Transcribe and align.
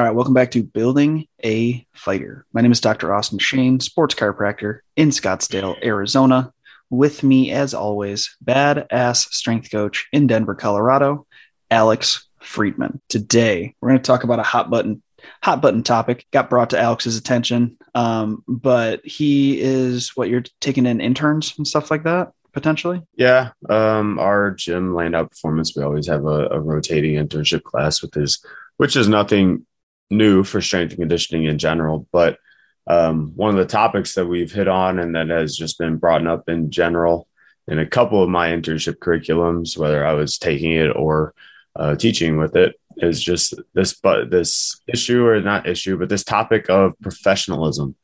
All 0.00 0.06
right, 0.06 0.14
welcome 0.14 0.32
back 0.32 0.50
to 0.52 0.62
Building 0.62 1.28
a 1.44 1.86
Fighter. 1.92 2.46
My 2.54 2.62
name 2.62 2.72
is 2.72 2.80
Dr. 2.80 3.12
Austin 3.12 3.38
Shane, 3.38 3.80
sports 3.80 4.14
chiropractor 4.14 4.78
in 4.96 5.10
Scottsdale, 5.10 5.76
Arizona. 5.84 6.54
With 6.88 7.22
me, 7.22 7.50
as 7.50 7.74
always, 7.74 8.34
badass 8.42 9.28
strength 9.30 9.70
coach 9.70 10.08
in 10.10 10.26
Denver, 10.26 10.54
Colorado, 10.54 11.26
Alex 11.70 12.26
Friedman. 12.38 13.02
Today, 13.10 13.74
we're 13.78 13.90
going 13.90 14.00
to 14.00 14.06
talk 14.06 14.24
about 14.24 14.38
a 14.38 14.42
hot 14.42 14.70
button 14.70 15.02
hot 15.42 15.60
button 15.60 15.82
topic. 15.82 16.24
Got 16.30 16.48
brought 16.48 16.70
to 16.70 16.80
Alex's 16.80 17.18
attention, 17.18 17.76
um, 17.94 18.42
but 18.48 19.04
he 19.04 19.60
is 19.60 20.16
what 20.16 20.30
you're 20.30 20.44
taking 20.62 20.86
in 20.86 21.02
interns 21.02 21.52
and 21.58 21.68
stuff 21.68 21.90
like 21.90 22.04
that 22.04 22.32
potentially? 22.52 23.02
Yeah. 23.14 23.50
Um, 23.68 24.18
our 24.18 24.50
gym 24.50 24.94
Landow 24.94 25.26
performance, 25.26 25.76
we 25.76 25.84
always 25.84 26.08
have 26.08 26.24
a, 26.24 26.48
a, 26.48 26.58
rotating 26.58 27.14
internship 27.14 27.62
class 27.62 28.02
with 28.02 28.12
his, 28.12 28.44
which 28.76 28.96
is 28.96 29.06
nothing 29.06 29.66
new 30.10 30.42
for 30.44 30.60
strength 30.60 30.92
and 30.92 31.00
conditioning 31.00 31.44
in 31.44 31.58
general. 31.58 32.06
But 32.12 32.38
um, 32.86 33.32
one 33.36 33.50
of 33.50 33.56
the 33.56 33.66
topics 33.66 34.14
that 34.14 34.26
we've 34.26 34.52
hit 34.52 34.68
on 34.68 34.98
and 34.98 35.14
that 35.14 35.28
has 35.28 35.56
just 35.56 35.78
been 35.78 35.96
brought 35.96 36.26
up 36.26 36.48
in 36.48 36.70
general 36.70 37.28
in 37.68 37.78
a 37.78 37.86
couple 37.86 38.22
of 38.22 38.28
my 38.28 38.50
internship 38.50 38.96
curriculums, 38.96 39.78
whether 39.78 40.04
I 40.04 40.14
was 40.14 40.38
taking 40.38 40.72
it 40.72 40.88
or 40.96 41.34
uh, 41.76 41.94
teaching 41.94 42.36
with 42.36 42.56
it, 42.56 42.74
is 42.96 43.22
just 43.22 43.54
this, 43.74 43.94
but 43.94 44.30
this 44.30 44.80
issue 44.88 45.24
or 45.24 45.40
not 45.40 45.68
issue, 45.68 45.96
but 45.96 46.08
this 46.08 46.24
topic 46.24 46.68
of 46.68 46.98
professionalism 47.00 47.94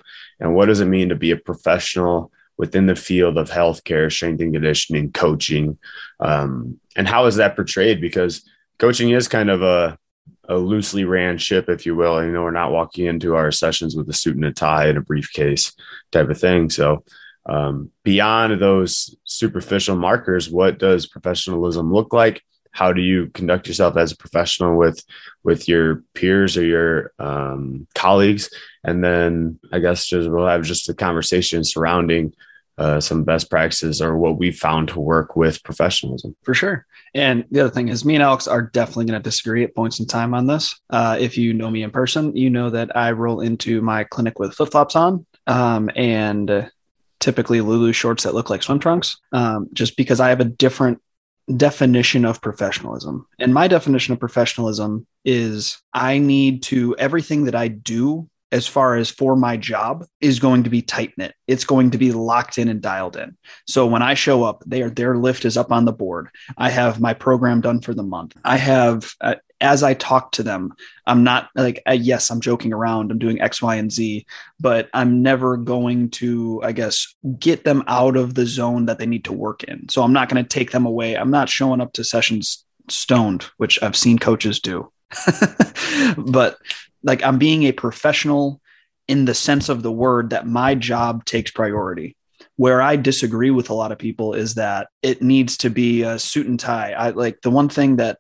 and 0.41 0.55
what 0.55 0.67
does 0.67 0.81
it 0.81 0.87
mean 0.87 1.09
to 1.09 1.15
be 1.15 1.31
a 1.31 1.37
professional 1.37 2.31
within 2.57 2.87
the 2.87 2.97
field 2.97 3.37
of 3.37 3.51
healthcare, 3.51 4.11
strength 4.11 4.41
and 4.41 4.53
conditioning, 4.53 5.13
coaching, 5.13 5.79
um, 6.21 6.79
and 6.97 7.07
how 7.07 7.27
is 7.27 7.37
that 7.37 7.55
portrayed? 7.55 8.01
Because 8.01 8.49
coaching 8.79 9.11
is 9.11 9.29
kind 9.29 9.51
of 9.51 9.63
a 9.63 9.99
a 10.49 10.57
loosely 10.57 11.05
ran 11.05 11.39
ship, 11.39 11.69
if 11.69 11.87
you 11.87 11.95
will. 11.95 12.25
You 12.25 12.33
know, 12.33 12.43
we're 12.43 12.51
not 12.51 12.73
walking 12.73 13.07
into 13.07 13.35
our 13.35 13.51
sessions 13.51 13.97
with 13.97 14.09
a 14.09 14.13
suit 14.13 14.37
and 14.37 14.45
a 14.45 14.53
tie 14.53 14.87
and 14.87 14.99
a 14.99 15.03
briefcase 15.03 15.73
type 16.13 16.29
of 16.29 16.39
thing. 16.39 16.71
So, 16.71 17.05
um, 17.47 17.91
beyond 18.03 18.61
those 18.61 19.15
superficial 19.25 19.97
markers, 19.97 20.51
what 20.51 20.79
does 20.79 21.07
professionalism 21.07 21.93
look 21.93 22.13
like? 22.13 22.43
How 22.73 22.93
do 22.93 23.01
you 23.01 23.29
conduct 23.29 23.69
yourself 23.69 23.97
as 23.97 24.13
a 24.13 24.17
professional 24.17 24.77
with 24.77 25.03
with 25.43 25.69
your 25.69 26.03
peers 26.15 26.57
or 26.57 26.65
your 26.65 27.13
um, 27.19 27.87
colleagues? 27.95 28.51
And 28.85 29.03
then 29.03 29.59
I 29.73 29.79
guess 29.79 30.07
just 30.07 30.29
we'll 30.29 30.47
have 30.47 30.63
just 30.63 30.89
a 30.89 30.95
conversation 30.95 31.65
surrounding 31.65 32.35
uh, 32.79 33.01
some 33.01 33.25
best 33.25 33.49
practices 33.49 34.03
or 34.03 34.19
what 34.19 34.39
we 34.39 34.51
found 34.51 34.89
to 34.89 35.01
work 35.01 35.37
with 35.37 35.63
professionalism. 35.63 36.37
For 36.43 36.53
sure. 36.53 36.85
And 37.17 37.47
the 37.51 37.61
other 37.61 37.71
thing 37.71 37.89
is, 37.89 38.05
me 38.05 38.15
and 38.15 38.23
Alex 38.23 38.47
are 38.47 38.61
definitely 38.61 39.07
going 39.07 39.21
to 39.21 39.25
disagree 39.25 39.65
at 39.65 39.75
points 39.75 39.99
in 40.01 40.07
time 40.07 40.35
on 40.35 40.47
this. 40.47 40.79
Uh, 40.91 41.17
if 41.19 41.39
you 41.39 41.55
know 41.55 41.71
me 41.71 41.83
in 41.83 41.91
person, 41.91 42.37
you 42.37 42.51
know 42.51 42.69
that 42.69 42.95
I 42.95 43.13
roll 43.13 43.41
into 43.41 43.81
my 43.81 44.05
clinic 44.05 44.39
with 44.39 44.53
flip 44.53 44.71
flops 44.71 44.95
on 44.95 45.25
um, 45.47 45.91
and 45.97 46.71
typically 47.19 47.63
Lulu 47.63 47.95
shorts 47.95 48.25
that 48.25 48.35
look 48.35 48.51
like 48.51 48.63
swim 48.63 48.81
trunks, 48.81 49.17
um, 49.33 49.69
just 49.73 49.97
because 49.97 50.21
I 50.21 50.29
have 50.29 50.41
a 50.41 50.45
different 50.45 51.01
definition 51.57 52.27
of 52.27 52.43
professionalism. 52.43 53.27
And 53.39 53.55
my 53.55 53.67
definition 53.67 54.13
of 54.13 54.21
professionalism 54.21 55.07
is 55.25 55.81
I 55.95 56.19
need 56.19 56.65
to, 56.65 56.97
everything 56.99 57.45
that 57.45 57.55
I 57.55 57.69
do 57.69 58.29
as 58.53 58.67
far 58.67 58.97
as 58.97 59.11
for 59.11 59.37
my 59.37 59.57
job 59.57 60.05
is 60.21 60.39
going 60.39 60.63
to 60.65 60.71
be 60.71 60.83
tight 60.83 61.13
knit. 61.17 61.35
It's 61.47 61.65
going 61.65 61.91
to 61.91 61.99
be 61.99 62.13
locked 62.13 62.59
in 62.59 62.69
and 62.69 62.81
dialed 62.81 63.17
in. 63.17 63.37
So 63.67 63.87
when 63.87 64.03
I 64.03 64.15
show 64.15 64.45
up, 64.45 64.63
their 64.67 64.91
their 64.91 65.17
lift 65.17 65.45
is 65.45 65.57
up 65.57 65.73
on 65.73 65.85
the 65.85 65.93
board. 65.93 66.29
I 66.57 66.71
have 66.71 67.01
my 67.01 67.15
program 67.15 67.61
done 67.61 67.81
for 67.81 67.95
the 67.95 68.03
month. 68.03 68.37
I 68.45 68.57
have 68.57 69.13
uh, 69.21 69.37
as 69.61 69.83
I 69.83 69.95
talk 69.95 70.33
to 70.33 70.43
them, 70.43 70.75
I'm 71.07 71.25
not 71.25 71.49
like 71.55 71.83
uh, 71.89 71.93
yes, 71.93 72.31
I'm 72.31 72.41
joking 72.41 72.73
around. 72.73 73.11
I'm 73.11 73.19
doing 73.19 73.41
X, 73.41 73.63
Y, 73.63 73.75
and 73.75 73.91
Z, 73.91 74.27
but 74.61 74.89
I'm 74.93 75.23
never 75.23 75.57
going 75.57 76.11
to, 76.11 76.61
I 76.63 76.73
guess, 76.73 77.15
get 77.39 77.65
them 77.65 77.83
out 77.87 78.17
of 78.17 78.35
the 78.35 78.47
zone 78.47 78.87
that 78.87 78.99
they 78.99 79.07
need 79.07 79.25
to 79.25 79.33
work 79.33 79.65
in. 79.65 79.89
So 79.89 80.03
I'm 80.03 80.13
not 80.13 80.29
going 80.29 80.43
to 80.43 80.49
take 80.49 80.71
them 80.71 80.87
away. 80.87 81.17
I'm 81.17 81.31
not 81.31 81.49
showing 81.49 81.81
up 81.81 81.95
to 81.95 82.05
sessions 82.05 82.65
stoned, 82.89 83.47
which 83.57 83.83
I've 83.83 83.97
seen 83.97 84.19
coaches 84.19 84.61
do. 84.61 84.93
but 86.17 86.59
like 87.03 87.23
I'm 87.23 87.39
being 87.39 87.65
a 87.65 87.73
professional 87.73 88.61
in 89.09 89.25
the 89.25 89.35
sense 89.35 89.69
of 89.69 89.83
the 89.83 89.93
word 89.93 90.31
that 90.31 90.47
my 90.47 90.75
job 90.75 91.25
takes 91.25 91.51
priority. 91.51 92.17
Where 92.57 92.81
I 92.81 92.97
disagree 92.97 93.51
with 93.51 93.71
a 93.71 93.75
lot 93.75 93.93
of 93.93 93.99
people 93.99 94.33
is 94.35 94.55
that 94.55 94.89
it 95.03 95.23
needs 95.23 95.59
to 95.59 95.71
be 95.71 96.03
a 96.03 96.19
suit 96.19 96.47
and 96.47 96.59
tie. 96.59 96.93
I 96.93 97.11
like 97.11 97.41
the 97.43 97.51
one 97.51 97.69
thing 97.69 97.97
that 97.97 98.19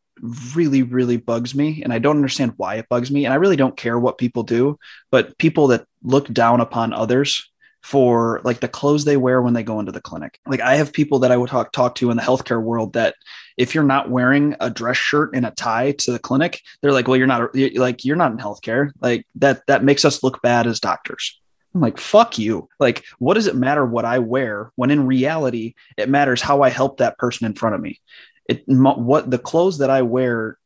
really, 0.54 0.82
really 0.82 1.16
bugs 1.16 1.54
me, 1.54 1.82
and 1.82 1.92
I 1.92 1.98
don't 1.98 2.16
understand 2.16 2.52
why 2.56 2.76
it 2.76 2.88
bugs 2.88 3.10
me. 3.10 3.24
And 3.24 3.32
I 3.32 3.38
really 3.38 3.56
don't 3.56 3.76
care 3.76 3.98
what 3.98 4.18
people 4.18 4.42
do, 4.42 4.78
but 5.10 5.36
people 5.38 5.68
that 5.68 5.86
look 6.02 6.30
down 6.32 6.60
upon 6.60 6.92
others 6.92 7.50
for 7.86 8.40
like 8.42 8.58
the 8.58 8.66
clothes 8.66 9.04
they 9.04 9.16
wear 9.16 9.40
when 9.40 9.54
they 9.54 9.62
go 9.62 9.78
into 9.78 9.92
the 9.92 10.00
clinic. 10.00 10.40
Like 10.44 10.58
I 10.58 10.74
have 10.74 10.92
people 10.92 11.20
that 11.20 11.30
I 11.30 11.36
would 11.36 11.48
talk 11.48 11.70
talk 11.70 11.94
to 11.96 12.10
in 12.10 12.16
the 12.16 12.22
healthcare 12.22 12.60
world 12.60 12.94
that 12.94 13.14
if 13.56 13.76
you're 13.76 13.84
not 13.84 14.10
wearing 14.10 14.56
a 14.58 14.70
dress 14.70 14.96
shirt 14.96 15.30
and 15.34 15.46
a 15.46 15.52
tie 15.52 15.92
to 15.92 16.10
the 16.10 16.18
clinic, 16.18 16.62
they're 16.80 16.90
like, 16.90 17.06
"Well, 17.06 17.16
you're 17.16 17.28
not 17.28 17.54
you're, 17.54 17.70
like 17.80 18.04
you're 18.04 18.16
not 18.16 18.32
in 18.32 18.38
healthcare." 18.38 18.90
Like 19.00 19.24
that 19.36 19.62
that 19.68 19.84
makes 19.84 20.04
us 20.04 20.24
look 20.24 20.42
bad 20.42 20.66
as 20.66 20.80
doctors. 20.80 21.40
I'm 21.76 21.80
like, 21.80 21.98
"Fuck 21.98 22.40
you." 22.40 22.68
Like 22.80 23.04
what 23.20 23.34
does 23.34 23.46
it 23.46 23.54
matter 23.54 23.86
what 23.86 24.04
I 24.04 24.18
wear 24.18 24.72
when 24.74 24.90
in 24.90 25.06
reality 25.06 25.74
it 25.96 26.08
matters 26.08 26.42
how 26.42 26.62
I 26.62 26.70
help 26.70 26.96
that 26.96 27.18
person 27.18 27.46
in 27.46 27.54
front 27.54 27.76
of 27.76 27.80
me. 27.80 28.00
It 28.48 28.64
what 28.66 29.30
the 29.30 29.38
clothes 29.38 29.78
that 29.78 29.90
I 29.90 30.02
wear 30.02 30.58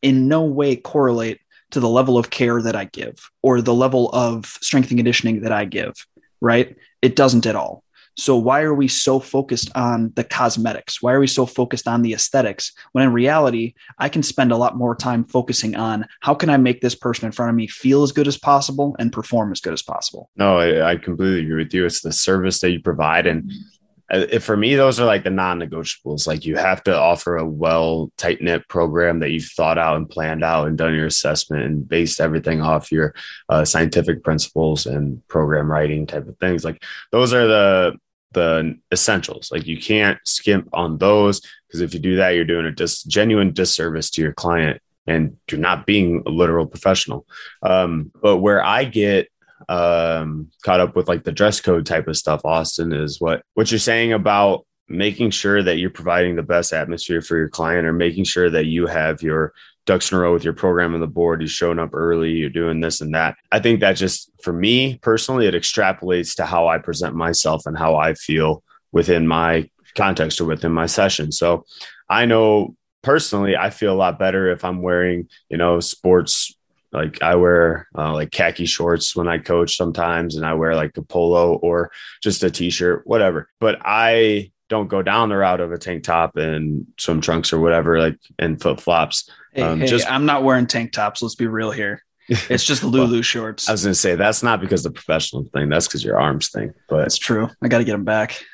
in 0.00 0.28
no 0.28 0.44
way 0.44 0.76
correlate 0.76 1.40
to 1.72 1.80
the 1.80 1.88
level 1.88 2.16
of 2.16 2.30
care 2.30 2.62
that 2.62 2.76
I 2.76 2.84
give 2.84 3.30
or 3.42 3.60
the 3.60 3.74
level 3.74 4.10
of 4.12 4.46
strength 4.60 4.90
and 4.90 4.98
conditioning 4.98 5.40
that 5.40 5.50
I 5.50 5.64
give 5.64 6.06
right? 6.40 6.76
It 7.02 7.16
doesn't 7.16 7.46
at 7.46 7.56
all. 7.56 7.84
So 8.18 8.36
why 8.36 8.62
are 8.62 8.74
we 8.74 8.88
so 8.88 9.20
focused 9.20 9.70
on 9.76 10.12
the 10.16 10.24
cosmetics? 10.24 11.00
Why 11.00 11.12
are 11.12 11.20
we 11.20 11.28
so 11.28 11.46
focused 11.46 11.86
on 11.86 12.02
the 12.02 12.14
aesthetics 12.14 12.72
when 12.90 13.04
in 13.04 13.12
reality, 13.12 13.74
I 13.96 14.08
can 14.08 14.24
spend 14.24 14.50
a 14.50 14.56
lot 14.56 14.76
more 14.76 14.96
time 14.96 15.22
focusing 15.24 15.76
on 15.76 16.04
how 16.20 16.34
can 16.34 16.50
I 16.50 16.56
make 16.56 16.80
this 16.80 16.96
person 16.96 17.26
in 17.26 17.32
front 17.32 17.50
of 17.50 17.54
me 17.54 17.68
feel 17.68 18.02
as 18.02 18.10
good 18.10 18.26
as 18.26 18.36
possible 18.36 18.96
and 18.98 19.12
perform 19.12 19.52
as 19.52 19.60
good 19.60 19.72
as 19.72 19.84
possible? 19.84 20.30
No, 20.34 20.58
I, 20.58 20.90
I 20.90 20.96
completely 20.96 21.42
agree 21.42 21.62
with 21.62 21.72
you. 21.72 21.86
It's 21.86 22.00
the 22.00 22.12
service 22.12 22.58
that 22.58 22.72
you 22.72 22.80
provide 22.80 23.28
and 23.28 23.44
mm-hmm. 23.44 23.58
Uh, 24.10 24.38
for 24.38 24.56
me, 24.56 24.74
those 24.74 24.98
are 24.98 25.04
like 25.04 25.24
the 25.24 25.30
non-negotiables. 25.30 26.26
Like 26.26 26.44
you 26.44 26.56
have 26.56 26.82
to 26.84 26.96
offer 26.96 27.36
a 27.36 27.46
well 27.46 28.10
tight 28.16 28.40
knit 28.40 28.66
program 28.68 29.20
that 29.20 29.30
you've 29.30 29.50
thought 29.50 29.78
out 29.78 29.96
and 29.96 30.08
planned 30.08 30.42
out 30.42 30.66
and 30.66 30.78
done 30.78 30.94
your 30.94 31.06
assessment 31.06 31.64
and 31.64 31.86
based 31.86 32.20
everything 32.20 32.62
off 32.62 32.90
your 32.90 33.14
uh, 33.48 33.64
scientific 33.64 34.24
principles 34.24 34.86
and 34.86 35.26
program 35.28 35.70
writing 35.70 36.06
type 36.06 36.26
of 36.26 36.38
things. 36.38 36.64
Like 36.64 36.82
those 37.12 37.34
are 37.34 37.46
the 37.46 37.98
the 38.32 38.78
essentials. 38.92 39.50
Like 39.50 39.66
you 39.66 39.80
can't 39.80 40.18
skimp 40.24 40.68
on 40.72 40.98
those 40.98 41.40
because 41.66 41.80
if 41.80 41.92
you 41.92 42.00
do 42.00 42.16
that, 42.16 42.30
you're 42.30 42.44
doing 42.44 42.66
a 42.66 42.72
dis- 42.72 43.02
genuine 43.04 43.52
disservice 43.52 44.10
to 44.10 44.22
your 44.22 44.32
client 44.32 44.80
and 45.06 45.36
you're 45.50 45.60
not 45.60 45.86
being 45.86 46.22
a 46.26 46.30
literal 46.30 46.66
professional. 46.66 47.26
Um, 47.62 48.10
but 48.22 48.38
where 48.38 48.62
I 48.62 48.84
get 48.84 49.28
um, 49.68 50.50
caught 50.62 50.80
up 50.80 50.96
with 50.96 51.08
like 51.08 51.24
the 51.24 51.32
dress 51.32 51.60
code 51.60 51.86
type 51.86 52.08
of 52.08 52.16
stuff, 52.16 52.44
Austin, 52.44 52.92
is 52.92 53.20
what 53.20 53.42
what 53.54 53.70
you're 53.70 53.78
saying 53.78 54.12
about 54.12 54.64
making 54.88 55.30
sure 55.30 55.62
that 55.62 55.76
you're 55.76 55.90
providing 55.90 56.36
the 56.36 56.42
best 56.42 56.72
atmosphere 56.72 57.20
for 57.20 57.36
your 57.36 57.48
client 57.48 57.86
or 57.86 57.92
making 57.92 58.24
sure 58.24 58.48
that 58.48 58.66
you 58.66 58.86
have 58.86 59.22
your 59.22 59.52
ducks 59.84 60.10
in 60.10 60.18
a 60.18 60.20
row 60.20 60.32
with 60.32 60.44
your 60.44 60.54
program 60.54 60.94
on 60.94 61.00
the 61.00 61.06
board. 61.06 61.40
You're 61.40 61.48
showing 61.48 61.78
up 61.78 61.94
early, 61.94 62.30
you're 62.32 62.50
doing 62.50 62.80
this 62.80 63.00
and 63.00 63.14
that. 63.14 63.36
I 63.52 63.58
think 63.58 63.80
that 63.80 63.94
just 63.94 64.30
for 64.42 64.52
me 64.52 64.98
personally, 64.98 65.46
it 65.46 65.54
extrapolates 65.54 66.36
to 66.36 66.46
how 66.46 66.68
I 66.68 66.78
present 66.78 67.14
myself 67.14 67.66
and 67.66 67.76
how 67.76 67.96
I 67.96 68.14
feel 68.14 68.62
within 68.92 69.26
my 69.26 69.68
context 69.96 70.40
or 70.40 70.44
within 70.44 70.72
my 70.72 70.86
session. 70.86 71.32
So 71.32 71.64
I 72.08 72.26
know 72.26 72.76
personally, 73.02 73.56
I 73.56 73.70
feel 73.70 73.92
a 73.92 73.96
lot 73.96 74.18
better 74.18 74.50
if 74.50 74.64
I'm 74.64 74.82
wearing, 74.82 75.28
you 75.48 75.56
know, 75.56 75.80
sports 75.80 76.54
like 76.92 77.22
I 77.22 77.34
wear 77.36 77.88
uh, 77.96 78.14
like 78.14 78.30
khaki 78.30 78.66
shorts 78.66 79.14
when 79.14 79.28
I 79.28 79.38
coach 79.38 79.76
sometimes, 79.76 80.36
and 80.36 80.46
I 80.46 80.54
wear 80.54 80.74
like 80.74 80.96
a 80.96 81.02
polo 81.02 81.54
or 81.54 81.90
just 82.22 82.42
a 82.42 82.50
t-shirt, 82.50 83.06
whatever. 83.06 83.48
But 83.60 83.78
I 83.84 84.52
don't 84.68 84.88
go 84.88 85.02
down 85.02 85.28
the 85.28 85.36
route 85.36 85.60
of 85.60 85.72
a 85.72 85.78
tank 85.78 86.04
top 86.04 86.36
and 86.36 86.86
swim 86.98 87.20
trunks 87.20 87.52
or 87.52 87.60
whatever, 87.60 87.98
like 87.98 88.18
and 88.38 88.60
flip 88.60 88.80
flops. 88.80 89.30
Hey, 89.52 89.62
um, 89.62 89.80
hey, 89.80 89.86
just 89.86 90.10
I'm 90.10 90.26
not 90.26 90.44
wearing 90.44 90.66
tank 90.66 90.92
tops. 90.92 91.22
Let's 91.22 91.34
be 91.34 91.46
real 91.46 91.70
here. 91.70 92.02
It's 92.50 92.64
just 92.64 92.84
Lulu 92.84 93.14
well, 93.14 93.22
shorts. 93.22 93.70
I 93.70 93.72
was 93.72 93.84
gonna 93.84 93.94
say 93.94 94.14
that's 94.14 94.42
not 94.42 94.60
because 94.60 94.82
the 94.82 94.90
professional 94.90 95.44
thing. 95.44 95.70
That's 95.70 95.88
because 95.88 96.04
your 96.04 96.20
arms 96.20 96.50
thing. 96.50 96.74
But 96.86 97.06
it's 97.06 97.16
true. 97.16 97.48
I 97.62 97.68
got 97.68 97.78
to 97.78 97.84
get 97.84 97.92
them 97.92 98.04
back. 98.04 98.44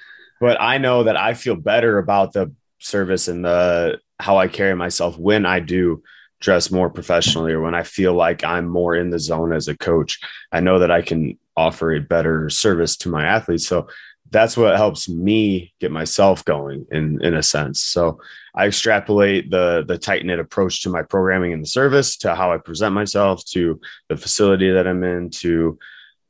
But 0.41 0.61
I 0.61 0.79
know 0.79 1.03
that 1.05 1.17
I 1.17 1.35
feel 1.35 1.57
better 1.57 1.99
about 1.99 2.33
the 2.33 2.53
service 2.79 3.27
and 3.27 3.45
the 3.45 3.99
how 4.21 4.37
I 4.39 4.47
carry 4.47 4.77
myself 4.77 5.19
when 5.19 5.45
I 5.45 5.59
do 5.59 6.05
dress 6.41 6.71
more 6.71 6.91
professionally 6.91 7.53
or 7.53 7.61
when 7.61 7.75
I 7.75 7.83
feel 7.83 8.15
like 8.15 8.45
I'm 8.45 8.67
more 8.67 8.95
in 8.95 9.11
the 9.11 9.19
zone 9.19 9.53
as 9.53 9.69
a 9.69 9.77
coach, 9.77 10.21
I 10.53 10.61
know 10.61 10.79
that 10.79 10.91
I 10.91 11.03
can 11.03 11.39
offer 11.57 11.93
a 11.93 12.01
better 12.01 12.51
service 12.51 12.97
to 12.99 13.09
my 13.09 13.25
athletes. 13.25 13.67
So 13.67 13.89
that's 14.31 14.57
what 14.57 14.77
helps 14.77 15.09
me 15.09 15.73
get 15.81 15.93
myself 15.93 16.45
going 16.45 16.87
in 16.91 17.23
in 17.23 17.35
a 17.35 17.43
sense. 17.43 17.81
So 17.81 18.21
I 18.55 18.67
extrapolate 18.67 19.51
the 19.51 19.85
the 19.87 19.97
tight 19.97 20.27
knit 20.27 20.41
approach 20.41 20.83
to 20.83 20.91
my 20.91 21.03
programming 21.03 21.53
and 21.53 21.63
the 21.63 21.69
service, 21.69 22.17
to 22.19 22.35
how 22.35 22.53
I 22.53 22.59
present 22.59 22.95
myself, 22.95 23.45
to 23.47 23.81
the 24.09 24.17
facility 24.17 24.71
that 24.71 24.89
I'm 24.89 25.05
in, 25.05 25.31
to 25.31 25.79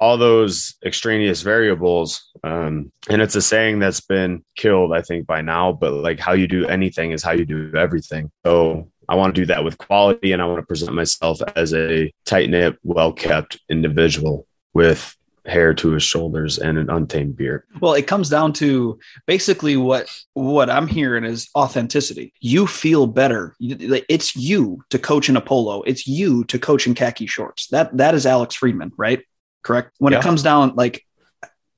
all 0.01 0.19
those 0.19 0.75
extraneous 0.85 1.43
variables. 1.43 2.31
Um, 2.43 2.93
and 3.09 3.23
it's 3.23 3.37
a 3.37 3.43
saying 3.43 3.79
that's 3.79 4.01
been 4.01 4.45
killed, 4.57 4.93
I 4.93 5.01
think, 5.01 5.27
by 5.27 5.41
now. 5.41 5.73
But 5.73 5.93
like 5.93 6.21
how 6.21 6.33
you 6.33 6.47
do 6.47 6.67
anything 6.67 7.13
is 7.13 7.23
how 7.23 7.33
you 7.33 7.47
do 7.47 7.73
everything. 7.75 8.31
So 8.45 8.91
I 9.09 9.17
want 9.17 9.35
to 9.35 9.41
do 9.41 9.47
that 9.47 9.65
with 9.65 9.79
quality, 9.79 10.33
and 10.33 10.41
I 10.43 10.47
want 10.47 10.59
to 10.59 10.67
present 10.67 10.95
myself 10.95 11.41
as 11.57 11.75
a 11.75 12.13
tight 12.25 12.51
knit, 12.51 12.79
well 12.83 13.13
kept 13.13 13.59
individual 13.69 14.47
with 14.73 15.17
hair 15.47 15.75
to 15.75 15.91
his 15.91 16.03
shoulders 16.03 16.59
and 16.59 16.79
an 16.79 16.89
untamed 16.89 17.37
beard. 17.37 17.65
Well, 17.81 17.95
it 17.95 18.07
comes 18.07 18.29
down 18.29 18.53
to 18.55 18.99
basically 19.27 19.77
what 19.77 20.09
what 20.33 20.71
I'm 20.71 20.87
hearing 20.87 21.25
is 21.25 21.49
authenticity. 21.55 22.33
You 22.41 22.67
feel 22.67 23.07
better. 23.07 23.55
It's 23.61 24.35
you 24.35 24.83
to 24.91 24.99
coach 24.99 25.29
in 25.29 25.37
a 25.37 25.41
polo. 25.41 25.83
It's 25.83 26.07
you 26.07 26.45
to 26.45 26.59
coach 26.59 26.87
in 26.87 26.95
khaki 26.95 27.27
shorts. 27.27 27.69
That 27.69 27.97
that 27.97 28.15
is 28.15 28.27
Alex 28.27 28.55
Friedman, 28.55 28.93
right? 28.97 29.23
Correct. 29.63 29.95
When 29.99 30.13
yeah. 30.13 30.21
it 30.21 30.23
comes 30.23 30.43
down 30.43 30.75
like 30.77 31.05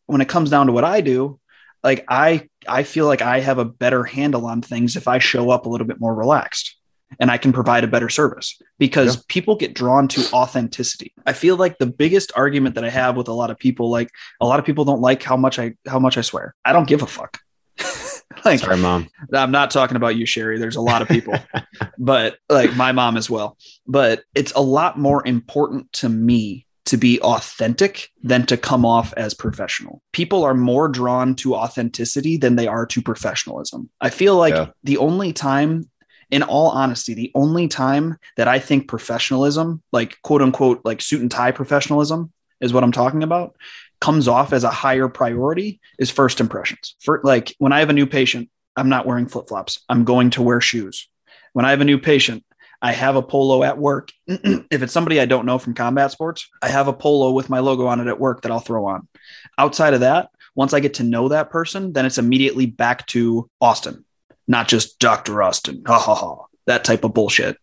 when 0.06 0.20
it 0.20 0.28
comes 0.28 0.50
down 0.50 0.66
to 0.66 0.72
what 0.72 0.84
I 0.84 1.00
do, 1.00 1.40
like 1.82 2.04
I 2.08 2.48
I 2.68 2.84
feel 2.84 3.06
like 3.06 3.22
I 3.22 3.40
have 3.40 3.58
a 3.58 3.64
better 3.64 4.04
handle 4.04 4.46
on 4.46 4.62
things 4.62 4.96
if 4.96 5.08
I 5.08 5.18
show 5.18 5.50
up 5.50 5.66
a 5.66 5.68
little 5.68 5.86
bit 5.86 6.00
more 6.00 6.14
relaxed 6.14 6.75
and 7.20 7.30
I 7.30 7.38
can 7.38 7.52
provide 7.52 7.84
a 7.84 7.88
better 7.88 8.08
service 8.08 8.60
because 8.78 9.16
yeah. 9.16 9.22
people 9.28 9.56
get 9.56 9.74
drawn 9.74 10.08
to 10.08 10.24
authenticity. 10.32 11.12
I 11.26 11.32
feel 11.32 11.56
like 11.56 11.78
the 11.78 11.86
biggest 11.86 12.32
argument 12.36 12.74
that 12.74 12.84
I 12.84 12.90
have 12.90 13.16
with 13.16 13.28
a 13.28 13.32
lot 13.32 13.50
of 13.50 13.58
people, 13.58 13.90
like 13.90 14.10
a 14.40 14.46
lot 14.46 14.58
of 14.58 14.66
people 14.66 14.84
don't 14.84 15.00
like 15.00 15.22
how 15.22 15.36
much 15.36 15.58
I 15.58 15.74
how 15.86 15.98
much 15.98 16.18
I 16.18 16.22
swear. 16.22 16.54
I 16.64 16.72
don't 16.72 16.88
give 16.88 17.02
a 17.02 17.06
fuck. 17.06 17.40
like, 18.44 18.60
Sorry, 18.60 18.76
mom. 18.76 19.08
I'm 19.32 19.50
not 19.50 19.70
talking 19.70 19.96
about 19.96 20.16
you, 20.16 20.26
Sherry. 20.26 20.58
There's 20.58 20.76
a 20.76 20.80
lot 20.80 21.02
of 21.02 21.08
people, 21.08 21.34
but 21.98 22.36
like 22.48 22.74
my 22.76 22.92
mom 22.92 23.16
as 23.16 23.30
well. 23.30 23.56
But 23.86 24.22
it's 24.34 24.52
a 24.52 24.62
lot 24.62 24.98
more 24.98 25.26
important 25.26 25.92
to 25.94 26.08
me 26.08 26.66
to 26.86 26.96
be 26.96 27.20
authentic 27.20 28.10
than 28.22 28.46
to 28.46 28.56
come 28.56 28.86
off 28.86 29.12
as 29.16 29.34
professional. 29.34 30.02
People 30.12 30.44
are 30.44 30.54
more 30.54 30.88
drawn 30.88 31.34
to 31.34 31.56
authenticity 31.56 32.36
than 32.36 32.54
they 32.54 32.68
are 32.68 32.86
to 32.86 33.02
professionalism. 33.02 33.90
I 34.00 34.10
feel 34.10 34.36
like 34.36 34.54
yeah. 34.54 34.68
the 34.84 34.98
only 34.98 35.32
time 35.32 35.90
in 36.30 36.42
all 36.42 36.70
honesty, 36.70 37.14
the 37.14 37.32
only 37.34 37.68
time 37.68 38.18
that 38.36 38.48
I 38.48 38.58
think 38.58 38.88
professionalism, 38.88 39.82
like 39.92 40.20
quote 40.22 40.42
unquote, 40.42 40.82
like 40.84 41.00
suit 41.00 41.20
and 41.20 41.30
tie 41.30 41.52
professionalism, 41.52 42.32
is 42.60 42.72
what 42.72 42.82
I'm 42.82 42.92
talking 42.92 43.22
about, 43.22 43.56
comes 44.00 44.28
off 44.28 44.52
as 44.52 44.64
a 44.64 44.70
higher 44.70 45.08
priority 45.08 45.80
is 45.98 46.10
first 46.10 46.40
impressions. 46.40 46.96
For 47.00 47.20
like 47.22 47.54
when 47.58 47.72
I 47.72 47.80
have 47.80 47.90
a 47.90 47.94
new 47.94 48.06
patient, 48.06 48.50
I'm 48.76 48.88
not 48.88 49.06
wearing 49.06 49.26
flip 49.26 49.48
flops. 49.48 49.84
I'm 49.88 50.04
going 50.04 50.30
to 50.30 50.42
wear 50.42 50.60
shoes. 50.60 51.08
When 51.52 51.64
I 51.64 51.70
have 51.70 51.80
a 51.80 51.84
new 51.84 51.98
patient, 51.98 52.44
I 52.82 52.92
have 52.92 53.16
a 53.16 53.22
polo 53.22 53.62
at 53.62 53.78
work. 53.78 54.10
if 54.26 54.82
it's 54.82 54.92
somebody 54.92 55.18
I 55.20 55.26
don't 55.26 55.46
know 55.46 55.58
from 55.58 55.74
combat 55.74 56.10
sports, 56.10 56.48
I 56.60 56.68
have 56.68 56.88
a 56.88 56.92
polo 56.92 57.32
with 57.32 57.48
my 57.48 57.60
logo 57.60 57.86
on 57.86 58.00
it 58.00 58.06
at 58.06 58.20
work 58.20 58.42
that 58.42 58.52
I'll 58.52 58.60
throw 58.60 58.86
on. 58.86 59.08
Outside 59.56 59.94
of 59.94 60.00
that, 60.00 60.28
once 60.54 60.74
I 60.74 60.80
get 60.80 60.94
to 60.94 61.02
know 61.02 61.28
that 61.28 61.50
person, 61.50 61.92
then 61.92 62.04
it's 62.04 62.18
immediately 62.18 62.66
back 62.66 63.06
to 63.08 63.48
Austin 63.60 64.04
not 64.46 64.68
just 64.68 64.98
Dr. 64.98 65.42
Austin, 65.42 65.82
ha 65.86 65.98
ha 65.98 66.14
ha, 66.14 66.44
that 66.66 66.84
type 66.84 67.04
of 67.04 67.14
bullshit. 67.14 67.56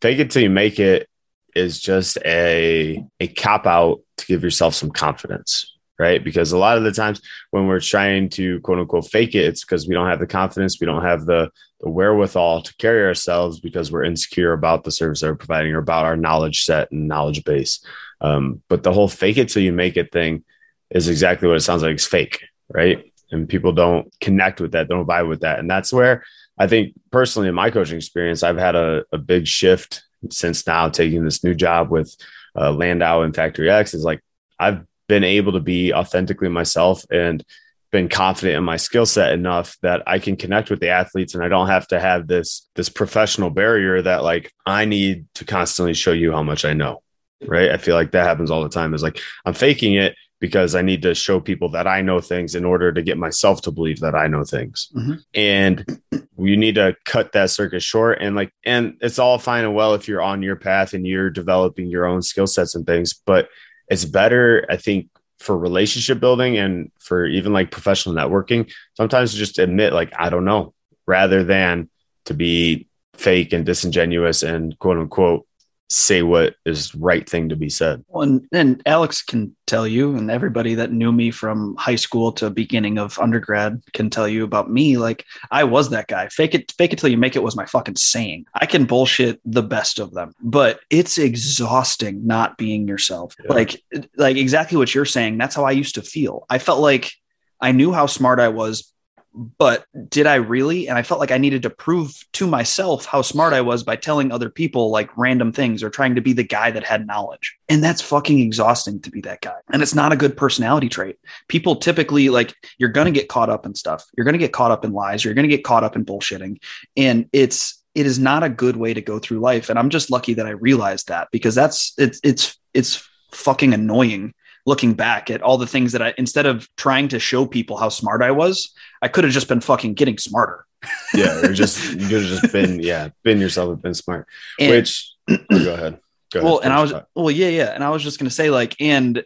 fake 0.00 0.18
it 0.18 0.30
till 0.30 0.42
you 0.42 0.50
make 0.50 0.78
it 0.80 1.08
is 1.54 1.80
just 1.80 2.16
a 2.24 3.04
a 3.18 3.26
cop 3.28 3.66
out 3.66 4.00
to 4.18 4.26
give 4.26 4.42
yourself 4.42 4.74
some 4.74 4.90
confidence 4.90 5.76
right? 6.00 6.24
Because 6.24 6.52
a 6.52 6.58
lot 6.58 6.78
of 6.78 6.82
the 6.82 6.92
times 6.92 7.20
when 7.50 7.66
we're 7.66 7.78
trying 7.78 8.30
to 8.30 8.58
quote 8.60 8.78
unquote 8.78 9.10
fake 9.10 9.34
it, 9.34 9.44
it's 9.44 9.62
because 9.62 9.86
we 9.86 9.94
don't 9.94 10.08
have 10.08 10.18
the 10.18 10.26
confidence, 10.26 10.80
we 10.80 10.86
don't 10.86 11.04
have 11.04 11.26
the, 11.26 11.50
the 11.80 11.90
wherewithal 11.90 12.62
to 12.62 12.74
carry 12.76 13.04
ourselves 13.04 13.60
because 13.60 13.92
we're 13.92 14.04
insecure 14.04 14.54
about 14.54 14.82
the 14.82 14.90
service 14.90 15.20
that 15.20 15.26
we're 15.26 15.36
providing 15.36 15.74
or 15.74 15.78
about 15.78 16.06
our 16.06 16.16
knowledge 16.16 16.64
set 16.64 16.90
and 16.90 17.06
knowledge 17.06 17.44
base. 17.44 17.84
Um, 18.22 18.62
but 18.70 18.82
the 18.82 18.94
whole 18.94 19.08
fake 19.08 19.36
it 19.36 19.50
till 19.50 19.62
you 19.62 19.74
make 19.74 19.98
it 19.98 20.10
thing 20.10 20.42
is 20.90 21.08
exactly 21.08 21.48
what 21.48 21.56
it 21.56 21.62
sounds 21.62 21.82
like. 21.82 21.92
It's 21.92 22.06
fake, 22.06 22.42
right? 22.68 23.04
And 23.30 23.48
people 23.48 23.72
don't 23.72 24.12
connect 24.20 24.60
with 24.60 24.72
that, 24.72 24.88
don't 24.88 25.06
vibe 25.06 25.28
with 25.28 25.40
that. 25.40 25.58
And 25.58 25.70
that's 25.70 25.92
where 25.92 26.24
I 26.58 26.66
think 26.66 26.94
personally 27.10 27.48
in 27.48 27.54
my 27.54 27.70
coaching 27.70 27.96
experience, 27.96 28.42
I've 28.42 28.58
had 28.58 28.74
a, 28.74 29.04
a 29.12 29.18
big 29.18 29.46
shift 29.46 30.02
since 30.30 30.66
now 30.66 30.88
taking 30.88 31.24
this 31.24 31.42
new 31.42 31.54
job 31.54 31.90
with 31.90 32.14
uh, 32.54 32.72
Landow 32.72 33.22
and 33.22 33.34
Factory 33.34 33.70
X 33.70 33.94
is 33.94 34.04
like 34.04 34.20
I've 34.58 34.84
been 35.08 35.24
able 35.24 35.52
to 35.52 35.60
be 35.60 35.94
authentically 35.94 36.48
myself 36.48 37.04
and 37.10 37.44
been 37.90 38.08
confident 38.08 38.56
in 38.56 38.62
my 38.62 38.76
skill 38.76 39.06
set 39.06 39.32
enough 39.32 39.76
that 39.82 40.02
I 40.06 40.18
can 40.18 40.36
connect 40.36 40.70
with 40.70 40.80
the 40.80 40.90
athletes 40.90 41.34
and 41.34 41.42
I 41.42 41.48
don't 41.48 41.66
have 41.66 41.88
to 41.88 41.98
have 41.98 42.26
this 42.26 42.68
this 42.76 42.88
professional 42.88 43.50
barrier 43.50 44.02
that 44.02 44.22
like 44.22 44.52
I 44.66 44.84
need 44.84 45.26
to 45.34 45.44
constantly 45.44 45.94
show 45.94 46.12
you 46.12 46.32
how 46.32 46.42
much 46.42 46.64
I 46.64 46.74
know. 46.74 47.02
Right? 47.44 47.70
I 47.70 47.78
feel 47.78 47.96
like 47.96 48.12
that 48.12 48.26
happens 48.26 48.50
all 48.50 48.62
the 48.62 48.68
time. 48.68 48.92
Is 48.94 49.02
like 49.02 49.20
I'm 49.44 49.54
faking 49.54 49.94
it 49.94 50.14
because 50.40 50.74
I 50.74 50.82
need 50.82 51.02
to 51.02 51.14
show 51.14 51.38
people 51.38 51.68
that 51.70 51.86
I 51.86 52.00
know 52.00 52.20
things 52.20 52.54
in 52.54 52.64
order 52.64 52.92
to 52.92 53.02
get 53.02 53.18
myself 53.18 53.60
to 53.62 53.70
believe 53.70 54.00
that 54.00 54.14
I 54.14 54.26
know 54.26 54.42
things. 54.42 54.90
Mm-hmm. 54.96 55.14
And 55.34 56.00
you 56.38 56.56
need 56.56 56.76
to 56.76 56.96
cut 57.04 57.32
that 57.32 57.50
circuit 57.50 57.82
short 57.82 58.18
and 58.22 58.34
like 58.34 58.50
and 58.64 58.96
it's 59.02 59.18
all 59.18 59.38
fine 59.38 59.64
and 59.64 59.74
well 59.74 59.92
if 59.92 60.08
you're 60.08 60.22
on 60.22 60.42
your 60.42 60.56
path 60.56 60.94
and 60.94 61.06
you're 61.06 61.28
developing 61.28 61.88
your 61.88 62.06
own 62.06 62.22
skill 62.22 62.46
sets 62.46 62.74
and 62.74 62.86
things, 62.86 63.12
but 63.12 63.48
it's 63.90 64.04
better, 64.04 64.64
I 64.70 64.76
think, 64.76 65.08
for 65.40 65.58
relationship 65.58 66.20
building 66.20 66.56
and 66.56 66.90
for 67.00 67.26
even 67.26 67.52
like 67.52 67.70
professional 67.70 68.14
networking, 68.14 68.72
sometimes 68.94 69.34
just 69.34 69.58
admit, 69.58 69.92
like, 69.92 70.12
I 70.18 70.30
don't 70.30 70.44
know, 70.44 70.74
rather 71.06 71.44
than 71.44 71.90
to 72.26 72.34
be 72.34 72.88
fake 73.14 73.52
and 73.52 73.66
disingenuous 73.66 74.42
and 74.42 74.78
quote 74.78 74.98
unquote 74.98 75.46
say 75.90 76.22
what 76.22 76.54
is 76.64 76.94
right 76.94 77.28
thing 77.28 77.48
to 77.48 77.56
be 77.56 77.68
said. 77.68 78.04
Well, 78.08 78.22
and, 78.22 78.46
and 78.52 78.82
Alex 78.86 79.22
can 79.22 79.54
tell 79.66 79.86
you, 79.86 80.16
and 80.16 80.30
everybody 80.30 80.76
that 80.76 80.92
knew 80.92 81.12
me 81.12 81.30
from 81.30 81.76
high 81.76 81.96
school 81.96 82.32
to 82.32 82.48
beginning 82.48 82.98
of 82.98 83.18
undergrad 83.18 83.82
can 83.92 84.08
tell 84.08 84.28
you 84.28 84.44
about 84.44 84.70
me. 84.70 84.96
Like 84.96 85.26
I 85.50 85.64
was 85.64 85.90
that 85.90 86.06
guy. 86.06 86.28
Fake 86.28 86.54
it, 86.54 86.72
fake 86.72 86.92
it 86.92 86.98
till 86.98 87.10
you 87.10 87.18
make 87.18 87.36
it 87.36 87.42
was 87.42 87.56
my 87.56 87.66
fucking 87.66 87.96
saying. 87.96 88.46
I 88.54 88.66
can 88.66 88.84
bullshit 88.84 89.40
the 89.44 89.62
best 89.62 89.98
of 89.98 90.12
them, 90.12 90.32
but 90.40 90.80
it's 90.90 91.18
exhausting 91.18 92.26
not 92.26 92.56
being 92.56 92.86
yourself. 92.86 93.34
Yeah. 93.44 93.52
Like, 93.52 93.82
like 94.16 94.36
exactly 94.36 94.78
what 94.78 94.94
you're 94.94 95.04
saying. 95.04 95.38
That's 95.38 95.56
how 95.56 95.64
I 95.64 95.72
used 95.72 95.96
to 95.96 96.02
feel. 96.02 96.46
I 96.48 96.58
felt 96.58 96.80
like 96.80 97.12
I 97.60 97.72
knew 97.72 97.92
how 97.92 98.06
smart 98.06 98.40
I 98.40 98.48
was 98.48 98.92
but 99.32 99.84
did 100.08 100.26
I 100.26 100.36
really? 100.36 100.88
And 100.88 100.98
I 100.98 101.02
felt 101.02 101.20
like 101.20 101.30
I 101.30 101.38
needed 101.38 101.62
to 101.62 101.70
prove 101.70 102.24
to 102.32 102.46
myself 102.46 103.04
how 103.04 103.22
smart 103.22 103.52
I 103.52 103.60
was 103.60 103.84
by 103.84 103.96
telling 103.96 104.32
other 104.32 104.50
people 104.50 104.90
like 104.90 105.16
random 105.16 105.52
things 105.52 105.82
or 105.82 105.90
trying 105.90 106.16
to 106.16 106.20
be 106.20 106.32
the 106.32 106.42
guy 106.42 106.70
that 106.70 106.84
had 106.84 107.06
knowledge. 107.06 107.56
And 107.68 107.82
that's 107.82 108.02
fucking 108.02 108.40
exhausting 108.40 109.00
to 109.02 109.10
be 109.10 109.20
that 109.22 109.40
guy. 109.40 109.56
And 109.72 109.82
it's 109.82 109.94
not 109.94 110.12
a 110.12 110.16
good 110.16 110.36
personality 110.36 110.88
trait. 110.88 111.18
People 111.48 111.76
typically 111.76 112.28
like 112.28 112.54
you're 112.78 112.88
going 112.88 113.12
to 113.12 113.18
get 113.18 113.28
caught 113.28 113.50
up 113.50 113.66
in 113.66 113.74
stuff. 113.74 114.04
You're 114.16 114.24
going 114.24 114.34
to 114.34 114.38
get 114.38 114.52
caught 114.52 114.72
up 114.72 114.84
in 114.84 114.92
lies. 114.92 115.24
You're 115.24 115.34
going 115.34 115.48
to 115.48 115.56
get 115.56 115.64
caught 115.64 115.84
up 115.84 115.94
in 115.94 116.04
bullshitting. 116.04 116.58
And 116.96 117.28
it's 117.32 117.80
it 117.94 118.06
is 118.06 118.18
not 118.18 118.42
a 118.42 118.48
good 118.48 118.76
way 118.76 118.94
to 118.94 119.00
go 119.00 119.18
through 119.18 119.40
life. 119.40 119.68
And 119.68 119.78
I'm 119.78 119.90
just 119.90 120.10
lucky 120.10 120.34
that 120.34 120.46
I 120.46 120.50
realized 120.50 121.08
that 121.08 121.28
because 121.30 121.54
that's 121.54 121.92
it's 121.98 122.20
it's 122.24 122.58
it's 122.74 123.08
fucking 123.32 123.74
annoying 123.74 124.34
looking 124.66 124.94
back 124.94 125.30
at 125.30 125.42
all 125.42 125.58
the 125.58 125.66
things 125.66 125.92
that 125.92 126.02
I 126.02 126.14
instead 126.18 126.46
of 126.46 126.68
trying 126.76 127.08
to 127.08 127.18
show 127.18 127.46
people 127.46 127.76
how 127.76 127.88
smart 127.88 128.22
I 128.22 128.30
was, 128.30 128.72
I 129.02 129.08
could 129.08 129.24
have 129.24 129.32
just 129.32 129.48
been 129.48 129.60
fucking 129.60 129.94
getting 129.94 130.18
smarter. 130.18 130.66
yeah, 131.14 131.46
just 131.52 131.92
you 131.92 132.08
could 132.08 132.22
have 132.22 132.40
just 132.40 132.52
been 132.52 132.80
yeah, 132.80 133.08
been 133.22 133.40
yourself 133.40 133.70
and 133.70 133.82
been 133.82 133.94
smart. 133.94 134.26
And, 134.58 134.70
Which 134.70 135.12
go 135.28 135.34
ahead. 135.34 135.46
Go 135.50 135.74
ahead. 135.74 136.00
well, 136.34 136.58
ahead, 136.58 136.64
and 136.64 136.72
I 136.72 136.82
was 136.82 136.94
well, 137.14 137.30
yeah, 137.30 137.48
yeah, 137.48 137.74
and 137.74 137.84
I 137.84 137.90
was 137.90 138.02
just 138.02 138.18
gonna 138.18 138.30
say 138.30 138.50
like, 138.50 138.76
and 138.80 139.22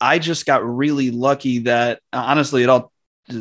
I 0.00 0.18
just 0.18 0.46
got 0.46 0.64
really 0.64 1.10
lucky 1.10 1.60
that 1.60 2.00
uh, 2.12 2.24
honestly, 2.26 2.62
it 2.62 2.68
all 2.68 2.92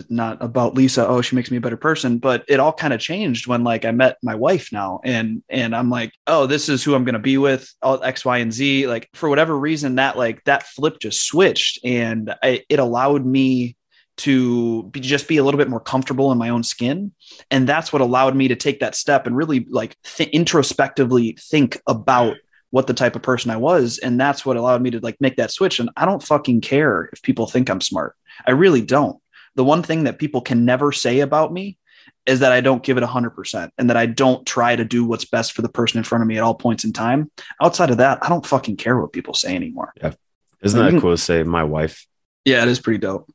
not 0.09 0.41
about 0.41 0.73
Lisa. 0.73 1.07
Oh, 1.07 1.21
she 1.21 1.35
makes 1.35 1.51
me 1.51 1.57
a 1.57 1.61
better 1.61 1.77
person, 1.77 2.17
but 2.17 2.43
it 2.47 2.59
all 2.59 2.73
kind 2.73 2.93
of 2.93 2.99
changed 2.99 3.47
when 3.47 3.63
like 3.63 3.85
I 3.85 3.91
met 3.91 4.17
my 4.23 4.35
wife 4.35 4.71
now, 4.71 5.01
and 5.03 5.43
and 5.49 5.75
I'm 5.75 5.89
like, 5.89 6.11
oh, 6.27 6.45
this 6.45 6.69
is 6.69 6.83
who 6.83 6.95
I'm 6.95 7.03
gonna 7.03 7.19
be 7.19 7.37
with. 7.37 7.71
All 7.81 8.03
X, 8.03 8.25
Y, 8.25 8.37
and 8.37 8.53
Z. 8.53 8.87
Like 8.87 9.09
for 9.13 9.29
whatever 9.29 9.57
reason, 9.57 9.95
that 9.95 10.17
like 10.17 10.43
that 10.45 10.63
flip 10.63 10.99
just 10.99 11.25
switched, 11.25 11.79
and 11.83 12.33
I, 12.43 12.63
it 12.69 12.79
allowed 12.79 13.25
me 13.25 13.75
to 14.19 14.83
be, 14.83 14.99
just 14.99 15.29
be 15.29 15.37
a 15.37 15.43
little 15.43 15.57
bit 15.57 15.69
more 15.69 15.79
comfortable 15.79 16.31
in 16.31 16.37
my 16.37 16.49
own 16.49 16.61
skin 16.61 17.13
and 17.51 17.67
that's 17.67 17.93
what 17.93 18.01
allowed 18.01 18.35
me 18.35 18.49
to 18.49 18.55
take 18.55 18.81
that 18.81 18.93
step 18.93 19.25
and 19.25 19.35
really 19.35 19.65
like 19.69 19.95
th- 20.03 20.29
introspectively 20.31 21.37
think 21.39 21.79
about 21.87 22.35
what 22.71 22.85
the 22.85 22.93
type 22.93 23.15
of 23.15 23.21
person 23.21 23.49
I 23.49 23.55
was 23.55 23.97
and 23.97 24.19
that's 24.19 24.45
what 24.45 24.57
allowed 24.57 24.81
me 24.81 24.91
to 24.91 24.99
like 24.99 25.15
make 25.21 25.37
that 25.37 25.51
switch 25.51 25.79
and 25.79 25.89
I 25.95 26.05
don't 26.05 26.21
fucking 26.21 26.59
care 26.59 27.09
if 27.13 27.21
people 27.21 27.47
think 27.47 27.69
I'm 27.69 27.79
smart 27.79 28.15
I 28.45 28.51
really 28.51 28.81
don't 28.81 29.21
the 29.55 29.63
one 29.63 29.83
thing 29.83 30.03
that 30.05 30.19
people 30.19 30.41
can 30.41 30.65
never 30.65 30.91
say 30.91 31.19
about 31.19 31.51
me 31.51 31.77
is 32.25 32.39
that 32.39 32.51
I 32.51 32.61
don't 32.61 32.83
give 32.83 32.97
it 32.97 33.03
100% 33.03 33.69
and 33.77 33.89
that 33.89 33.97
I 33.97 34.05
don't 34.05 34.45
try 34.45 34.75
to 34.75 34.85
do 34.85 35.05
what's 35.05 35.25
best 35.25 35.53
for 35.53 35.61
the 35.61 35.69
person 35.69 35.97
in 35.97 36.03
front 36.03 36.21
of 36.21 36.27
me 36.27 36.37
at 36.37 36.43
all 36.43 36.55
points 36.55 36.83
in 36.83 36.93
time 36.93 37.31
outside 37.61 37.89
of 37.89 37.97
that 37.97 38.19
I 38.23 38.29
don't 38.29 38.45
fucking 38.45 38.77
care 38.77 38.99
what 38.99 39.13
people 39.13 39.33
say 39.33 39.55
anymore 39.55 39.93
Yeah. 40.01 40.13
Isn't 40.61 40.79
that 40.79 40.91
cool 40.91 40.99
mm-hmm. 40.99 41.09
to 41.11 41.17
say 41.17 41.43
my 41.43 41.63
wife? 41.63 42.05
Yeah 42.45 42.61
it 42.61 42.67
is 42.67 42.79
pretty 42.79 42.97
dope 42.97 43.29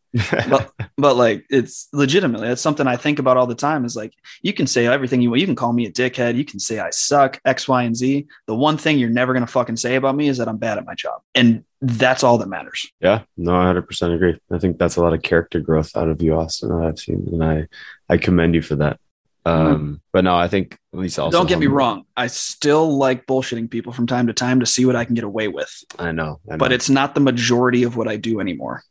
but 0.48 0.72
but 0.96 1.16
like 1.16 1.44
it's 1.50 1.88
legitimately 1.92 2.48
that's 2.48 2.62
something 2.62 2.86
I 2.86 2.96
think 2.96 3.18
about 3.18 3.36
all 3.36 3.46
the 3.46 3.54
time 3.54 3.84
is 3.84 3.96
like 3.96 4.14
you 4.42 4.52
can 4.52 4.66
say 4.66 4.86
everything 4.86 5.20
you 5.20 5.30
want. 5.30 5.40
You 5.40 5.46
can 5.46 5.56
call 5.56 5.72
me 5.72 5.86
a 5.86 5.92
dickhead. 5.92 6.36
You 6.36 6.44
can 6.44 6.60
say 6.60 6.78
I 6.78 6.90
suck, 6.90 7.40
X, 7.44 7.66
Y, 7.66 7.82
and 7.82 7.96
Z. 7.96 8.26
The 8.46 8.54
one 8.54 8.76
thing 8.76 8.98
you're 8.98 9.10
never 9.10 9.32
gonna 9.32 9.46
fucking 9.46 9.76
say 9.76 9.96
about 9.96 10.14
me 10.14 10.28
is 10.28 10.38
that 10.38 10.48
I'm 10.48 10.58
bad 10.58 10.78
at 10.78 10.86
my 10.86 10.94
job. 10.94 11.20
And 11.34 11.64
that's 11.80 12.22
all 12.22 12.38
that 12.38 12.48
matters. 12.48 12.90
Yeah, 13.00 13.22
no, 13.36 13.54
I 13.54 13.64
100% 13.72 14.14
agree. 14.14 14.38
I 14.50 14.58
think 14.58 14.78
that's 14.78 14.96
a 14.96 15.02
lot 15.02 15.12
of 15.12 15.22
character 15.22 15.60
growth 15.60 15.96
out 15.96 16.08
of 16.08 16.22
you, 16.22 16.34
Austin. 16.34 16.68
that 16.70 16.86
I've 16.86 16.98
seen, 16.98 17.28
and 17.32 17.44
I, 17.44 17.66
I 18.08 18.16
commend 18.16 18.54
you 18.54 18.62
for 18.62 18.76
that. 18.76 18.98
Um, 19.46 20.00
but 20.10 20.24
no, 20.24 20.34
I 20.34 20.48
think 20.48 20.78
at 20.94 20.98
least 20.98 21.18
also 21.18 21.36
Mm-hmm. 21.36 21.42
Don't 21.42 21.48
get 21.48 21.58
me 21.58 21.66
wrong. 21.66 22.04
I 22.16 22.28
still 22.28 22.96
like 22.96 23.26
bullshitting 23.26 23.70
people 23.70 23.92
from 23.92 24.06
time 24.06 24.28
to 24.28 24.32
time 24.32 24.60
to 24.60 24.66
see 24.66 24.86
what 24.86 24.96
I 24.96 25.04
can 25.04 25.14
get 25.14 25.24
away 25.24 25.48
with. 25.48 25.70
I 25.98 26.12
know, 26.12 26.40
I 26.48 26.52
know. 26.52 26.58
But 26.58 26.72
it's 26.72 26.88
not 26.88 27.14
the 27.14 27.20
majority 27.20 27.82
of 27.82 27.96
what 27.96 28.08
I 28.08 28.16
do 28.16 28.40
anymore. 28.40 28.82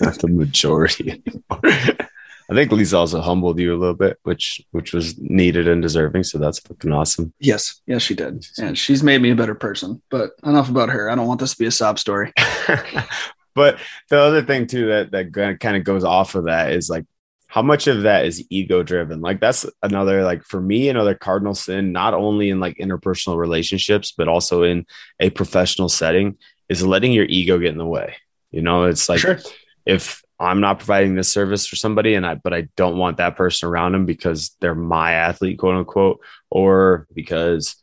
Not 0.00 0.18
the 0.18 0.28
majority 0.28 1.10
anymore. 1.10 2.08
I 2.50 2.54
think 2.54 2.72
Lisa 2.72 2.98
also 2.98 3.20
humbled 3.20 3.58
you 3.58 3.74
a 3.74 3.78
little 3.78 3.94
bit, 3.94 4.18
which 4.22 4.60
which 4.70 4.92
was 4.92 5.18
needed 5.18 5.66
and 5.66 5.80
deserving. 5.80 6.24
So 6.24 6.38
that's 6.38 6.58
fucking 6.58 6.92
awesome. 6.92 7.32
Yes, 7.38 7.80
yes, 7.86 8.02
she 8.02 8.14
did. 8.14 8.44
And 8.58 8.76
she's 8.76 9.02
made 9.02 9.22
me 9.22 9.30
a 9.30 9.36
better 9.36 9.54
person. 9.54 10.02
But 10.10 10.32
enough 10.44 10.68
about 10.68 10.90
her. 10.90 11.10
I 11.10 11.14
don't 11.14 11.26
want 11.26 11.40
this 11.40 11.52
to 11.52 11.58
be 11.58 11.66
a 11.66 11.70
sob 11.70 11.98
story. 11.98 12.32
but 13.54 13.78
the 14.10 14.18
other 14.18 14.42
thing 14.42 14.66
too 14.66 14.88
that 14.88 15.12
that 15.12 15.58
kind 15.60 15.76
of 15.76 15.84
goes 15.84 16.04
off 16.04 16.34
of 16.34 16.44
that 16.44 16.72
is 16.72 16.90
like 16.90 17.06
how 17.46 17.62
much 17.62 17.86
of 17.86 18.02
that 18.02 18.26
is 18.26 18.44
ego 18.50 18.82
driven 18.82 19.20
like 19.20 19.38
that's 19.38 19.64
another 19.82 20.24
like 20.24 20.42
for 20.42 20.60
me 20.60 20.88
another 20.88 21.14
cardinal 21.14 21.54
sin 21.54 21.92
not 21.92 22.12
only 22.14 22.50
in 22.50 22.58
like 22.58 22.76
interpersonal 22.78 23.36
relationships 23.36 24.12
but 24.16 24.26
also 24.26 24.64
in 24.64 24.84
a 25.20 25.30
professional 25.30 25.88
setting 25.88 26.36
is 26.68 26.84
letting 26.84 27.12
your 27.12 27.26
ego 27.26 27.58
get 27.58 27.70
in 27.70 27.78
the 27.78 27.86
way 27.86 28.16
you 28.54 28.62
know 28.62 28.84
it's 28.84 29.08
like 29.08 29.20
sure. 29.20 29.38
if 29.84 30.22
I'm 30.40 30.60
not 30.60 30.78
providing 30.78 31.14
this 31.14 31.30
service 31.32 31.66
for 31.66 31.76
somebody 31.76 32.14
and 32.14 32.26
I 32.26 32.34
but 32.34 32.52
I 32.54 32.68
don't 32.76 32.98
want 32.98 33.18
that 33.18 33.36
person 33.36 33.68
around 33.68 33.92
them 33.92 34.06
because 34.06 34.56
they're 34.60 34.74
my 34.74 35.12
athlete, 35.12 35.58
quote 35.58 35.76
unquote, 35.76 36.20
or 36.50 37.06
because 37.14 37.76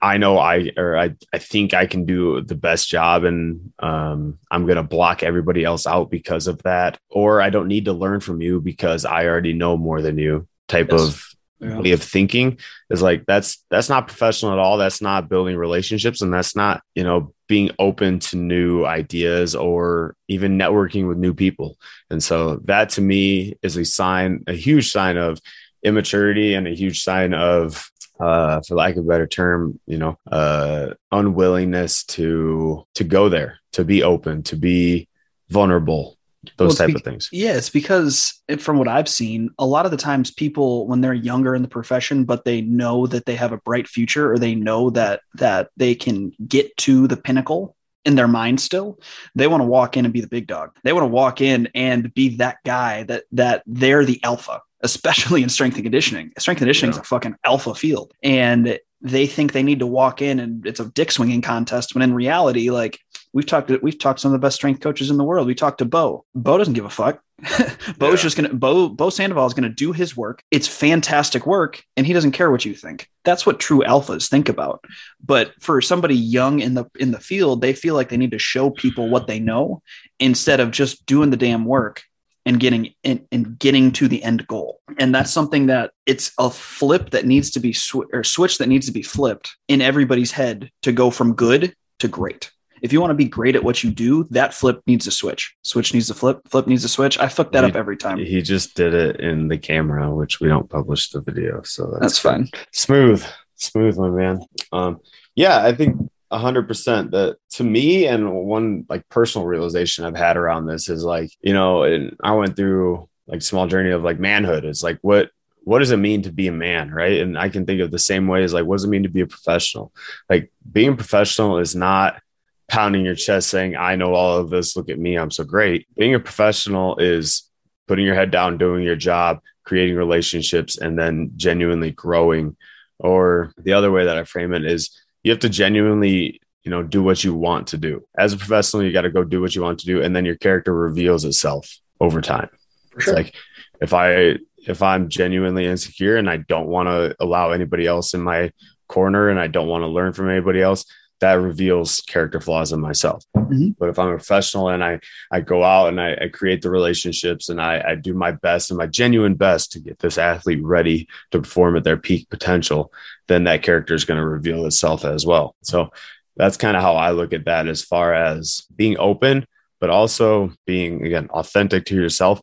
I 0.00 0.16
know 0.16 0.38
I 0.38 0.70
or 0.76 0.96
I, 0.96 1.14
I 1.32 1.38
think 1.38 1.74
I 1.74 1.86
can 1.86 2.04
do 2.04 2.40
the 2.42 2.54
best 2.54 2.88
job 2.88 3.24
and 3.24 3.72
um, 3.80 4.38
I'm 4.50 4.66
gonna 4.66 4.84
block 4.84 5.22
everybody 5.22 5.64
else 5.64 5.86
out 5.86 6.10
because 6.10 6.46
of 6.46 6.62
that, 6.62 6.98
or 7.10 7.40
I 7.40 7.50
don't 7.50 7.68
need 7.68 7.86
to 7.86 7.92
learn 7.92 8.20
from 8.20 8.40
you 8.40 8.60
because 8.60 9.04
I 9.04 9.26
already 9.26 9.52
know 9.52 9.76
more 9.76 10.00
than 10.00 10.16
you 10.18 10.46
type 10.68 10.92
Yes. 10.92 11.00
of 11.00 11.24
Yeah. 11.60 11.80
way 11.80 11.90
of 11.90 12.00
thinking 12.00 12.58
is 12.88 13.02
like 13.02 13.24
that's 13.26 13.64
that's 13.68 13.88
not 13.88 14.06
professional 14.06 14.52
at 14.52 14.60
all 14.60 14.78
that's 14.78 15.02
not 15.02 15.28
building 15.28 15.56
relationships 15.56 16.22
and 16.22 16.32
that's 16.32 16.54
not 16.54 16.82
you 16.94 17.02
know 17.02 17.32
being 17.48 17.72
open 17.80 18.20
to 18.20 18.36
new 18.36 18.84
ideas 18.84 19.56
or 19.56 20.14
even 20.28 20.56
networking 20.56 21.08
with 21.08 21.18
new 21.18 21.34
people 21.34 21.76
and 22.10 22.22
so 22.22 22.60
that 22.66 22.90
to 22.90 23.00
me 23.00 23.56
is 23.60 23.76
a 23.76 23.84
sign 23.84 24.44
a 24.46 24.52
huge 24.52 24.92
sign 24.92 25.16
of 25.16 25.40
immaturity 25.82 26.54
and 26.54 26.68
a 26.68 26.74
huge 26.74 27.02
sign 27.02 27.34
of 27.34 27.90
uh 28.20 28.60
for 28.60 28.76
lack 28.76 28.94
of 28.96 29.04
a 29.04 29.08
better 29.08 29.26
term 29.26 29.80
you 29.86 29.98
know 29.98 30.16
uh 30.30 30.90
unwillingness 31.10 32.04
to 32.04 32.84
to 32.94 33.02
go 33.02 33.28
there 33.28 33.58
to 33.72 33.84
be 33.84 34.04
open 34.04 34.44
to 34.44 34.54
be 34.54 35.08
vulnerable 35.48 36.17
those 36.56 36.72
it's 36.72 36.78
type 36.78 36.88
be- 36.88 36.94
of 36.94 37.02
things 37.02 37.28
Yeah, 37.32 37.54
it's 37.56 37.70
because 37.70 38.40
it- 38.48 38.60
from 38.62 38.78
what 38.78 38.88
I've 38.88 39.08
seen, 39.08 39.50
a 39.58 39.66
lot 39.66 39.84
of 39.84 39.90
the 39.90 39.96
times 39.96 40.30
people 40.30 40.86
when 40.86 41.00
they're 41.00 41.14
younger 41.14 41.54
in 41.54 41.62
the 41.62 41.68
profession, 41.68 42.24
but 42.24 42.44
they 42.44 42.60
know 42.62 43.06
that 43.06 43.26
they 43.26 43.36
have 43.36 43.52
a 43.52 43.58
bright 43.58 43.86
future 43.88 44.32
or 44.32 44.38
they 44.38 44.54
know 44.54 44.90
that 44.90 45.20
that 45.34 45.70
they 45.76 45.94
can 45.94 46.32
get 46.46 46.76
to 46.78 47.06
the 47.06 47.16
pinnacle 47.16 47.74
in 48.04 48.14
their 48.14 48.28
mind 48.28 48.60
still, 48.60 48.98
they 49.34 49.46
want 49.48 49.60
to 49.60 49.66
walk 49.66 49.96
in 49.96 50.04
and 50.06 50.14
be 50.14 50.20
the 50.22 50.28
big 50.28 50.46
dog. 50.46 50.70
They 50.82 50.92
want 50.94 51.02
to 51.04 51.08
walk 51.08 51.40
in 51.42 51.68
and 51.74 52.12
be 52.14 52.36
that 52.36 52.56
guy 52.64 53.02
that 53.04 53.24
that 53.32 53.62
they're 53.66 54.04
the 54.04 54.20
alpha, 54.24 54.60
especially 54.82 55.42
in 55.42 55.48
strength 55.50 55.74
and 55.74 55.84
conditioning. 55.84 56.32
Strength 56.38 56.58
and 56.58 56.66
conditioning 56.66 56.90
is 56.92 56.98
a 56.98 57.02
fucking 57.02 57.34
alpha 57.44 57.74
field. 57.74 58.12
And 58.22 58.78
they 59.00 59.26
think 59.26 59.52
they 59.52 59.62
need 59.62 59.78
to 59.80 59.86
walk 59.86 60.20
in 60.22 60.40
and 60.40 60.66
it's 60.66 60.80
a 60.80 60.86
dick 60.90 61.10
swinging 61.12 61.42
contest 61.42 61.94
when 61.94 62.02
in 62.02 62.14
reality, 62.14 62.70
like 62.70 62.98
we've 63.32 63.46
talked 63.46 63.68
to 63.68 63.78
we've 63.82 63.98
talked 63.98 64.18
to 64.18 64.22
some 64.22 64.32
of 64.34 64.40
the 64.40 64.44
best 64.44 64.56
strength 64.56 64.80
coaches 64.80 65.10
in 65.10 65.16
the 65.18 65.24
world. 65.24 65.46
We 65.46 65.54
talked 65.54 65.78
to 65.78 65.84
Bo. 65.84 66.24
Bo 66.34 66.58
doesn't 66.58 66.74
give 66.74 66.84
a 66.84 66.90
fuck. 66.90 67.20
Bo's 67.98 68.18
Yeah. 68.18 68.22
just 68.22 68.36
gonna 68.36 68.52
Bo 68.52 68.88
Bo 68.88 69.10
Sandoval 69.10 69.46
is 69.46 69.54
gonna 69.54 69.68
do 69.68 69.92
his 69.92 70.16
work. 70.16 70.42
It's 70.50 70.66
fantastic 70.66 71.46
work, 71.46 71.80
and 71.96 72.04
he 72.04 72.12
doesn't 72.12 72.32
care 72.32 72.50
what 72.50 72.64
you 72.64 72.74
think. 72.74 73.08
That's 73.24 73.46
what 73.46 73.60
true 73.60 73.82
alphas 73.86 74.28
think 74.28 74.48
about. 74.48 74.84
But 75.24 75.52
for 75.60 75.80
somebody 75.80 76.16
young 76.16 76.58
in 76.58 76.74
the 76.74 76.86
in 76.98 77.12
the 77.12 77.20
field, 77.20 77.60
they 77.60 77.74
feel 77.74 77.94
like 77.94 78.08
they 78.08 78.16
need 78.16 78.32
to 78.32 78.38
show 78.40 78.70
people 78.70 79.08
what 79.08 79.28
they 79.28 79.38
know 79.38 79.82
instead 80.18 80.58
of 80.58 80.72
just 80.72 81.06
doing 81.06 81.30
the 81.30 81.36
damn 81.36 81.64
work 81.64 82.02
and 82.48 82.58
getting 82.58 82.94
and, 83.04 83.20
and 83.30 83.58
getting 83.58 83.92
to 83.92 84.08
the 84.08 84.22
end 84.24 84.46
goal. 84.46 84.80
And 84.98 85.14
that's 85.14 85.30
something 85.30 85.66
that 85.66 85.90
it's 86.06 86.32
a 86.38 86.48
flip 86.50 87.10
that 87.10 87.26
needs 87.26 87.50
to 87.52 87.60
be 87.60 87.72
sw- 87.74 88.08
or 88.12 88.24
switch 88.24 88.56
that 88.58 88.68
needs 88.68 88.86
to 88.86 88.92
be 88.92 89.02
flipped 89.02 89.54
in 89.68 89.82
everybody's 89.82 90.32
head 90.32 90.70
to 90.82 90.90
go 90.92 91.10
from 91.10 91.34
good 91.34 91.74
to 91.98 92.08
great. 92.08 92.50
If 92.80 92.92
you 92.92 93.00
want 93.00 93.10
to 93.10 93.14
be 93.16 93.26
great 93.26 93.54
at 93.56 93.62
what 93.64 93.82
you 93.84 93.90
do, 93.90 94.24
that 94.30 94.54
flip 94.54 94.80
needs 94.86 95.04
to 95.04 95.10
switch. 95.10 95.54
Switch 95.62 95.92
needs 95.92 96.06
to 96.06 96.14
flip. 96.14 96.40
Flip 96.48 96.66
needs 96.66 96.82
to 96.82 96.88
switch. 96.88 97.18
I 97.18 97.28
fuck 97.28 97.52
that 97.52 97.64
You- 97.64 97.68
up 97.70 97.76
every 97.76 97.96
time. 97.98 98.18
he 98.18 98.40
just 98.40 98.74
did 98.74 98.94
it 98.94 99.20
in 99.20 99.48
the 99.48 99.58
camera 99.58 100.14
which 100.14 100.40
we 100.40 100.48
don't 100.48 100.70
publish 100.70 101.10
the 101.10 101.20
video 101.20 101.60
so 101.64 101.86
that's, 101.86 102.00
That's 102.00 102.18
fine. 102.18 102.48
smooth 102.72 103.22
smooth 103.56 103.98
my 103.98 104.08
man 104.08 104.40
um 104.72 105.00
yeah 105.34 105.64
i 105.64 105.74
think 105.74 105.96
a 106.00 106.07
hundred 106.30 106.68
percent 106.68 107.10
that 107.12 107.38
to 107.48 107.64
me 107.64 108.06
and 108.06 108.30
one 108.30 108.84
like 108.88 109.08
personal 109.08 109.46
realization 109.46 110.04
i've 110.04 110.16
had 110.16 110.36
around 110.36 110.66
this 110.66 110.90
is 110.90 111.02
like 111.02 111.30
you 111.40 111.54
know 111.54 111.84
and 111.84 112.14
i 112.22 112.32
went 112.32 112.54
through 112.54 113.08
like 113.28 113.42
small 113.42 113.66
journey 113.66 113.90
of 113.90 114.02
like 114.02 114.18
manhood. 114.18 114.64
It's 114.64 114.82
like 114.82 114.98
what 115.02 115.30
what 115.62 115.80
does 115.80 115.90
it 115.90 115.98
mean 115.98 116.22
to 116.22 116.32
be 116.32 116.48
a 116.48 116.52
man 116.52 116.90
right? 116.90 117.20
And 117.20 117.38
i 117.38 117.48
can 117.48 117.66
think 117.66 117.80
of 117.80 117.90
the 117.90 117.98
same 117.98 118.26
way 118.26 118.42
as 118.42 118.52
like 118.52 118.64
what 118.64 118.76
does 118.76 118.84
it 118.84 118.88
mean 118.88 119.04
to 119.04 119.08
be 119.08 119.20
a 119.20 119.26
professional? 119.26 119.92
Like 120.28 120.50
being 120.70 120.96
professional 120.96 121.58
is 121.58 121.76
not 121.76 122.20
pounding 122.68 123.04
your 123.04 123.14
chest 123.14 123.48
saying 123.48 123.76
i 123.76 123.94
know 123.94 124.14
all 124.14 124.38
of 124.38 124.50
this. 124.50 124.76
Look 124.76 124.88
at 124.88 124.98
me. 124.98 125.16
I'm 125.16 125.30
so 125.30 125.44
great. 125.44 125.86
Being 125.96 126.14
a 126.14 126.20
professional 126.20 126.96
is 126.96 127.44
putting 127.86 128.04
your 128.04 128.14
head 128.14 128.30
down 128.30 128.58
doing 128.58 128.82
your 128.82 128.96
job 128.96 129.40
creating 129.64 129.96
relationships 129.96 130.78
and 130.78 130.98
then 130.98 131.32
genuinely 131.36 131.90
growing. 131.90 132.56
Or 132.98 133.52
the 133.58 133.74
other 133.74 133.92
way 133.92 134.06
that 134.06 134.16
i 134.16 134.24
frame 134.24 134.54
it 134.54 134.64
is 134.64 134.98
you 135.22 135.30
have 135.30 135.40
to 135.40 135.48
genuinely 135.48 136.40
you 136.64 136.70
know 136.70 136.82
do 136.82 137.02
what 137.02 137.22
you 137.24 137.34
want 137.34 137.68
to 137.68 137.78
do. 137.78 138.04
As 138.18 138.32
a 138.32 138.36
professional 138.36 138.82
you 138.82 138.92
got 138.92 139.02
to 139.02 139.10
go 139.10 139.24
do 139.24 139.40
what 139.40 139.54
you 139.54 139.62
want 139.62 139.80
to 139.80 139.86
do 139.86 140.02
and 140.02 140.14
then 140.14 140.24
your 140.24 140.36
character 140.36 140.74
reveals 140.74 141.24
itself 141.24 141.78
over 142.00 142.20
time. 142.20 142.48
For 142.90 142.98
it's 142.98 143.08
like 143.08 143.34
if 143.80 143.92
i 143.92 144.36
if 144.66 144.82
i'm 144.82 145.08
genuinely 145.08 145.66
insecure 145.66 146.16
and 146.16 146.28
i 146.28 146.36
don't 146.36 146.66
want 146.66 146.88
to 146.88 147.14
allow 147.20 147.50
anybody 147.52 147.86
else 147.86 148.14
in 148.14 148.20
my 148.20 148.50
corner 148.88 149.28
and 149.28 149.38
i 149.38 149.46
don't 149.46 149.68
want 149.68 149.82
to 149.82 149.88
learn 149.88 150.12
from 150.12 150.30
anybody 150.30 150.60
else 150.60 150.84
that 151.20 151.34
reveals 151.34 152.00
character 152.02 152.40
flaws 152.40 152.72
in 152.72 152.80
myself 152.80 153.24
Mhm. 153.36 153.74
but 153.78 153.88
if 153.88 153.98
i'm 153.98 154.08
a 154.08 154.16
professional 154.16 154.68
and 154.68 154.82
i 154.84 155.00
i 155.32 155.40
go 155.40 155.64
out 155.64 155.88
and 155.88 156.00
i, 156.00 156.14
I 156.14 156.28
create 156.28 156.62
the 156.62 156.70
relationships 156.70 157.48
and 157.48 157.60
I, 157.60 157.82
I 157.88 157.94
do 157.94 158.14
my 158.14 158.32
best 158.32 158.70
and 158.70 158.78
my 158.78 158.86
genuine 158.86 159.34
best 159.34 159.72
to 159.72 159.80
get 159.80 159.98
this 159.98 160.18
athlete 160.18 160.62
ready 160.62 161.08
to 161.30 161.40
perform 161.40 161.76
at 161.76 161.84
their 161.84 161.96
peak 161.96 162.28
potential 162.30 162.92
then 163.26 163.44
that 163.44 163.62
character 163.62 163.94
is 163.94 164.04
going 164.04 164.20
to 164.20 164.26
reveal 164.26 164.66
itself 164.66 165.04
as 165.04 165.24
well 165.26 165.54
so 165.62 165.90
that's 166.36 166.56
kind 166.56 166.76
of 166.76 166.82
how 166.84 166.94
I 166.94 167.10
look 167.10 167.32
at 167.32 167.46
that 167.46 167.66
as 167.66 167.82
far 167.82 168.14
as 168.14 168.62
being 168.76 168.96
open, 169.00 169.44
but 169.80 169.90
also 169.90 170.52
being, 170.68 171.04
again, 171.04 171.26
authentic 171.30 171.84
to 171.86 171.96
yourself. 171.96 172.40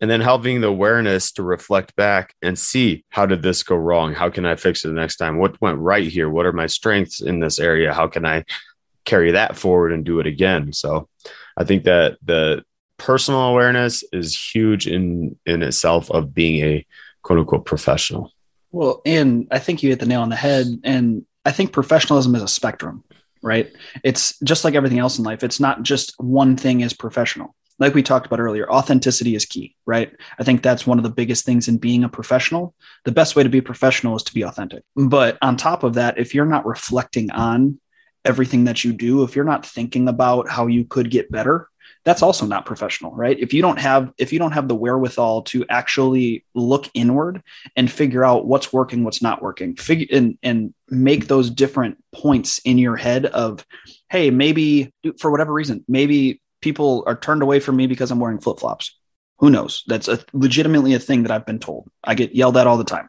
And 0.00 0.10
then 0.10 0.20
having 0.20 0.60
the 0.60 0.68
awareness 0.68 1.32
to 1.32 1.42
reflect 1.42 1.96
back 1.96 2.34
and 2.40 2.58
see 2.58 3.04
how 3.10 3.26
did 3.26 3.42
this 3.42 3.62
go 3.62 3.76
wrong? 3.76 4.14
How 4.14 4.30
can 4.30 4.46
I 4.46 4.54
fix 4.54 4.84
it 4.84 4.88
the 4.88 4.94
next 4.94 5.16
time? 5.16 5.38
What 5.38 5.60
went 5.60 5.78
right 5.78 6.06
here? 6.06 6.30
What 6.30 6.46
are 6.46 6.52
my 6.52 6.66
strengths 6.66 7.20
in 7.20 7.40
this 7.40 7.58
area? 7.58 7.92
How 7.92 8.06
can 8.06 8.24
I 8.24 8.44
carry 9.04 9.32
that 9.32 9.56
forward 9.56 9.92
and 9.92 10.04
do 10.04 10.20
it 10.20 10.26
again? 10.26 10.72
So 10.72 11.08
I 11.56 11.64
think 11.64 11.84
that 11.84 12.18
the 12.22 12.64
personal 12.96 13.40
awareness 13.40 14.04
is 14.12 14.38
huge 14.38 14.86
in 14.86 15.36
in 15.46 15.62
itself 15.62 16.10
of 16.10 16.34
being 16.34 16.64
a 16.64 16.86
quote 17.22 17.40
unquote 17.40 17.64
professional. 17.64 18.32
Well, 18.70 19.00
and 19.04 19.48
I 19.50 19.58
think 19.58 19.82
you 19.82 19.90
hit 19.90 20.00
the 20.00 20.06
nail 20.06 20.22
on 20.22 20.28
the 20.28 20.36
head. 20.36 20.66
And 20.84 21.24
I 21.44 21.52
think 21.52 21.72
professionalism 21.72 22.34
is 22.34 22.42
a 22.42 22.48
spectrum 22.48 23.02
right? 23.42 23.72
It's 24.04 24.38
just 24.40 24.64
like 24.64 24.74
everything 24.74 24.98
else 24.98 25.18
in 25.18 25.24
life. 25.24 25.42
It's 25.42 25.60
not 25.60 25.82
just 25.82 26.14
one 26.18 26.56
thing 26.56 26.80
is 26.80 26.92
professional. 26.92 27.54
Like 27.78 27.94
we 27.94 28.02
talked 28.02 28.26
about 28.26 28.40
earlier, 28.40 28.70
authenticity 28.70 29.34
is 29.34 29.44
key, 29.44 29.76
right? 29.86 30.12
I 30.38 30.44
think 30.44 30.62
that's 30.62 30.86
one 30.86 30.98
of 30.98 31.04
the 31.04 31.10
biggest 31.10 31.44
things 31.44 31.68
in 31.68 31.78
being 31.78 32.04
a 32.04 32.08
professional. 32.08 32.74
The 33.04 33.12
best 33.12 33.36
way 33.36 33.42
to 33.42 33.48
be 33.48 33.60
professional 33.60 34.16
is 34.16 34.22
to 34.24 34.34
be 34.34 34.42
authentic. 34.42 34.82
But 34.96 35.38
on 35.42 35.56
top 35.56 35.84
of 35.84 35.94
that, 35.94 36.18
if 36.18 36.34
you're 36.34 36.44
not 36.44 36.66
reflecting 36.66 37.30
on 37.30 37.80
everything 38.24 38.64
that 38.64 38.84
you 38.84 38.92
do, 38.92 39.22
if 39.22 39.36
you're 39.36 39.44
not 39.44 39.64
thinking 39.64 40.08
about 40.08 40.48
how 40.48 40.66
you 40.66 40.84
could 40.84 41.10
get 41.10 41.30
better, 41.30 41.68
that's 42.04 42.22
also 42.22 42.46
not 42.46 42.64
professional 42.64 43.12
right 43.12 43.38
if 43.38 43.52
you 43.52 43.60
don't 43.60 43.78
have 43.78 44.10
if 44.18 44.32
you 44.32 44.38
don't 44.38 44.52
have 44.52 44.68
the 44.68 44.74
wherewithal 44.74 45.42
to 45.42 45.64
actually 45.68 46.44
look 46.54 46.88
inward 46.94 47.42
and 47.76 47.90
figure 47.90 48.24
out 48.24 48.46
what's 48.46 48.72
working 48.72 49.04
what's 49.04 49.20
not 49.20 49.42
working 49.42 49.76
figure 49.76 50.06
and 50.10 50.38
and 50.42 50.72
make 50.88 51.26
those 51.26 51.50
different 51.50 52.02
points 52.12 52.60
in 52.60 52.78
your 52.78 52.96
head 52.96 53.26
of 53.26 53.64
hey 54.08 54.30
maybe 54.30 54.92
for 55.18 55.30
whatever 55.30 55.52
reason 55.52 55.84
maybe 55.88 56.40
people 56.60 57.04
are 57.06 57.16
turned 57.16 57.42
away 57.42 57.60
from 57.60 57.76
me 57.76 57.86
because 57.86 58.10
i'm 58.10 58.20
wearing 58.20 58.40
flip-flops 58.40 58.96
who 59.38 59.50
knows 59.50 59.84
that's 59.86 60.08
a 60.08 60.18
legitimately 60.32 60.94
a 60.94 60.98
thing 60.98 61.22
that 61.22 61.32
i've 61.32 61.46
been 61.46 61.58
told 61.58 61.88
i 62.04 62.14
get 62.14 62.34
yelled 62.34 62.56
at 62.56 62.66
all 62.66 62.76
the 62.76 62.84
time 62.84 63.08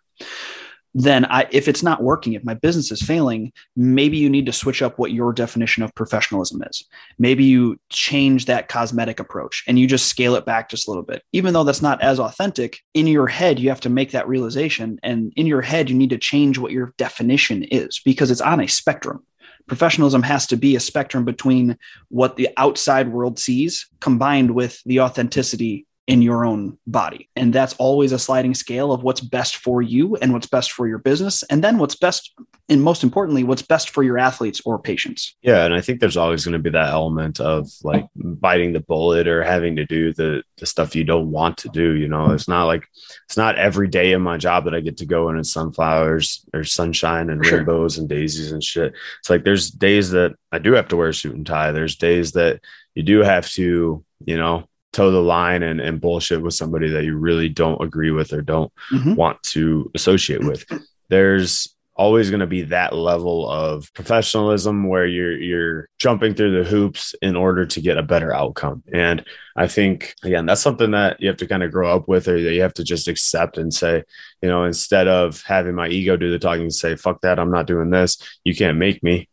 then 0.93 1.25
I, 1.25 1.47
if 1.51 1.67
it's 1.67 1.83
not 1.83 2.01
working, 2.01 2.33
if 2.33 2.43
my 2.43 2.55
business 2.55 2.91
is 2.91 3.01
failing, 3.01 3.53
maybe 3.75 4.17
you 4.17 4.29
need 4.29 4.47
to 4.47 4.53
switch 4.53 4.81
up 4.81 4.97
what 4.97 5.11
your 5.11 5.33
definition 5.33 5.83
of 5.83 5.93
professionalism 5.93 6.63
is. 6.63 6.83
Maybe 7.19 7.43
you 7.43 7.79
change 7.89 8.45
that 8.45 8.69
cosmetic 8.69 9.19
approach 9.19 9.63
and 9.67 9.77
you 9.77 9.87
just 9.87 10.07
scale 10.07 10.35
it 10.35 10.45
back 10.45 10.69
just 10.69 10.87
a 10.87 10.91
little 10.91 11.03
bit. 11.03 11.23
Even 11.31 11.53
though 11.53 11.63
that's 11.63 11.81
not 11.81 12.01
as 12.01 12.19
authentic, 12.19 12.79
in 12.93 13.05
your 13.05 13.27
head, 13.27 13.59
you 13.59 13.69
have 13.69 13.81
to 13.81 13.89
make 13.89 14.11
that 14.11 14.27
realization. 14.27 14.99
And 15.03 15.31
in 15.35 15.45
your 15.45 15.61
head, 15.61 15.89
you 15.89 15.95
need 15.95 16.09
to 16.09 16.17
change 16.17 16.57
what 16.57 16.71
your 16.71 16.93
definition 16.97 17.63
is 17.63 18.01
because 18.03 18.31
it's 18.31 18.41
on 18.41 18.59
a 18.59 18.67
spectrum. 18.67 19.23
Professionalism 19.69 20.23
has 20.23 20.47
to 20.47 20.57
be 20.57 20.75
a 20.75 20.79
spectrum 20.79 21.23
between 21.23 21.77
what 22.09 22.35
the 22.35 22.49
outside 22.57 23.07
world 23.07 23.39
sees 23.39 23.87
combined 24.01 24.51
with 24.51 24.81
the 24.85 24.99
authenticity 24.99 25.85
in 26.09 26.23
your 26.23 26.43
own 26.43 26.75
body. 26.87 27.29
And 27.35 27.53
that's 27.53 27.75
always 27.75 28.11
a 28.11 28.17
sliding 28.17 28.55
scale 28.55 28.91
of 28.91 29.03
what's 29.03 29.21
best 29.21 29.57
for 29.57 29.79
you 29.79 30.15
and 30.15 30.33
what's 30.33 30.47
best 30.47 30.71
for 30.71 30.87
your 30.87 30.97
business. 30.97 31.43
And 31.51 31.63
then 31.63 31.77
what's 31.77 31.93
best, 31.93 32.33
and 32.67 32.81
most 32.81 33.03
importantly, 33.03 33.43
what's 33.43 33.61
best 33.61 33.91
for 33.91 34.01
your 34.01 34.17
athletes 34.17 34.59
or 34.65 34.79
patients. 34.79 35.35
Yeah. 35.43 35.65
And 35.65 35.73
I 35.75 35.81
think 35.81 35.99
there's 35.99 36.17
always 36.17 36.43
going 36.43 36.53
to 36.53 36.59
be 36.59 36.71
that 36.71 36.89
element 36.89 37.39
of 37.39 37.69
like 37.83 38.07
biting 38.15 38.73
the 38.73 38.79
bullet 38.79 39.27
or 39.27 39.43
having 39.43 39.75
to 39.75 39.85
do 39.85 40.11
the, 40.11 40.41
the 40.57 40.65
stuff 40.65 40.95
you 40.95 41.03
don't 41.03 41.29
want 41.29 41.57
to 41.57 41.69
do. 41.69 41.91
You 41.91 42.07
know, 42.07 42.31
it's 42.31 42.47
not 42.47 42.65
like, 42.65 42.87
it's 43.25 43.37
not 43.37 43.59
every 43.59 43.87
day 43.87 44.11
in 44.11 44.23
my 44.23 44.37
job 44.37 44.65
that 44.65 44.73
I 44.73 44.79
get 44.79 44.97
to 44.97 45.05
go 45.05 45.29
in 45.29 45.35
and 45.35 45.45
sunflowers 45.45 46.43
or 46.55 46.63
sunshine 46.63 47.29
and 47.29 47.45
sure. 47.45 47.59
rainbows 47.59 47.99
and 47.99 48.09
daisies 48.09 48.51
and 48.51 48.63
shit. 48.63 48.95
It's 49.19 49.29
like 49.29 49.43
there's 49.43 49.69
days 49.69 50.09
that 50.09 50.33
I 50.51 50.57
do 50.57 50.73
have 50.73 50.87
to 50.87 50.97
wear 50.97 51.09
a 51.09 51.13
suit 51.13 51.35
and 51.35 51.45
tie. 51.45 51.71
There's 51.71 51.97
days 51.97 52.31
that 52.31 52.61
you 52.95 53.03
do 53.03 53.19
have 53.19 53.47
to, 53.51 54.03
you 54.25 54.37
know, 54.37 54.65
toe 54.93 55.11
the 55.11 55.21
line 55.21 55.63
and, 55.63 55.79
and 55.79 56.01
bullshit 56.01 56.41
with 56.41 56.53
somebody 56.53 56.89
that 56.89 57.03
you 57.03 57.17
really 57.17 57.49
don't 57.49 57.81
agree 57.81 58.11
with 58.11 58.33
or 58.33 58.41
don't 58.41 58.71
mm-hmm. 58.91 59.15
want 59.15 59.41
to 59.43 59.91
associate 59.95 60.43
with. 60.43 60.65
There's 61.09 61.75
always 61.99 62.29
going 62.29 62.39
to 62.39 62.47
be 62.47 62.61
that 62.61 62.95
level 62.95 63.49
of 63.49 63.93
professionalism 63.93 64.87
where 64.87 65.05
you're 65.05 65.37
you're 65.37 65.89
jumping 65.99 66.33
through 66.33 66.57
the 66.57 66.69
hoops 66.69 67.13
in 67.21 67.35
order 67.35 67.65
to 67.65 67.81
get 67.81 67.97
a 67.97 68.03
better 68.03 68.33
outcome. 68.33 68.81
And 68.93 69.25
I 69.57 69.67
think 69.67 70.15
again, 70.23 70.45
that's 70.45 70.61
something 70.61 70.91
that 70.91 71.19
you 71.19 71.27
have 71.27 71.37
to 71.37 71.47
kind 71.47 71.61
of 71.61 71.73
grow 71.73 71.93
up 71.93 72.07
with 72.07 72.29
or 72.29 72.41
that 72.41 72.53
you 72.53 72.61
have 72.61 72.73
to 72.75 72.85
just 72.85 73.09
accept 73.09 73.57
and 73.57 73.73
say, 73.73 74.05
you 74.41 74.47
know, 74.47 74.63
instead 74.63 75.09
of 75.09 75.41
having 75.41 75.75
my 75.75 75.89
ego 75.89 76.15
do 76.15 76.31
the 76.31 76.39
talking 76.39 76.63
and 76.63 76.73
say, 76.73 76.95
fuck 76.95 77.19
that, 77.21 77.37
I'm 77.37 77.51
not 77.51 77.67
doing 77.67 77.89
this. 77.89 78.17
You 78.45 78.55
can't 78.55 78.77
make 78.77 79.03
me. 79.03 79.27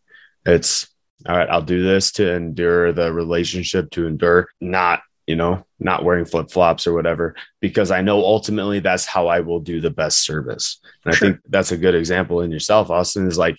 It's 0.45 0.89
all 1.25 1.37
right, 1.37 1.49
I'll 1.49 1.63
do 1.63 1.85
this 1.85 2.11
to 2.13 2.33
endure 2.33 2.93
the 2.93 3.13
relationship, 3.13 3.91
to 3.93 4.09
endure 4.09 4.49
not 4.61 5.03
you 5.27 5.37
know, 5.37 5.65
not 5.79 6.05
wearing 6.05 6.25
flip 6.25 6.51
flops 6.51 6.87
or 6.87 6.93
whatever, 6.93 7.35
because 7.61 7.91
I 7.91 8.01
know 8.01 8.25
ultimately 8.25 8.81
that's 8.81 9.05
how 9.05 9.27
I 9.27 9.41
will 9.41 9.61
do 9.61 9.81
the 9.81 9.91
best 9.91 10.25
service. 10.25 10.79
And 11.05 11.15
sure. 11.15 11.29
I 11.29 11.31
think 11.33 11.43
that's 11.49 11.73
a 11.73 11.77
good 11.77 11.95
example 11.95 12.41
in 12.41 12.51
yourself, 12.51 12.91
Austin, 12.91 13.27
is 13.27 13.39
like 13.39 13.59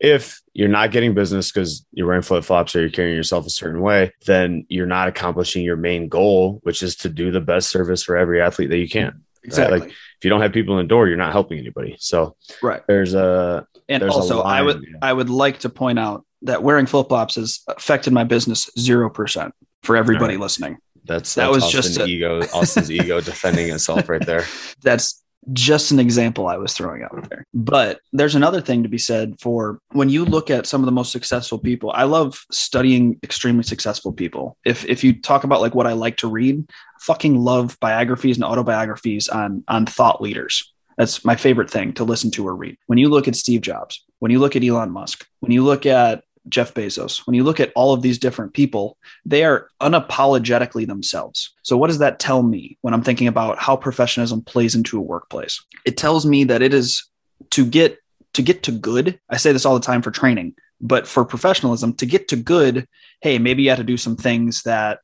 if 0.00 0.42
you're 0.52 0.68
not 0.68 0.90
getting 0.90 1.14
business 1.14 1.50
because 1.50 1.86
you're 1.92 2.06
wearing 2.06 2.22
flip 2.22 2.44
flops 2.44 2.74
or 2.74 2.80
you're 2.80 2.90
carrying 2.90 3.16
yourself 3.16 3.46
a 3.46 3.50
certain 3.50 3.80
way, 3.80 4.12
then 4.26 4.66
you're 4.68 4.86
not 4.86 5.08
accomplishing 5.08 5.64
your 5.64 5.76
main 5.76 6.08
goal, 6.08 6.60
which 6.62 6.82
is 6.82 6.96
to 6.96 7.08
do 7.08 7.30
the 7.30 7.40
best 7.40 7.70
service 7.70 8.02
for 8.02 8.16
every 8.16 8.40
athlete 8.40 8.70
that 8.70 8.78
you 8.78 8.88
can. 8.88 9.22
Exactly. 9.44 9.78
Right? 9.78 9.80
Like 9.82 9.90
if 9.90 10.24
you 10.24 10.30
don't 10.30 10.40
have 10.40 10.52
people 10.52 10.78
in 10.78 10.86
the 10.86 10.88
door, 10.88 11.06
you're 11.06 11.16
not 11.16 11.32
helping 11.32 11.58
anybody. 11.58 11.96
So 11.98 12.36
right. 12.62 12.82
there's 12.86 13.14
a 13.14 13.66
and 13.88 14.02
there's 14.02 14.14
also 14.14 14.38
a 14.38 14.42
line, 14.42 14.58
I 14.58 14.62
would. 14.62 14.96
I 15.02 15.12
would 15.12 15.30
like 15.30 15.60
to 15.60 15.68
point 15.68 15.98
out 15.98 16.24
that 16.42 16.62
wearing 16.62 16.86
flip 16.86 17.08
flops 17.08 17.34
has 17.36 17.60
affected 17.68 18.12
my 18.12 18.24
business 18.24 18.70
zero 18.78 19.10
percent 19.10 19.54
for 19.82 19.96
everybody 19.96 20.34
right. 20.34 20.40
listening. 20.40 20.78
That's, 21.04 21.34
that 21.34 21.46
that's 21.46 21.54
was 21.54 21.64
Austin 21.64 21.82
just 21.82 21.98
a- 21.98 22.06
ego, 22.06 22.40
Austin's 22.54 22.90
ego 22.90 23.20
defending 23.20 23.70
itself 23.70 24.08
right 24.08 24.24
there. 24.24 24.44
That's 24.82 25.22
just 25.52 25.90
an 25.90 26.00
example 26.00 26.48
I 26.48 26.56
was 26.56 26.72
throwing 26.72 27.02
out 27.02 27.28
there. 27.28 27.44
But 27.52 28.00
there's 28.12 28.34
another 28.34 28.60
thing 28.60 28.82
to 28.82 28.88
be 28.88 28.98
said 28.98 29.38
for 29.40 29.78
when 29.92 30.08
you 30.08 30.24
look 30.24 30.50
at 30.50 30.66
some 30.66 30.80
of 30.80 30.86
the 30.86 30.92
most 30.92 31.12
successful 31.12 31.58
people. 31.58 31.92
I 31.94 32.04
love 32.04 32.42
studying 32.50 33.18
extremely 33.22 33.62
successful 33.62 34.12
people. 34.12 34.56
If 34.64 34.84
if 34.86 35.04
you 35.04 35.20
talk 35.20 35.44
about 35.44 35.60
like 35.60 35.74
what 35.74 35.86
I 35.86 35.92
like 35.92 36.16
to 36.18 36.28
read, 36.28 36.64
fucking 37.00 37.36
love 37.36 37.76
biographies 37.80 38.36
and 38.36 38.44
autobiographies 38.44 39.28
on 39.28 39.64
on 39.68 39.86
thought 39.86 40.22
leaders. 40.22 40.72
That's 40.96 41.24
my 41.24 41.36
favorite 41.36 41.70
thing 41.70 41.92
to 41.94 42.04
listen 42.04 42.30
to 42.32 42.46
or 42.46 42.54
read. 42.54 42.78
When 42.86 42.98
you 42.98 43.08
look 43.08 43.26
at 43.28 43.36
Steve 43.36 43.60
Jobs, 43.60 44.02
when 44.20 44.30
you 44.30 44.38
look 44.38 44.56
at 44.56 44.64
Elon 44.64 44.92
Musk, 44.92 45.26
when 45.40 45.52
you 45.52 45.64
look 45.64 45.86
at 45.86 46.23
Jeff 46.48 46.74
Bezos, 46.74 47.26
when 47.26 47.34
you 47.34 47.44
look 47.44 47.60
at 47.60 47.72
all 47.74 47.94
of 47.94 48.02
these 48.02 48.18
different 48.18 48.52
people, 48.52 48.98
they 49.24 49.44
are 49.44 49.68
unapologetically 49.80 50.86
themselves. 50.86 51.54
So, 51.62 51.76
what 51.76 51.88
does 51.88 51.98
that 51.98 52.18
tell 52.18 52.42
me 52.42 52.78
when 52.82 52.92
I'm 52.92 53.02
thinking 53.02 53.28
about 53.28 53.58
how 53.58 53.76
professionalism 53.76 54.42
plays 54.42 54.74
into 54.74 54.98
a 54.98 55.02
workplace? 55.02 55.64
It 55.84 55.96
tells 55.96 56.26
me 56.26 56.44
that 56.44 56.62
it 56.62 56.74
is 56.74 57.08
to 57.50 57.64
get 57.64 57.98
to 58.34 58.42
get 58.42 58.64
to 58.64 58.72
good. 58.72 59.18
I 59.30 59.36
say 59.36 59.52
this 59.52 59.64
all 59.64 59.74
the 59.74 59.84
time 59.84 60.02
for 60.02 60.10
training, 60.10 60.54
but 60.80 61.06
for 61.06 61.24
professionalism, 61.24 61.94
to 61.94 62.06
get 62.06 62.28
to 62.28 62.36
good, 62.36 62.86
hey, 63.20 63.38
maybe 63.38 63.62
you 63.62 63.70
have 63.70 63.78
to 63.78 63.84
do 63.84 63.96
some 63.96 64.16
things 64.16 64.62
that 64.62 65.00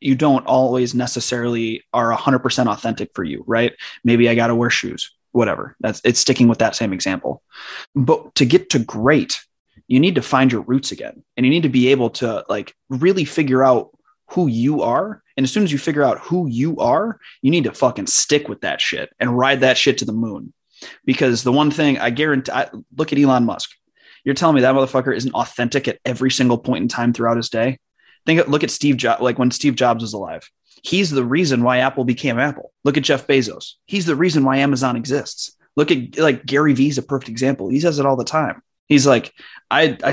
you 0.00 0.14
don't 0.14 0.46
always 0.46 0.94
necessarily 0.94 1.82
are 1.92 2.14
100% 2.14 2.66
authentic 2.70 3.10
for 3.14 3.24
you, 3.24 3.42
right? 3.46 3.72
Maybe 4.04 4.28
I 4.28 4.34
got 4.34 4.48
to 4.48 4.54
wear 4.54 4.70
shoes, 4.70 5.10
whatever. 5.32 5.76
That's 5.80 6.00
it's 6.04 6.20
sticking 6.20 6.46
with 6.46 6.58
that 6.58 6.76
same 6.76 6.92
example. 6.92 7.42
But 7.94 8.34
to 8.36 8.44
get 8.44 8.70
to 8.70 8.78
great, 8.78 9.40
you 9.86 10.00
need 10.00 10.14
to 10.14 10.22
find 10.22 10.50
your 10.50 10.62
roots 10.62 10.92
again. 10.92 11.22
And 11.36 11.44
you 11.44 11.50
need 11.50 11.64
to 11.64 11.68
be 11.68 11.88
able 11.88 12.10
to 12.10 12.44
like 12.48 12.74
really 12.88 13.24
figure 13.24 13.62
out 13.62 13.90
who 14.30 14.46
you 14.46 14.82
are. 14.82 15.22
And 15.36 15.44
as 15.44 15.52
soon 15.52 15.64
as 15.64 15.72
you 15.72 15.78
figure 15.78 16.02
out 16.02 16.20
who 16.20 16.48
you 16.48 16.78
are 16.78 17.18
you 17.42 17.50
need 17.50 17.64
to 17.64 17.72
fucking 17.72 18.06
stick 18.06 18.48
with 18.48 18.62
that 18.62 18.80
shit 18.80 19.10
and 19.18 19.36
ride 19.36 19.60
that 19.60 19.76
shit 19.76 19.98
to 19.98 20.04
the 20.04 20.12
moon. 20.12 20.52
Because 21.04 21.42
the 21.42 21.52
one 21.52 21.70
thing 21.70 21.98
i 21.98 22.10
guarantee 22.10 22.52
I, 22.52 22.68
look 22.96 23.12
at 23.12 23.18
elon 23.18 23.44
musk. 23.44 23.70
You're 24.24 24.34
telling 24.34 24.54
me 24.54 24.62
that 24.62 24.74
motherfucker 24.74 25.14
isn't 25.14 25.34
authentic 25.34 25.86
at 25.86 25.98
every 26.04 26.30
single 26.30 26.56
point 26.56 26.82
in 26.82 26.88
time 26.88 27.12
throughout 27.12 27.36
his 27.36 27.50
day? 27.50 27.78
Think 28.26 28.46
look 28.48 28.64
at 28.64 28.70
steve 28.70 28.96
jobs 28.96 29.22
like 29.22 29.38
when 29.38 29.50
steve 29.50 29.76
jobs 29.76 30.02
was 30.02 30.14
alive. 30.14 30.48
He's 30.82 31.10
the 31.10 31.24
reason 31.24 31.62
why 31.62 31.78
apple 31.78 32.04
became 32.04 32.38
apple. 32.38 32.72
Look 32.84 32.96
at 32.96 33.04
jeff 33.04 33.26
bezos. 33.26 33.72
He's 33.86 34.06
the 34.06 34.16
reason 34.16 34.44
why 34.44 34.58
amazon 34.58 34.96
exists. 34.96 35.56
Look 35.76 35.90
at 35.90 36.18
like 36.18 36.46
gary 36.46 36.72
vee's 36.72 36.98
a 36.98 37.02
perfect 37.02 37.28
example. 37.28 37.68
He 37.68 37.80
says 37.80 37.98
it 37.98 38.06
all 38.06 38.16
the 38.16 38.24
time 38.24 38.62
He's 38.88 39.06
like, 39.06 39.32
I, 39.70 39.96
I 40.02 40.12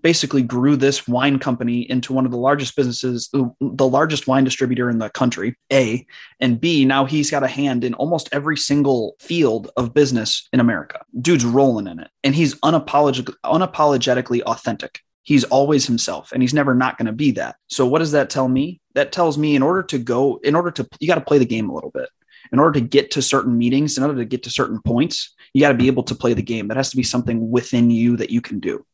basically 0.00 0.42
grew 0.42 0.76
this 0.76 1.06
wine 1.06 1.38
company 1.38 1.80
into 1.90 2.12
one 2.12 2.24
of 2.24 2.30
the 2.30 2.38
largest 2.38 2.76
businesses, 2.76 3.28
the 3.32 3.88
largest 3.88 4.26
wine 4.26 4.44
distributor 4.44 4.88
in 4.88 4.98
the 4.98 5.10
country, 5.10 5.56
A, 5.72 6.06
and 6.40 6.60
B, 6.60 6.84
now 6.84 7.04
he's 7.04 7.30
got 7.30 7.42
a 7.42 7.48
hand 7.48 7.84
in 7.84 7.94
almost 7.94 8.28
every 8.32 8.56
single 8.56 9.16
field 9.20 9.70
of 9.76 9.94
business 9.94 10.48
in 10.52 10.60
America. 10.60 11.00
Dude's 11.20 11.44
rolling 11.44 11.86
in 11.86 12.00
it. 12.00 12.08
And 12.24 12.34
he's 12.34 12.54
unapologetic, 12.60 13.34
unapologetically 13.44 14.42
authentic. 14.42 15.00
He's 15.24 15.44
always 15.44 15.86
himself 15.86 16.32
and 16.32 16.42
he's 16.42 16.54
never 16.54 16.74
not 16.74 16.98
going 16.98 17.06
to 17.06 17.12
be 17.12 17.32
that. 17.32 17.56
So 17.68 17.86
what 17.86 18.00
does 18.00 18.12
that 18.12 18.30
tell 18.30 18.48
me? 18.48 18.80
That 18.94 19.12
tells 19.12 19.38
me 19.38 19.54
in 19.54 19.62
order 19.62 19.82
to 19.84 19.98
go, 19.98 20.40
in 20.42 20.54
order 20.54 20.70
to, 20.72 20.88
you 21.00 21.06
got 21.06 21.14
to 21.14 21.20
play 21.20 21.38
the 21.38 21.44
game 21.44 21.70
a 21.70 21.74
little 21.74 21.90
bit. 21.90 22.08
In 22.52 22.58
order 22.58 22.80
to 22.80 22.86
get 22.86 23.12
to 23.12 23.22
certain 23.22 23.56
meetings, 23.56 23.96
in 23.96 24.02
order 24.02 24.18
to 24.18 24.24
get 24.24 24.42
to 24.42 24.50
certain 24.50 24.82
points, 24.82 25.34
you 25.52 25.60
got 25.60 25.68
to 25.68 25.74
be 25.78 25.86
able 25.86 26.02
to 26.04 26.14
play 26.14 26.34
the 26.34 26.42
game. 26.42 26.68
That 26.68 26.76
has 26.76 26.90
to 26.90 26.96
be 26.96 27.02
something 27.02 27.50
within 27.50 27.90
you 27.90 28.16
that 28.16 28.30
you 28.30 28.40
can 28.40 28.60
do. 28.60 28.84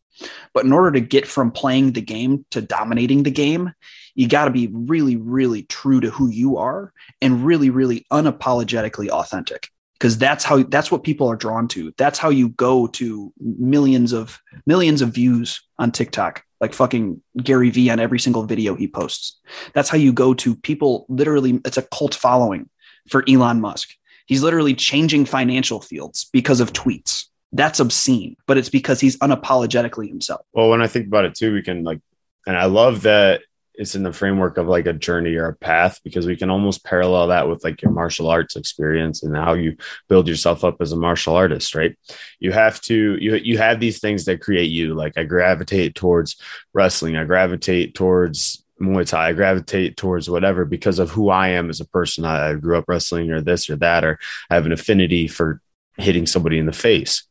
But 0.52 0.64
in 0.64 0.72
order 0.72 0.92
to 0.92 1.00
get 1.00 1.26
from 1.26 1.52
playing 1.52 1.92
the 1.92 2.00
game 2.00 2.44
to 2.50 2.60
dominating 2.60 3.22
the 3.22 3.30
game, 3.30 3.72
you 4.14 4.26
got 4.28 4.46
to 4.46 4.50
be 4.50 4.68
really, 4.72 5.16
really 5.16 5.62
true 5.62 6.00
to 6.00 6.10
who 6.10 6.28
you 6.28 6.56
are 6.56 6.92
and 7.22 7.44
really, 7.44 7.70
really 7.70 8.04
unapologetically 8.12 9.08
authentic. 9.08 9.68
Because 9.94 10.18
that's 10.18 10.44
how 10.44 10.62
that's 10.62 10.92
what 10.92 11.02
people 11.02 11.28
are 11.28 11.36
drawn 11.36 11.66
to. 11.68 11.92
That's 11.96 12.20
how 12.20 12.28
you 12.28 12.50
go 12.50 12.86
to 12.86 13.32
millions 13.40 14.12
of 14.12 14.40
millions 14.64 15.02
of 15.02 15.10
views 15.10 15.60
on 15.76 15.90
TikTok, 15.90 16.44
like 16.60 16.72
fucking 16.72 17.20
Gary 17.36 17.70
Vee 17.70 17.90
on 17.90 17.98
every 17.98 18.20
single 18.20 18.44
video 18.44 18.76
he 18.76 18.86
posts. 18.86 19.40
That's 19.74 19.88
how 19.88 19.98
you 19.98 20.12
go 20.12 20.34
to 20.34 20.54
people 20.54 21.04
literally, 21.08 21.60
it's 21.64 21.78
a 21.78 21.82
cult 21.82 22.14
following 22.14 22.70
for 23.08 23.24
Elon 23.28 23.60
Musk. 23.60 23.90
He's 24.28 24.42
literally 24.42 24.74
changing 24.74 25.24
financial 25.24 25.80
fields 25.80 26.28
because 26.32 26.60
of 26.60 26.72
tweets. 26.72 27.24
That's 27.50 27.80
obscene, 27.80 28.36
but 28.46 28.58
it's 28.58 28.68
because 28.68 29.00
he's 29.00 29.18
unapologetically 29.18 30.06
himself. 30.06 30.42
Well, 30.52 30.68
when 30.68 30.82
I 30.82 30.86
think 30.86 31.06
about 31.06 31.24
it 31.24 31.34
too, 31.34 31.52
we 31.52 31.62
can 31.62 31.82
like, 31.82 32.00
and 32.46 32.56
I 32.56 32.66
love 32.66 33.02
that 33.02 33.40
it's 33.78 33.94
in 33.94 34.02
the 34.02 34.12
framework 34.12 34.58
of 34.58 34.66
like 34.66 34.86
a 34.86 34.92
journey 34.92 35.36
or 35.36 35.46
a 35.46 35.54
path 35.54 36.00
because 36.02 36.26
we 36.26 36.36
can 36.36 36.50
almost 36.50 36.84
parallel 36.84 37.28
that 37.28 37.48
with 37.48 37.62
like 37.62 37.80
your 37.80 37.92
martial 37.92 38.28
arts 38.28 38.56
experience 38.56 39.22
and 39.22 39.36
how 39.36 39.54
you 39.54 39.76
build 40.08 40.28
yourself 40.28 40.64
up 40.64 40.76
as 40.80 40.92
a 40.92 40.96
martial 40.96 41.34
artist 41.34 41.74
right 41.76 41.96
you 42.40 42.50
have 42.50 42.80
to 42.80 43.16
you 43.20 43.36
you 43.36 43.56
have 43.56 43.78
these 43.78 44.00
things 44.00 44.24
that 44.24 44.40
create 44.40 44.70
you 44.70 44.94
like 44.94 45.16
i 45.16 45.22
gravitate 45.22 45.94
towards 45.94 46.36
wrestling 46.74 47.16
i 47.16 47.24
gravitate 47.24 47.94
towards 47.94 48.64
Muay 48.80 49.06
Thai, 49.06 49.28
I 49.28 49.32
gravitate 49.32 49.96
towards 49.96 50.30
whatever 50.30 50.64
because 50.64 50.98
of 50.98 51.10
who 51.10 51.30
I 51.30 51.48
am 51.48 51.70
as 51.70 51.80
a 51.80 51.86
person. 51.86 52.24
I, 52.24 52.50
I 52.50 52.54
grew 52.54 52.76
up 52.78 52.84
wrestling 52.88 53.30
or 53.30 53.40
this 53.40 53.68
or 53.68 53.76
that, 53.76 54.04
or 54.04 54.18
I 54.50 54.54
have 54.54 54.66
an 54.66 54.72
affinity 54.72 55.28
for 55.28 55.60
hitting 55.96 56.26
somebody 56.26 56.58
in 56.58 56.66
the 56.66 56.72
face 56.72 57.28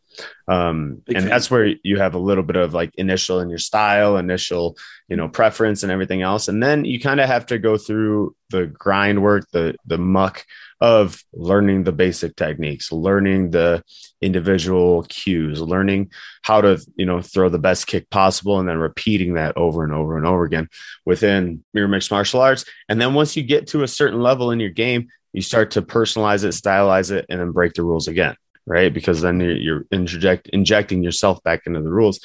um, 0.48 1.02
and 1.08 1.18
fan. 1.18 1.26
that's 1.26 1.52
where 1.52 1.74
you 1.84 2.00
have 2.00 2.16
a 2.16 2.20
little 2.20 2.44
bit 2.44 2.56
of 2.56 2.74
like 2.74 2.94
initial 2.96 3.40
in 3.40 3.50
your 3.50 3.60
style 3.60 4.18
initial 4.18 4.78
you 5.08 5.16
know 5.16 5.28
preference 5.28 5.84
and 5.84 5.92
everything 5.92 6.22
else 6.22 6.48
and 6.48 6.62
then 6.62 6.86
you 6.86 7.00
kind 7.00 7.20
of 7.20 7.28
have 7.28 7.46
to 7.46 7.60
go 7.60 7.78
through 7.78 8.36
the 8.50 8.66
grind 8.68 9.22
work 9.22 9.46
the 9.52 9.76
the 9.86 9.98
muck 9.98 10.46
of 10.80 11.24
learning 11.34 11.84
the 11.84 11.92
basic 11.92 12.36
techniques 12.36 12.92
learning 12.92 13.52
the 13.52 13.84
individual 14.22 15.04
cues 15.10 15.60
learning 15.62 16.10
how 16.44 16.62
to 16.62 16.80
you 16.96 17.06
know 17.06 17.22
throw 17.22 17.50
the 17.50 17.60
best 17.60 17.88
kick 17.88 18.10
possible 18.10 18.60
and 18.60 18.68
then 18.68 18.78
repeating 18.78 19.34
that 19.34 19.56
over 19.58 19.84
and 19.84 19.94
over 19.94 20.18
and 20.18 20.26
over 20.26 20.44
again 20.44 20.68
within 21.06 21.64
your 21.74 21.88
mixed 21.88 22.12
martial 22.12 22.42
arts 22.42 22.66
and 22.90 23.02
then 23.02 23.14
once 23.14 23.36
you 23.36 23.44
get 23.44 23.68
to 23.68 23.84
a 23.84 23.88
certain 23.88 24.22
level 24.22 24.52
in 24.52 24.60
your 24.60 24.70
game 24.70 25.08
you 25.34 25.42
start 25.42 25.72
to 25.72 25.82
personalize 25.82 26.44
it 26.44 26.50
stylize 26.50 27.12
it 27.12 27.26
and 27.30 27.40
then 27.40 27.52
break 27.52 27.74
the 27.74 27.84
rules 27.84 28.08
again 28.08 28.36
right? 28.68 28.94
Because 28.94 29.22
then 29.22 29.40
you're, 29.40 29.86
inject, 29.92 30.50
injecting 30.50 31.02
yourself 31.02 31.42
back 31.42 31.66
into 31.66 31.82
the 31.82 31.90
rules. 31.90 32.20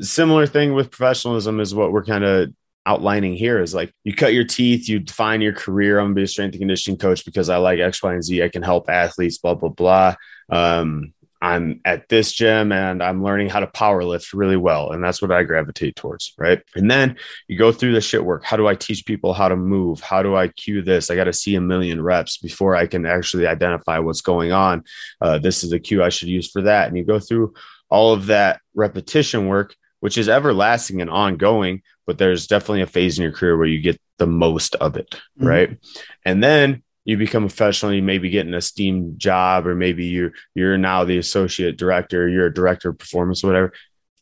Similar 0.00 0.46
thing 0.46 0.72
with 0.72 0.90
professionalism 0.90 1.60
is 1.60 1.74
what 1.74 1.92
we're 1.92 2.04
kind 2.04 2.24
of 2.24 2.52
outlining 2.86 3.34
here 3.34 3.60
is 3.60 3.74
like 3.74 3.92
you 4.04 4.14
cut 4.14 4.34
your 4.34 4.44
teeth, 4.44 4.88
you 4.88 4.98
define 4.98 5.40
your 5.40 5.54
career. 5.54 5.98
I'm 5.98 6.06
gonna 6.06 6.14
be 6.14 6.22
a 6.24 6.26
strength 6.26 6.54
and 6.54 6.60
conditioning 6.60 6.98
coach 6.98 7.24
because 7.24 7.48
I 7.48 7.56
like 7.56 7.80
X, 7.80 8.02
Y, 8.02 8.12
and 8.12 8.22
Z. 8.22 8.42
I 8.42 8.48
can 8.48 8.62
help 8.62 8.88
athletes, 8.88 9.38
blah, 9.38 9.54
blah, 9.54 9.70
blah. 9.70 10.14
Um, 10.50 11.14
I'm 11.44 11.82
at 11.84 12.08
this 12.08 12.32
gym 12.32 12.72
and 12.72 13.02
I'm 13.02 13.22
learning 13.22 13.50
how 13.50 13.60
to 13.60 13.66
power 13.66 14.02
lift 14.02 14.32
really 14.32 14.56
well. 14.56 14.92
And 14.92 15.04
that's 15.04 15.20
what 15.20 15.30
I 15.30 15.42
gravitate 15.42 15.94
towards. 15.94 16.32
Right. 16.38 16.62
And 16.74 16.90
then 16.90 17.16
you 17.48 17.58
go 17.58 17.70
through 17.70 17.92
the 17.92 18.00
shit 18.00 18.24
work. 18.24 18.44
How 18.44 18.56
do 18.56 18.66
I 18.66 18.74
teach 18.74 19.04
people 19.04 19.34
how 19.34 19.48
to 19.48 19.56
move? 19.56 20.00
How 20.00 20.22
do 20.22 20.34
I 20.34 20.48
cue 20.48 20.80
this? 20.80 21.10
I 21.10 21.16
got 21.16 21.24
to 21.24 21.34
see 21.34 21.54
a 21.54 21.60
million 21.60 22.00
reps 22.00 22.38
before 22.38 22.74
I 22.74 22.86
can 22.86 23.04
actually 23.04 23.46
identify 23.46 23.98
what's 23.98 24.22
going 24.22 24.52
on. 24.52 24.84
Uh, 25.20 25.36
this 25.36 25.62
is 25.62 25.68
the 25.68 25.78
cue 25.78 26.02
I 26.02 26.08
should 26.08 26.28
use 26.28 26.50
for 26.50 26.62
that. 26.62 26.88
And 26.88 26.96
you 26.96 27.04
go 27.04 27.18
through 27.18 27.52
all 27.90 28.14
of 28.14 28.26
that 28.26 28.62
repetition 28.74 29.46
work, 29.46 29.76
which 30.00 30.16
is 30.16 30.30
everlasting 30.30 31.02
and 31.02 31.10
ongoing, 31.10 31.82
but 32.06 32.18
there's 32.18 32.46
definitely 32.46 32.82
a 32.82 32.86
phase 32.86 33.18
in 33.18 33.22
your 33.22 33.32
career 33.32 33.56
where 33.56 33.66
you 33.66 33.80
get 33.80 34.00
the 34.18 34.26
most 34.26 34.74
of 34.76 34.96
it. 34.96 35.10
Mm-hmm. 35.10 35.46
Right. 35.46 35.78
And 36.24 36.42
then 36.42 36.82
you 37.04 37.16
become 37.18 37.44
a 37.44 37.48
professional, 37.48 37.92
you 37.92 38.02
maybe 38.02 38.30
get 38.30 38.46
an 38.46 38.54
esteemed 38.54 39.18
job, 39.18 39.66
or 39.66 39.74
maybe 39.74 40.06
you're 40.06 40.32
you're 40.54 40.78
now 40.78 41.04
the 41.04 41.18
associate 41.18 41.76
director, 41.76 42.28
you're 42.28 42.46
a 42.46 42.54
director 42.54 42.90
of 42.90 42.98
performance, 42.98 43.42
whatever. 43.42 43.72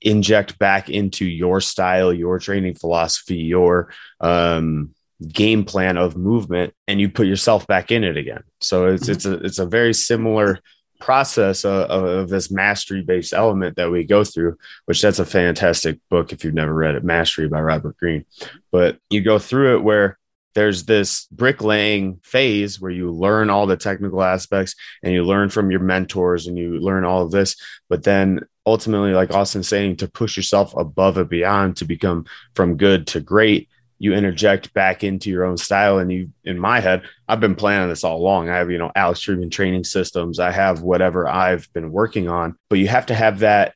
Inject 0.00 0.58
back 0.58 0.90
into 0.90 1.24
your 1.24 1.60
style, 1.60 2.12
your 2.12 2.40
training 2.40 2.74
philosophy, 2.74 3.36
your 3.36 3.92
um, 4.20 4.94
game 5.32 5.64
plan 5.64 5.96
of 5.96 6.16
movement, 6.16 6.74
and 6.88 7.00
you 7.00 7.08
put 7.08 7.28
yourself 7.28 7.68
back 7.68 7.92
in 7.92 8.02
it 8.02 8.16
again. 8.16 8.42
So 8.60 8.86
it's 8.86 9.08
it's 9.08 9.24
a 9.24 9.34
it's 9.34 9.60
a 9.60 9.66
very 9.66 9.94
similar 9.94 10.58
process 11.02 11.64
of, 11.64 11.90
of, 11.90 12.28
this 12.28 12.50
mastery 12.50 13.02
based 13.02 13.32
element 13.32 13.76
that 13.76 13.90
we 13.90 14.04
go 14.04 14.22
through, 14.24 14.56
which 14.86 15.02
that's 15.02 15.18
a 15.18 15.26
fantastic 15.26 15.98
book 16.08 16.32
if 16.32 16.44
you've 16.44 16.54
never 16.54 16.72
read 16.72 16.94
it, 16.94 17.04
Mastery 17.04 17.48
by 17.48 17.60
Robert 17.60 17.96
Greene. 17.96 18.24
But 18.70 18.98
you 19.10 19.20
go 19.20 19.38
through 19.38 19.76
it 19.76 19.82
where 19.82 20.18
there's 20.54 20.84
this 20.84 21.26
bricklaying 21.32 22.20
phase 22.22 22.80
where 22.80 22.90
you 22.90 23.10
learn 23.10 23.50
all 23.50 23.66
the 23.66 23.76
technical 23.76 24.22
aspects 24.22 24.74
and 25.02 25.12
you 25.12 25.24
learn 25.24 25.48
from 25.48 25.70
your 25.70 25.80
mentors 25.80 26.46
and 26.46 26.56
you 26.58 26.78
learn 26.78 27.04
all 27.04 27.22
of 27.22 27.30
this 27.30 27.56
but 27.88 28.02
then 28.02 28.40
ultimately 28.66 29.12
like 29.12 29.30
austin 29.30 29.62
saying 29.62 29.96
to 29.96 30.08
push 30.08 30.36
yourself 30.36 30.76
above 30.76 31.16
and 31.16 31.30
beyond 31.30 31.76
to 31.76 31.86
become 31.86 32.26
from 32.54 32.76
good 32.76 33.06
to 33.06 33.18
great 33.18 33.68
you 33.98 34.12
interject 34.12 34.74
back 34.74 35.04
into 35.04 35.30
your 35.30 35.44
own 35.44 35.56
style 35.56 35.98
and 35.98 36.12
you 36.12 36.30
in 36.44 36.58
my 36.58 36.80
head 36.80 37.02
i've 37.32 37.40
been 37.40 37.54
planning 37.54 37.88
this 37.88 38.04
all 38.04 38.18
along 38.18 38.48
i 38.48 38.56
have 38.56 38.70
you 38.70 38.78
know 38.78 38.92
alex 38.94 39.20
Trebien 39.20 39.50
training 39.50 39.84
systems 39.84 40.38
i 40.38 40.50
have 40.50 40.82
whatever 40.82 41.28
i've 41.28 41.72
been 41.72 41.90
working 41.90 42.28
on 42.28 42.56
but 42.68 42.78
you 42.78 42.88
have 42.88 43.06
to 43.06 43.14
have 43.14 43.40
that 43.40 43.74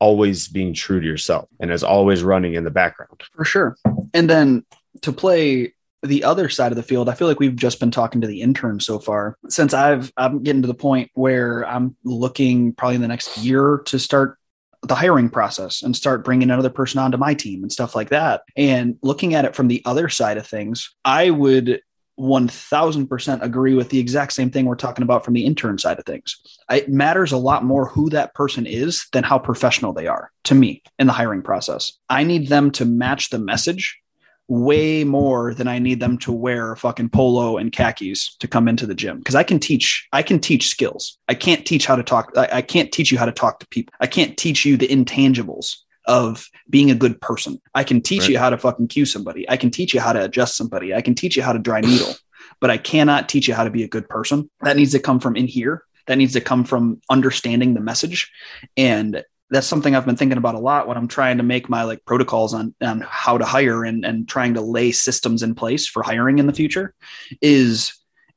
always 0.00 0.48
being 0.48 0.74
true 0.74 1.00
to 1.00 1.06
yourself 1.06 1.48
and 1.60 1.70
as 1.70 1.84
always 1.84 2.22
running 2.22 2.54
in 2.54 2.64
the 2.64 2.70
background 2.70 3.22
for 3.34 3.44
sure 3.44 3.76
and 4.12 4.28
then 4.28 4.64
to 5.02 5.12
play 5.12 5.74
the 6.04 6.24
other 6.24 6.48
side 6.48 6.70
of 6.70 6.76
the 6.76 6.82
field, 6.82 7.08
I 7.08 7.14
feel 7.14 7.26
like 7.26 7.40
we've 7.40 7.56
just 7.56 7.80
been 7.80 7.90
talking 7.90 8.20
to 8.20 8.26
the 8.26 8.42
intern 8.42 8.78
so 8.78 8.98
far. 8.98 9.38
Since 9.48 9.72
I've 9.72 10.12
I'm 10.16 10.42
getting 10.42 10.62
to 10.62 10.68
the 10.68 10.74
point 10.74 11.10
where 11.14 11.66
I'm 11.66 11.96
looking 12.04 12.74
probably 12.74 12.96
in 12.96 13.00
the 13.00 13.08
next 13.08 13.38
year 13.38 13.82
to 13.86 13.98
start 13.98 14.38
the 14.82 14.94
hiring 14.94 15.30
process 15.30 15.82
and 15.82 15.96
start 15.96 16.24
bringing 16.24 16.50
another 16.50 16.68
person 16.68 16.98
onto 16.98 17.16
my 17.16 17.32
team 17.32 17.62
and 17.62 17.72
stuff 17.72 17.94
like 17.94 18.10
that. 18.10 18.42
And 18.54 18.98
looking 19.02 19.34
at 19.34 19.46
it 19.46 19.54
from 19.54 19.68
the 19.68 19.82
other 19.86 20.10
side 20.10 20.36
of 20.36 20.46
things, 20.46 20.94
I 21.04 21.30
would 21.30 21.80
1000% 22.18 23.42
agree 23.42 23.74
with 23.74 23.88
the 23.88 23.98
exact 23.98 24.32
same 24.32 24.50
thing 24.50 24.66
we're 24.66 24.76
talking 24.76 25.02
about 25.02 25.24
from 25.24 25.34
the 25.34 25.44
intern 25.44 25.78
side 25.78 25.98
of 25.98 26.04
things. 26.04 26.38
It 26.70 26.88
matters 26.88 27.32
a 27.32 27.36
lot 27.36 27.64
more 27.64 27.86
who 27.86 28.08
that 28.10 28.34
person 28.34 28.66
is 28.66 29.06
than 29.12 29.24
how 29.24 29.38
professional 29.38 29.92
they 29.92 30.06
are 30.06 30.30
to 30.44 30.54
me 30.54 30.82
in 30.98 31.06
the 31.06 31.12
hiring 31.12 31.42
process. 31.42 31.92
I 32.08 32.24
need 32.24 32.48
them 32.48 32.70
to 32.72 32.84
match 32.84 33.30
the 33.30 33.38
message 33.38 33.98
way 34.46 35.04
more 35.04 35.54
than 35.54 35.68
I 35.68 35.78
need 35.78 36.00
them 36.00 36.18
to 36.18 36.32
wear 36.32 36.76
fucking 36.76 37.08
polo 37.08 37.56
and 37.56 37.72
khakis 37.72 38.36
to 38.40 38.48
come 38.48 38.68
into 38.68 38.86
the 38.86 38.94
gym. 38.94 39.22
Cause 39.22 39.34
I 39.34 39.42
can 39.42 39.58
teach, 39.58 40.06
I 40.12 40.22
can 40.22 40.38
teach 40.38 40.68
skills. 40.68 41.18
I 41.28 41.34
can't 41.34 41.64
teach 41.64 41.86
how 41.86 41.96
to 41.96 42.02
talk. 42.02 42.32
I, 42.36 42.48
I, 42.52 42.62
can't 42.62 42.92
teach 42.92 43.10
you 43.10 43.16
how 43.16 43.24
to 43.24 43.32
talk 43.32 43.60
to 43.60 43.66
people. 43.68 43.94
I 44.00 44.06
can't 44.06 44.36
teach 44.36 44.66
you 44.66 44.76
the 44.76 44.86
intangibles 44.86 45.76
of 46.06 46.48
being 46.68 46.90
a 46.90 46.94
good 46.94 47.20
person. 47.20 47.60
I 47.74 47.84
can 47.84 48.00
teach 48.00 48.22
right. 48.22 48.30
you 48.30 48.38
how 48.38 48.50
to 48.50 48.58
fucking 48.58 48.88
cue 48.88 49.06
somebody. 49.06 49.48
I 49.48 49.56
can 49.56 49.70
teach 49.70 49.94
you 49.94 50.00
how 50.00 50.12
to 50.12 50.24
adjust 50.24 50.56
somebody. 50.56 50.94
I 50.94 51.00
can 51.00 51.14
teach 51.14 51.36
you 51.36 51.42
how 51.42 51.52
to 51.52 51.58
dry 51.58 51.80
needle, 51.80 52.14
but 52.60 52.70
I 52.70 52.76
cannot 52.76 53.28
teach 53.28 53.48
you 53.48 53.54
how 53.54 53.64
to 53.64 53.70
be 53.70 53.84
a 53.84 53.88
good 53.88 54.08
person. 54.08 54.50
That 54.60 54.76
needs 54.76 54.92
to 54.92 54.98
come 54.98 55.20
from 55.20 55.36
in 55.36 55.46
here. 55.46 55.84
That 56.06 56.18
needs 56.18 56.34
to 56.34 56.40
come 56.40 56.64
from 56.64 57.00
understanding 57.08 57.74
the 57.74 57.80
message 57.80 58.30
and 58.76 59.24
that's 59.50 59.66
something 59.66 59.94
I've 59.94 60.06
been 60.06 60.16
thinking 60.16 60.38
about 60.38 60.54
a 60.54 60.58
lot 60.58 60.88
when 60.88 60.96
I'm 60.96 61.08
trying 61.08 61.36
to 61.36 61.42
make 61.42 61.68
my 61.68 61.84
like 61.84 62.04
protocols 62.04 62.54
on 62.54 62.74
on 62.80 63.00
how 63.06 63.38
to 63.38 63.44
hire 63.44 63.84
and 63.84 64.04
and 64.04 64.28
trying 64.28 64.54
to 64.54 64.60
lay 64.60 64.90
systems 64.90 65.42
in 65.42 65.54
place 65.54 65.86
for 65.86 66.02
hiring 66.02 66.38
in 66.38 66.46
the 66.46 66.52
future 66.52 66.94
is 67.40 67.94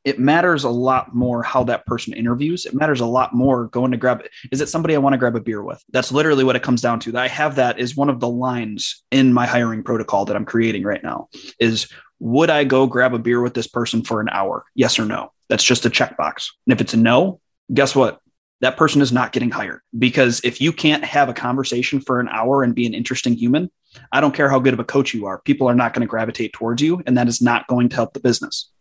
it 0.07 0.19
matters 0.19 0.63
a 0.63 0.69
lot 0.69 1.13
more 1.13 1.43
how 1.43 1.65
that 1.65 1.85
person 1.85 2.13
interviews. 2.13 2.65
It 2.65 2.73
matters 2.73 3.01
a 3.01 3.05
lot 3.05 3.33
more 3.33 3.67
going 3.67 3.91
to 3.91 3.97
grab 3.97 4.23
is 4.53 4.61
it 4.61 4.69
somebody 4.69 4.95
I 4.95 4.99
want 4.99 5.11
to 5.11 5.17
grab 5.17 5.35
a 5.35 5.41
beer 5.41 5.61
with? 5.61 5.83
That's 5.91 6.13
literally 6.13 6.45
what 6.45 6.55
it 6.55 6.63
comes 6.63 6.81
down 6.81 7.01
to. 7.01 7.11
That 7.11 7.23
I 7.23 7.27
have 7.27 7.55
that 7.55 7.77
is 7.77 7.97
one 7.97 8.09
of 8.09 8.21
the 8.21 8.29
lines 8.29 9.03
in 9.11 9.33
my 9.33 9.45
hiring 9.45 9.83
protocol 9.83 10.23
that 10.23 10.37
I'm 10.37 10.45
creating 10.45 10.83
right 10.83 11.03
now 11.03 11.27
is 11.59 11.91
would 12.19 12.49
I 12.49 12.63
go 12.63 12.87
grab 12.87 13.13
a 13.13 13.19
beer 13.19 13.41
with 13.41 13.53
this 13.53 13.67
person 13.67 14.01
for 14.01 14.21
an 14.21 14.29
hour? 14.29 14.63
Yes 14.75 14.97
or 14.97 15.03
no? 15.03 15.33
That's 15.49 15.63
just 15.63 15.85
a 15.85 15.89
checkbox. 15.89 16.51
And 16.65 16.73
if 16.73 16.79
it's 16.79 16.93
a 16.93 16.97
no, 16.97 17.41
guess 17.73 17.93
what? 17.93 18.21
that 18.61 18.77
person 18.77 19.01
is 19.01 19.11
not 19.11 19.33
getting 19.33 19.51
hired 19.51 19.81
because 19.99 20.41
if 20.43 20.59
you 20.59 20.73
can't 20.73 21.03
have 21.03 21.29
a 21.29 21.33
conversation 21.33 22.01
for 22.01 22.19
an 22.19 22.27
hour 22.29 22.63
and 22.63 22.73
be 22.73 22.87
an 22.87 22.93
interesting 22.93 23.33
human, 23.33 23.69
I 24.11 24.19
don't 24.19 24.33
care 24.33 24.49
how 24.49 24.59
good 24.59 24.73
of 24.73 24.79
a 24.79 24.83
coach 24.83 25.13
you 25.13 25.25
are, 25.27 25.41
people 25.41 25.67
are 25.67 25.75
not 25.75 25.93
going 25.93 26.01
to 26.01 26.07
gravitate 26.07 26.53
towards 26.53 26.81
you, 26.81 27.01
and 27.05 27.17
that 27.17 27.27
is 27.27 27.41
not 27.41 27.67
going 27.67 27.89
to 27.89 27.95
help 27.95 28.13
the 28.13 28.19
business. 28.19 28.71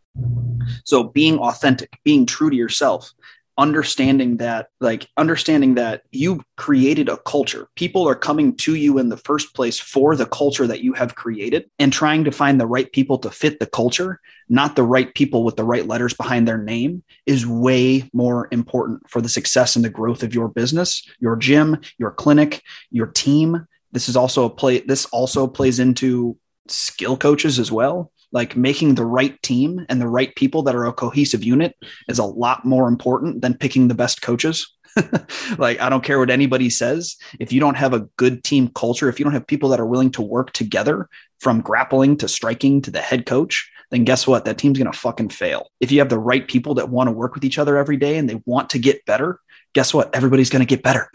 So, 0.85 1.05
being 1.05 1.39
authentic, 1.39 1.99
being 2.05 2.27
true 2.27 2.51
to 2.51 2.57
yourself, 2.57 3.13
understanding 3.59 4.37
that 4.37 4.69
like 4.81 5.09
understanding 5.17 5.75
that 5.77 6.03
you 6.13 6.43
created 6.57 7.09
a 7.09 7.17
culture. 7.19 7.69
People 7.75 8.07
are 8.07 8.15
coming 8.15 8.55
to 8.57 8.75
you 8.75 8.99
in 8.99 9.09
the 9.09 9.17
first 9.17 9.55
place 9.55 9.79
for 9.79 10.15
the 10.15 10.27
culture 10.27 10.67
that 10.67 10.83
you 10.83 10.93
have 10.93 11.15
created 11.15 11.71
and 11.79 11.93
trying 11.93 12.25
to 12.25 12.31
find 12.31 12.61
the 12.61 12.67
right 12.67 12.93
people 12.93 13.19
to 13.19 13.31
fit 13.31 13.59
the 13.59 13.67
culture 13.67 14.21
not 14.49 14.77
the 14.77 14.83
right 14.83 15.13
people 15.15 15.43
with 15.43 15.57
the 15.57 15.65
right 15.65 15.87
letters 15.89 16.15
behind 16.15 16.47
their 16.47 16.59
name 16.59 17.03
is 17.25 17.47
way 17.47 18.09
more 18.13 18.47
important 18.53 19.09
for 19.09 19.21
the 19.21 19.29
success 19.29 19.75
and 19.75 19.85
the 19.85 19.91
growth 19.91 20.23
of 20.23 20.35
your 20.35 20.49
business 20.49 21.03
your 21.19 21.37
gym 21.37 21.79
your 21.99 22.11
clinic 22.11 22.63
your 22.91 23.07
team. 23.07 23.67
This 23.93 24.09
is 24.09 24.17
also 24.17 24.45
a 24.45 24.51
play 24.51 24.81
this 24.81 25.07
also 25.07 25.47
plays 25.47 25.79
into 25.79 26.37
skill 26.69 27.17
coaches 27.17 27.59
as 27.59 27.73
well 27.73 28.13
like 28.33 28.57
making 28.57 28.95
the 28.95 29.05
right 29.05 29.41
team 29.43 29.85
and 29.89 30.01
the 30.01 30.09
right 30.09 30.35
people 30.35 30.63
that 30.63 30.75
are 30.75 30.87
a 30.87 30.93
cohesive 30.93 31.45
unit 31.45 31.77
is 32.09 32.19
a 32.19 32.25
lot 32.25 32.65
more 32.65 32.89
important 32.89 33.41
than 33.41 33.57
picking 33.57 33.89
the 33.89 33.95
best 33.95 34.23
coaches. 34.23 34.73
Like 35.59 35.79
i 35.79 35.91
don't 35.91 36.03
care 36.03 36.19
what 36.19 36.31
anybody 36.31 36.71
says. 36.71 37.17
If 37.39 37.53
you 37.53 37.61
don't 37.61 37.77
have 37.77 37.93
a 37.93 38.09
good 38.17 38.43
team 38.43 38.69
culture 38.69 39.11
if 39.11 39.19
you 39.19 39.25
don't 39.25 39.35
have 39.35 39.47
people 39.47 39.69
that 39.69 39.81
are 39.81 39.87
willing 39.87 40.11
to 40.13 40.23
work 40.23 40.53
together 40.53 41.11
from 41.39 41.61
grappling 41.61 42.17
to 42.19 42.29
striking 42.29 42.81
to 42.83 42.91
the 42.91 43.03
head 43.03 43.27
coach 43.27 43.71
then 43.91 44.05
guess 44.05 44.27
what? 44.27 44.47
That 44.47 44.59
team's 44.59 44.79
going 44.79 44.91
to 44.91 44.99
fucking 44.99 45.29
fail. 45.29 45.71
If 45.81 45.93
you 45.93 46.01
have 46.01 46.09
the 46.09 46.19
right 46.19 46.49
people 46.49 46.75
that 46.75 46.89
want 46.89 47.09
to 47.09 47.13
work 47.13 47.35
with 47.35 47.45
each 47.45 47.59
other 47.59 47.77
every 47.77 47.97
day 47.97 48.17
and 48.17 48.29
they 48.29 48.41
want 48.47 48.71
to 48.71 48.79
get 48.79 49.05
better 49.05 49.39
guess 49.77 49.93
what? 49.93 50.13
Everybody's 50.15 50.49
going 50.49 50.61
to 50.61 50.67
get 50.67 50.83
better. 50.83 51.11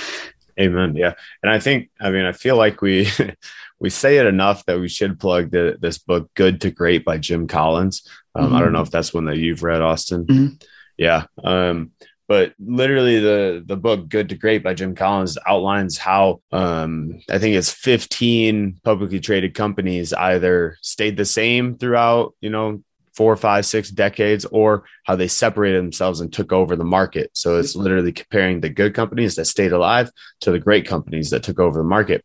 Amen. 0.60 0.94
Yeah. 0.94 1.14
And 1.42 1.50
I 1.50 1.58
think, 1.58 1.88
I 1.98 2.10
mean, 2.10 2.26
I 2.26 2.32
feel 2.32 2.56
like 2.56 2.82
we, 2.82 3.08
we 3.82 3.90
say 3.90 4.18
it 4.18 4.26
enough 4.26 4.64
that 4.66 4.78
we 4.78 4.88
should 4.88 5.18
plug 5.18 5.50
the, 5.50 5.76
this 5.80 5.98
book, 5.98 6.30
Good 6.34 6.60
to 6.60 6.70
Great 6.70 7.04
by 7.04 7.18
Jim 7.18 7.48
Collins. 7.48 8.08
Um, 8.32 8.46
mm-hmm. 8.46 8.54
I 8.54 8.58
don't 8.60 8.68
mm-hmm. 8.68 8.76
know 8.76 8.82
if 8.82 8.92
that's 8.92 9.12
one 9.12 9.24
that 9.24 9.38
you've 9.38 9.64
read, 9.64 9.82
Austin. 9.82 10.24
Mm-hmm. 10.24 10.54
Yeah. 10.96 11.24
Um, 11.42 11.90
but 12.28 12.54
literally 12.60 13.18
the 13.18 13.62
the 13.66 13.76
book 13.76 14.08
good 14.08 14.28
to 14.28 14.36
great 14.36 14.62
by 14.62 14.72
jim 14.72 14.94
collins 14.94 15.36
outlines 15.46 15.98
how 15.98 16.40
um, 16.52 17.20
i 17.28 17.38
think 17.38 17.56
it's 17.56 17.70
15 17.70 18.80
publicly 18.84 19.20
traded 19.20 19.54
companies 19.54 20.14
either 20.14 20.78
stayed 20.80 21.16
the 21.16 21.26
same 21.26 21.76
throughout 21.76 22.34
you 22.40 22.48
know 22.48 22.82
four, 23.14 23.36
five, 23.36 23.66
six 23.66 23.90
decades, 23.90 24.44
or 24.46 24.84
how 25.04 25.16
they 25.16 25.28
separated 25.28 25.78
themselves 25.78 26.20
and 26.20 26.32
took 26.32 26.52
over 26.52 26.76
the 26.76 26.84
market. 26.84 27.30
So 27.34 27.58
it's 27.58 27.76
literally 27.76 28.12
comparing 28.12 28.60
the 28.60 28.70
good 28.70 28.94
companies 28.94 29.34
that 29.34 29.44
stayed 29.44 29.72
alive 29.72 30.10
to 30.40 30.50
the 30.50 30.58
great 30.58 30.86
companies 30.86 31.30
that 31.30 31.42
took 31.42 31.58
over 31.58 31.78
the 31.78 31.84
market. 31.84 32.24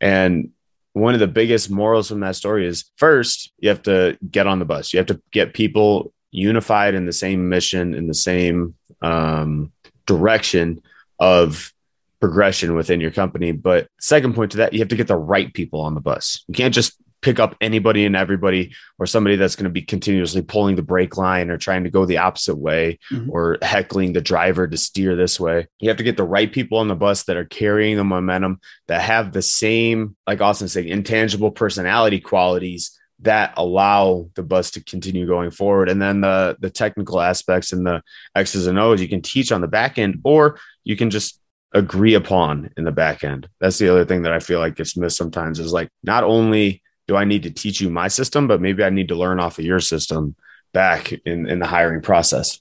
And 0.00 0.50
one 0.96 1.12
of 1.12 1.20
the 1.20 1.26
biggest 1.26 1.70
morals 1.70 2.08
from 2.08 2.20
that 2.20 2.36
story 2.36 2.66
is 2.66 2.90
first, 2.96 3.52
you 3.58 3.68
have 3.68 3.82
to 3.82 4.16
get 4.30 4.46
on 4.46 4.58
the 4.58 4.64
bus. 4.64 4.94
You 4.94 4.98
have 4.98 5.08
to 5.08 5.20
get 5.30 5.52
people 5.52 6.10
unified 6.30 6.94
in 6.94 7.04
the 7.04 7.12
same 7.12 7.50
mission, 7.50 7.92
in 7.92 8.06
the 8.06 8.14
same 8.14 8.74
um, 9.02 9.72
direction 10.06 10.80
of 11.18 11.70
progression 12.18 12.74
within 12.74 13.02
your 13.02 13.10
company. 13.10 13.52
But 13.52 13.88
second 14.00 14.34
point 14.34 14.52
to 14.52 14.56
that, 14.56 14.72
you 14.72 14.78
have 14.78 14.88
to 14.88 14.96
get 14.96 15.06
the 15.06 15.16
right 15.18 15.52
people 15.52 15.82
on 15.82 15.94
the 15.94 16.00
bus. 16.00 16.42
You 16.48 16.54
can't 16.54 16.72
just 16.72 16.98
pick 17.26 17.40
up 17.40 17.56
anybody 17.60 18.06
and 18.06 18.14
everybody 18.14 18.72
or 19.00 19.06
somebody 19.06 19.34
that's 19.34 19.56
going 19.56 19.64
to 19.64 19.70
be 19.70 19.82
continuously 19.82 20.42
pulling 20.42 20.76
the 20.76 20.82
brake 20.82 21.16
line 21.16 21.50
or 21.50 21.58
trying 21.58 21.82
to 21.82 21.90
go 21.90 22.06
the 22.06 22.18
opposite 22.18 22.54
way 22.54 23.00
mm-hmm. 23.10 23.28
or 23.32 23.58
heckling 23.62 24.12
the 24.12 24.20
driver 24.20 24.68
to 24.68 24.76
steer 24.76 25.16
this 25.16 25.40
way. 25.40 25.66
You 25.80 25.88
have 25.88 25.96
to 25.96 26.04
get 26.04 26.16
the 26.16 26.22
right 26.22 26.50
people 26.50 26.78
on 26.78 26.86
the 26.86 26.94
bus 26.94 27.24
that 27.24 27.36
are 27.36 27.44
carrying 27.44 27.96
the 27.96 28.04
momentum 28.04 28.60
that 28.86 29.02
have 29.02 29.32
the 29.32 29.42
same, 29.42 30.14
like 30.24 30.40
Austin 30.40 30.68
said, 30.68 30.86
intangible 30.86 31.50
personality 31.50 32.20
qualities 32.20 32.96
that 33.22 33.54
allow 33.56 34.30
the 34.36 34.44
bus 34.44 34.70
to 34.70 34.84
continue 34.84 35.26
going 35.26 35.50
forward. 35.50 35.88
And 35.88 36.00
then 36.00 36.20
the 36.20 36.56
the 36.60 36.70
technical 36.70 37.20
aspects 37.20 37.72
and 37.72 37.84
the 37.84 38.02
X's 38.36 38.68
and 38.68 38.78
O's 38.78 39.00
you 39.00 39.08
can 39.08 39.22
teach 39.22 39.50
on 39.50 39.62
the 39.62 39.66
back 39.66 39.98
end, 39.98 40.20
or 40.22 40.60
you 40.84 40.96
can 40.96 41.10
just 41.10 41.40
agree 41.72 42.14
upon 42.14 42.70
in 42.76 42.84
the 42.84 42.92
back 42.92 43.24
end. 43.24 43.48
That's 43.58 43.78
the 43.78 43.88
other 43.88 44.04
thing 44.04 44.22
that 44.22 44.32
I 44.32 44.38
feel 44.38 44.60
like 44.60 44.76
gets 44.76 44.96
missed 44.96 45.16
sometimes 45.16 45.58
is 45.58 45.72
like 45.72 45.88
not 46.04 46.22
only 46.22 46.82
do 47.08 47.16
I 47.16 47.24
need 47.24 47.44
to 47.44 47.50
teach 47.50 47.80
you 47.80 47.90
my 47.90 48.08
system, 48.08 48.48
but 48.48 48.60
maybe 48.60 48.82
I 48.82 48.90
need 48.90 49.08
to 49.08 49.14
learn 49.14 49.40
off 49.40 49.58
of 49.58 49.64
your 49.64 49.80
system 49.80 50.34
back 50.72 51.12
in, 51.12 51.48
in 51.48 51.58
the 51.58 51.66
hiring 51.66 52.02
process. 52.02 52.60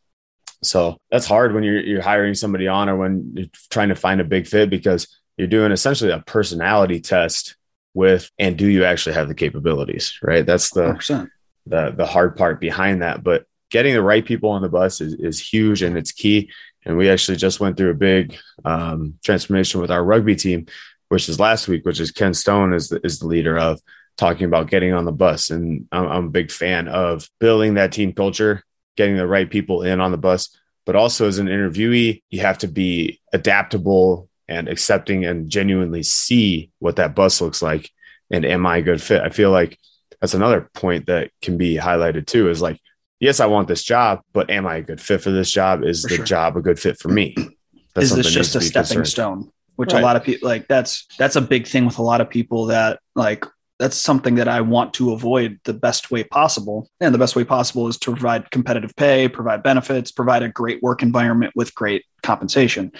So 0.64 0.98
that's 1.12 1.26
hard 1.26 1.54
when 1.54 1.64
you're, 1.64 1.82
you're 1.82 2.02
hiring 2.02 2.34
somebody 2.34 2.68
on 2.68 2.90
or 2.90 2.98
when 2.98 3.34
you're 3.36 3.48
trying 3.70 3.90
to 3.90 3.96
find 3.96 4.22
a 4.22 4.26
big 4.26 4.48
fit 4.48 4.70
because 4.70 5.08
you're 5.38 5.48
doing 5.48 5.72
essentially 5.72 6.12
a 6.12 6.20
personality 6.20 7.02
test 7.02 7.56
with, 7.94 8.30
and 8.40 8.58
do 8.58 8.68
you 8.68 8.84
actually 8.84 9.16
have 9.16 9.28
the 9.28 9.36
capabilities, 9.36 10.20
right? 10.22 10.46
That's 10.46 10.70
the, 10.72 10.94
100%. 10.94 11.30
the, 11.66 11.92
the 11.92 12.06
hard 12.06 12.36
part 12.36 12.60
behind 12.60 13.02
that. 13.02 13.24
But 13.24 13.46
getting 13.70 13.94
the 13.94 14.02
right 14.02 14.26
people 14.26 14.52
on 14.52 14.62
the 14.62 14.70
bus 14.70 15.02
is, 15.02 15.14
is 15.16 15.40
huge 15.40 15.82
and 15.82 15.98
it's 15.98 16.12
key. 16.12 16.52
And 16.86 16.98
we 16.98 17.10
actually 17.10 17.38
just 17.38 17.60
went 17.60 17.78
through 17.78 17.92
a 17.92 17.96
big 17.96 18.38
um, 18.64 19.16
transformation 19.24 19.82
with 19.82 19.92
our 19.92 20.04
rugby 20.04 20.36
team, 20.36 20.68
which 21.10 21.30
is 21.30 21.40
last 21.40 21.68
week, 21.68 21.86
which 21.86 22.00
is 22.00 22.12
Ken 22.12 22.34
Stone 22.34 22.74
is 22.74 22.90
the, 22.90 23.02
is 23.04 23.20
the 23.20 23.28
leader 23.28 23.58
of 23.58 23.82
talking 24.18 24.46
about 24.46 24.70
getting 24.70 24.94
on 24.94 25.06
the 25.06 25.12
bus. 25.12 25.50
And 25.50 25.88
I'm, 25.92 26.08
I'm, 26.08 26.26
a 26.26 26.30
big 26.30 26.52
fan 26.52 26.88
of 26.88 27.30
building 27.40 27.74
that 27.74 27.92
team 27.92 28.14
culture, 28.14 28.64
getting 28.96 29.18
the 29.18 29.28
right 29.28 29.50
people 29.50 29.84
in 29.84 30.00
on 30.00 30.12
the 30.12 30.18
bus. 30.18 30.56
But 30.86 30.96
also, 30.96 31.28
as 31.28 31.40
an 31.40 31.48
interviewee, 31.48 32.22
you 32.30 32.42
have 32.42 32.60
to 32.60 32.68
be 32.68 33.20
adaptable 33.34 34.30
and 34.48 34.70
accepting 34.70 35.26
and 35.26 35.50
genuinely 35.50 36.04
see 36.04 36.72
what 36.80 36.98
that 36.98 37.16
bus 37.16 37.42
looks 37.42 37.62
like. 37.62 37.90
And 38.30 38.46
am 38.46 38.66
I 38.66 38.78
a 38.78 38.82
good 38.82 39.02
fit? 39.02 39.22
I 39.22 39.30
feel 39.30 39.52
like 39.52 39.80
that's 40.22 40.34
another 40.34 40.70
point 40.74 41.08
that 41.08 41.32
can 41.42 41.58
be 41.58 41.76
highlighted 41.76 42.28
too 42.28 42.50
is 42.50 42.62
like, 42.62 42.80
yes, 43.20 43.40
I 43.40 43.48
want 43.48 43.68
this 43.68 43.84
job, 43.84 44.22
but 44.34 44.50
am 44.50 44.68
I 44.68 44.78
a 44.78 44.82
good 44.82 45.02
fit 45.02 45.22
for 45.22 45.32
this 45.32 45.52
job? 45.52 45.84
Is 45.84 46.04
for 46.04 46.10
the 46.10 46.16
sure. 46.18 46.26
job 46.26 46.58
a 46.58 46.62
good 46.62 46.80
fit 46.80 47.00
for 47.00 47.10
me? 47.10 47.36
That's 47.94 48.12
is 48.12 48.16
this 48.16 48.32
just 48.32 48.56
a 48.56 48.62
stepping 48.62 48.98
concerned. 48.98 49.08
stone? 49.08 49.52
Which 49.78 49.94
right. 49.94 50.02
a 50.02 50.06
lot 50.06 50.16
of 50.16 50.24
people 50.24 50.48
like 50.48 50.68
that's 50.68 51.06
that's 51.18 51.36
a 51.36 51.42
big 51.42 51.68
thing 51.68 51.86
with 51.86 51.98
a 51.98 52.02
lot 52.02 52.22
of 52.22 52.30
people 52.30 52.68
that 52.68 53.00
like 53.14 53.46
that's 53.78 53.98
something 53.98 54.36
that 54.36 54.48
I 54.48 54.62
want 54.62 54.94
to 54.96 55.12
avoid 55.12 55.60
the 55.66 55.74
best 55.74 56.10
way 56.10 56.24
possible. 56.24 56.90
And 57.02 57.14
the 57.14 57.20
best 57.20 57.36
way 57.36 57.44
possible 57.44 57.88
is 57.88 57.98
to 58.00 58.12
provide 58.12 58.50
competitive 58.52 58.96
pay, 58.96 59.28
provide 59.28 59.64
benefits, 59.64 60.12
provide 60.12 60.44
a 60.44 60.50
great 60.50 60.82
work 60.82 61.04
environment 61.04 61.54
with 61.56 61.76
great 61.76 62.06
compensation. 62.24 62.92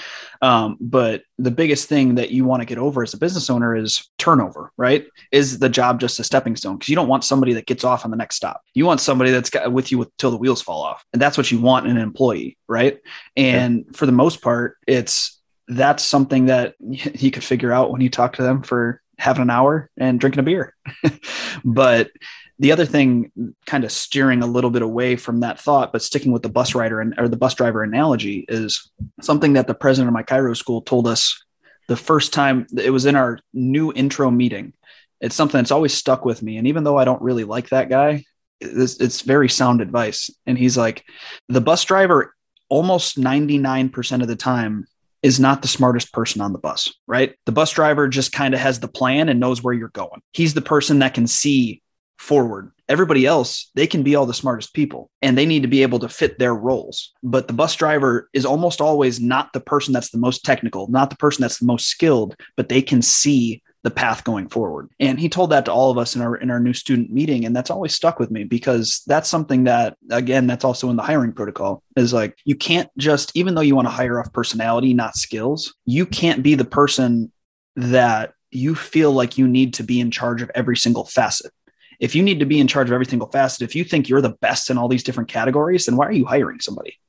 Um, 0.42 0.78
but 0.82 1.24
the 1.38 1.52
biggest 1.52 1.88
thing 1.88 2.16
that 2.16 2.32
you 2.32 2.44
want 2.44 2.62
to 2.62 2.66
get 2.66 2.78
over 2.78 3.04
as 3.04 3.14
a 3.14 3.18
business 3.18 3.50
owner 3.50 3.76
is 3.76 4.10
turnover, 4.18 4.72
right? 4.78 5.08
Is 5.32 5.60
the 5.60 5.70
job 5.70 6.00
just 6.00 6.20
a 6.20 6.24
stepping 6.24 6.58
stone? 6.58 6.76
Because 6.76 6.90
you 6.90 6.96
don't 6.96 7.08
want 7.08 7.24
somebody 7.24 7.54
that 7.54 7.66
gets 7.66 7.84
off 7.84 8.04
on 8.04 8.12
the 8.12 8.18
next 8.18 8.36
stop. 8.36 8.62
You 8.74 8.86
want 8.86 9.00
somebody 9.00 9.32
that's 9.32 9.50
got 9.50 9.72
with 9.72 9.92
you 9.92 10.12
till 10.18 10.32
the 10.32 10.38
wheels 10.38 10.62
fall 10.62 10.84
off. 10.84 11.06
And 11.14 11.22
that's 11.22 11.38
what 11.38 11.52
you 11.52 11.60
want 11.60 11.88
in 11.88 11.96
an 11.96 12.04
employee, 12.04 12.58
right? 12.68 13.00
And 13.38 13.86
for 13.96 14.06
the 14.06 14.12
most 14.12 14.42
part, 14.42 14.78
it's 14.88 15.42
that's 15.68 16.04
something 16.04 16.48
that 16.48 16.76
you 16.80 17.32
could 17.32 17.44
figure 17.44 17.72
out 17.72 17.92
when 17.92 18.02
you 18.02 18.10
talk 18.10 18.36
to 18.36 18.44
them 18.44 18.62
for 18.62 19.02
having 19.18 19.44
an 19.44 19.50
hour 19.50 19.90
and 19.98 20.20
drinking 20.20 20.40
a 20.40 20.44
beer. 20.44 20.76
but 21.66 22.12
the 22.60 22.72
other 22.72 22.86
thing, 22.86 23.32
kind 23.66 23.84
of 23.84 23.92
steering 23.92 24.42
a 24.42 24.48
little 24.48 24.70
bit 24.70 24.82
away 24.82 25.16
from 25.16 25.42
that 25.42 25.60
thought, 25.60 25.92
but 25.92 26.02
sticking 26.02 26.32
with 26.32 26.42
the 26.42 26.50
bus 26.50 26.74
rider 26.74 27.02
and 27.02 27.14
or 27.18 27.28
the 27.28 27.38
bus 27.38 27.54
driver 27.54 27.84
analogy, 27.84 28.46
is 28.48 28.90
something 29.22 29.54
that 29.54 29.68
the 29.68 29.74
president 29.74 30.08
of 30.08 30.14
my 30.14 30.24
chiro 30.24 30.56
school 30.56 30.82
told 30.82 31.08
us 31.08 31.44
the 31.88 31.98
first 31.98 32.34
time. 32.34 32.66
It 32.78 32.92
was 32.92 33.06
in 33.06 33.16
our 33.16 33.40
new 33.54 33.92
intro 33.92 34.32
meeting. 34.32 34.74
It's 35.20 35.36
something 35.36 35.60
that's 35.60 35.72
always 35.72 35.94
stuck 35.94 36.24
with 36.24 36.42
me, 36.42 36.58
and 36.58 36.68
even 36.68 36.84
though 36.84 36.98
I 36.98 37.06
don't 37.06 37.22
really 37.22 37.44
like 37.44 37.70
that 37.70 37.90
guy, 37.90 38.24
it's, 38.62 38.98
it's 39.00 39.22
very 39.22 39.50
sound 39.50 39.82
advice. 39.82 40.30
And 40.46 40.58
he's 40.58 40.78
like, 40.78 41.04
the 41.50 41.62
bus 41.62 41.84
driver 41.84 42.34
almost 42.70 43.20
99% 43.20 44.22
of 44.22 44.28
the 44.28 44.36
time 44.36 44.88
is 45.26 45.40
not 45.40 45.64
the 45.64 45.68
smartest 45.68 46.14
person 46.14 46.40
on 46.40 46.54
the 46.54 46.60
bus, 46.60 46.94
right? 47.08 47.34
The 47.48 47.52
bus 47.52 47.72
driver 47.72 48.08
just 48.08 48.32
kind 48.32 48.54
of 48.54 48.60
has 48.60 48.80
the 48.80 48.88
plan 48.88 49.28
and 49.28 49.40
knows 49.40 49.64
where 49.64 49.74
you're 49.74 49.88
going. 49.88 50.22
He's 50.34 50.54
the 50.54 50.62
person 50.62 51.00
that 51.00 51.16
can 51.16 51.26
see 51.26 51.82
forward. 52.20 52.72
Everybody 52.88 53.26
else, 53.26 53.72
they 53.74 53.88
can 53.88 54.04
be 54.04 54.14
all 54.14 54.28
the 54.28 54.36
smartest 54.36 54.76
people 54.76 55.10
and 55.24 55.36
they 55.36 55.48
need 55.48 55.64
to 55.64 55.68
be 55.68 55.82
able 55.82 55.98
to 55.98 56.10
fit 56.10 56.38
their 56.38 56.54
roles. 56.54 57.12
But 57.24 57.48
the 57.48 57.56
bus 57.56 57.74
driver 57.76 58.30
is 58.34 58.46
almost 58.46 58.82
always 58.82 59.20
not 59.20 59.52
the 59.52 59.62
person 59.62 59.94
that's 59.94 60.12
the 60.12 60.20
most 60.20 60.46
technical, 60.46 60.88
not 60.92 61.10
the 61.10 61.16
person 61.16 61.42
that's 61.42 61.58
the 61.58 61.66
most 61.66 61.88
skilled, 61.88 62.36
but 62.56 62.70
they 62.70 62.84
can 62.84 63.02
see 63.02 63.64
the 63.86 63.92
path 63.92 64.24
going 64.24 64.50
forward. 64.50 64.90
And 65.00 65.20
he 65.20 65.30
told 65.30 65.52
that 65.52 65.66
to 65.66 65.72
all 65.72 65.92
of 65.92 66.00
us 66.00 66.16
in 66.16 66.22
our 66.24 66.36
in 66.36 66.50
our 66.50 66.60
new 66.60 66.74
student 66.74 67.12
meeting 67.12 67.46
and 67.46 67.56
that's 67.56 67.70
always 67.70 67.94
stuck 67.94 68.20
with 68.20 68.32
me 68.32 68.44
because 68.44 69.04
that's 69.06 69.30
something 69.30 69.66
that 69.66 69.96
again 70.10 70.48
that's 70.48 70.66
also 70.66 70.90
in 70.90 70.96
the 70.96 71.04
hiring 71.04 71.32
protocol 71.32 71.84
is 71.96 72.12
like 72.12 72.36
you 72.46 72.56
can't 72.56 72.90
just 72.98 73.32
even 73.36 73.54
though 73.54 73.62
you 73.62 73.76
want 73.76 73.86
to 73.88 73.92
hire 73.92 74.20
off 74.20 74.34
personality 74.34 74.96
not 74.96 75.16
skills, 75.16 75.76
you 75.86 76.08
can't 76.08 76.42
be 76.42 76.56
the 76.56 76.66
person 76.66 77.32
that 77.76 78.34
you 78.50 78.74
feel 78.74 79.12
like 79.12 79.38
you 79.38 79.48
need 79.48 79.76
to 79.76 79.84
be 79.84 80.00
in 80.00 80.10
charge 80.10 80.42
of 80.42 80.50
every 80.56 80.76
single 80.78 81.06
facet. 81.06 81.52
If 82.00 82.16
you 82.16 82.24
need 82.24 82.40
to 82.40 82.46
be 82.46 82.60
in 82.60 82.68
charge 82.68 82.90
of 82.90 82.94
every 82.94 83.06
single 83.06 83.30
facet, 83.30 83.62
if 83.62 83.76
you 83.76 83.84
think 83.84 84.10
you're 84.10 84.22
the 84.22 84.38
best 84.42 84.70
in 84.70 84.78
all 84.78 84.88
these 84.88 85.04
different 85.04 85.30
categories, 85.30 85.86
then 85.86 85.96
why 85.96 86.08
are 86.08 86.12
you 86.12 86.26
hiring 86.26 86.60
somebody? 86.60 87.00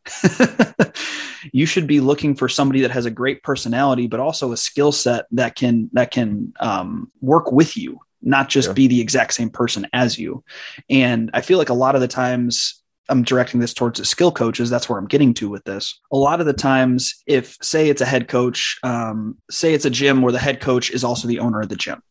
you 1.52 1.66
should 1.66 1.86
be 1.86 2.00
looking 2.00 2.34
for 2.34 2.48
somebody 2.48 2.80
that 2.82 2.90
has 2.90 3.06
a 3.06 3.10
great 3.10 3.42
personality, 3.42 4.06
but 4.06 4.20
also 4.20 4.52
a 4.52 4.56
skill 4.56 4.92
set 4.92 5.26
that 5.32 5.54
can 5.54 5.90
that 5.92 6.10
can 6.10 6.52
um, 6.60 7.10
work 7.20 7.52
with 7.52 7.76
you, 7.76 8.00
not 8.22 8.48
just 8.48 8.68
yeah. 8.68 8.74
be 8.74 8.86
the 8.86 9.00
exact 9.00 9.34
same 9.34 9.50
person 9.50 9.86
as 9.92 10.18
you. 10.18 10.44
And 10.88 11.30
I 11.34 11.40
feel 11.40 11.58
like 11.58 11.70
a 11.70 11.74
lot 11.74 11.94
of 11.94 12.00
the 12.00 12.08
times 12.08 12.82
I'm 13.08 13.22
directing 13.22 13.60
this 13.60 13.74
towards 13.74 13.98
the 13.98 14.04
skill 14.04 14.32
coaches. 14.32 14.70
That's 14.70 14.88
where 14.88 14.98
I'm 14.98 15.06
getting 15.06 15.34
to 15.34 15.48
with 15.48 15.64
this. 15.64 16.00
A 16.12 16.16
lot 16.16 16.40
of 16.40 16.46
the 16.46 16.52
times, 16.52 17.22
if 17.26 17.56
say 17.62 17.88
it's 17.88 18.00
a 18.00 18.06
head 18.06 18.28
coach, 18.28 18.78
um, 18.82 19.36
say 19.50 19.74
it's 19.74 19.84
a 19.84 19.90
gym 19.90 20.22
where 20.22 20.32
the 20.32 20.38
head 20.38 20.60
coach 20.60 20.90
is 20.90 21.04
also 21.04 21.28
the 21.28 21.38
owner 21.38 21.60
of 21.60 21.68
the 21.68 21.76
gym, 21.76 22.02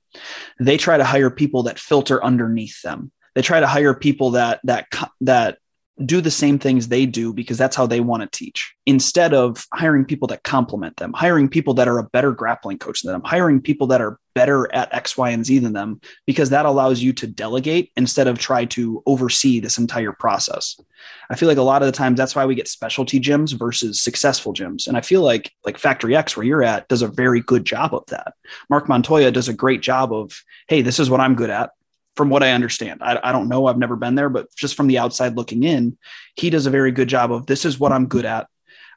they 0.60 0.78
try 0.78 0.98
to 0.98 1.04
hire 1.04 1.30
people 1.30 1.64
that 1.64 1.80
filter 1.80 2.24
underneath 2.24 2.82
them. 2.82 3.12
They 3.34 3.42
try 3.42 3.60
to 3.60 3.68
hire 3.68 3.94
people 3.94 4.32
that 4.32 4.62
that 4.64 4.88
that 5.22 5.58
do 6.04 6.20
the 6.20 6.32
same 6.32 6.60
things 6.60 6.88
they 6.88 7.06
do 7.06 7.32
because 7.32 7.58
that's 7.58 7.76
how 7.76 7.88
they 7.88 8.02
want 8.02 8.22
to 8.22 8.38
teach 8.38 8.76
instead 8.86 9.34
of 9.34 9.66
hiring 9.74 10.04
people 10.04 10.28
that 10.28 10.44
complement 10.44 10.98
them, 10.98 11.14
hiring 11.14 11.48
people 11.48 11.74
that 11.74 11.88
are 11.88 12.00
a 12.00 12.04
better 12.04 12.34
grappling 12.34 12.78
coach 12.78 13.02
than 13.02 13.14
them, 13.14 13.22
hiring 13.24 13.62
people 13.62 13.88
that 13.88 14.02
are 14.02 14.20
better 14.34 14.74
at 14.76 14.94
X, 14.94 15.18
Y, 15.18 15.30
and 15.30 15.46
Z 15.46 15.60
than 15.60 15.72
them, 15.72 16.02
because 16.26 16.50
that 16.50 16.66
allows 16.66 17.02
you 17.02 17.14
to 17.14 17.28
delegate 17.28 17.92
instead 17.96 18.28
of 18.28 18.38
try 18.38 18.66
to 18.66 19.02
oversee 19.06 19.62
this 19.62 19.78
entire 19.78 20.12
process. 20.12 20.78
I 21.30 21.36
feel 21.36 21.48
like 21.48 21.58
a 21.58 21.62
lot 21.62 21.82
of 21.82 21.86
the 21.86 21.94
times 21.94 22.18
that's 22.18 22.36
why 22.36 22.46
we 22.46 22.56
get 22.56 22.68
specialty 22.68 23.20
gyms 23.20 23.58
versus 23.58 24.02
successful 24.02 24.54
gyms. 24.54 24.88
And 24.88 24.98
I 24.98 25.02
feel 25.02 25.22
like 25.22 25.54
like 25.64 25.78
Factory 25.78 26.16
X, 26.16 26.36
where 26.36 26.46
you're 26.46 26.64
at, 26.64 26.90
does 26.90 27.04
a 27.04 27.08
very 27.08 27.40
good 27.40 27.64
job 27.64 27.94
of 27.94 28.06
that. 28.08 28.34
Marc 28.70 28.90
Montoya 28.90 29.32
does 29.32 29.48
a 29.48 29.54
great 29.54 29.82
job 29.82 30.12
of, 30.12 30.38
hey, 30.68 30.82
this 30.82 31.00
is 31.00 31.10
what 31.10 31.22
I'm 31.22 31.36
good 31.36 31.50
at 31.50 31.72
from 32.16 32.30
what 32.30 32.44
I 32.44 32.52
understand. 32.52 33.02
I, 33.04 33.20
I, 33.24 33.32
don't 33.32 33.50
know. 33.50 33.68
I've 33.68 33.78
never 33.78 33.96
been 33.96 34.16
there, 34.16 34.30
but 34.30 34.54
just 34.56 34.76
from 34.76 34.88
the 34.88 34.98
outside 34.98 35.36
looking 35.36 35.64
in, 35.64 35.98
he 36.36 36.50
does 36.50 36.66
a 36.66 36.72
very 36.72 36.92
good 36.92 37.10
job 37.10 37.32
of 37.32 37.46
this 37.46 37.66
is 37.66 37.80
what 37.80 37.92
I'm 37.92 38.08
good 38.08 38.26
at. 38.26 38.48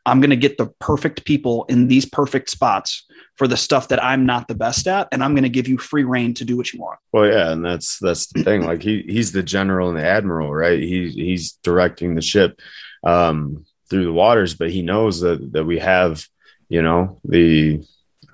I'm 0.07 0.21
going 0.21 0.31
to 0.31 0.37
get 0.37 0.57
the 0.57 0.69
perfect 0.79 1.25
people 1.25 1.65
in 1.69 1.89
these 1.89 2.07
perfect 2.07 2.51
spots 2.51 3.05
for 3.37 3.47
the 3.47 3.57
stuff 3.57 3.89
that 3.89 4.03
I'm 4.03 4.25
not 4.25 4.49
the 4.49 4.55
best 4.55 4.89
at, 4.89 5.09
and 5.13 5.23
I'm 5.23 5.35
going 5.35 5.45
to 5.45 5.49
give 5.49 5.69
you 5.69 5.79
free 5.79 6.05
rein 6.05 6.35
to 6.35 6.45
do 6.45 6.57
what 6.57 6.73
you 6.73 6.81
want. 6.81 6.99
Well, 7.13 7.27
yeah, 7.27 7.53
and 7.53 7.65
that's 7.65 7.99
that's 7.99 8.27
the 8.29 8.43
thing. 8.43 8.65
Like 8.65 8.83
he 8.83 9.03
he's 9.03 9.33
the 9.33 9.43
general 9.43 9.89
and 9.89 9.99
the 9.99 10.05
admiral, 10.05 10.53
right? 10.53 10.79
He 10.79 11.11
he's 11.11 11.53
directing 11.63 12.15
the 12.15 12.23
ship 12.23 12.61
um, 13.05 13.65
through 13.91 14.05
the 14.05 14.13
waters, 14.13 14.55
but 14.55 14.71
he 14.71 14.83
knows 14.83 15.21
that 15.21 15.53
that 15.53 15.65
we 15.65 15.79
have, 15.79 16.25
you 16.69 16.83
know, 16.83 17.21
the 17.25 17.83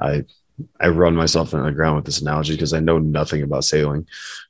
I 0.00 0.24
I 0.80 0.88
run 0.88 1.16
myself 1.16 1.52
in 1.52 1.62
the 1.62 1.72
ground 1.72 1.96
with 1.96 2.04
this 2.04 2.20
analogy 2.20 2.54
because 2.54 2.72
I 2.72 2.80
know 2.80 2.98
nothing 2.98 3.42
about 3.42 3.64
sailing, 3.64 4.06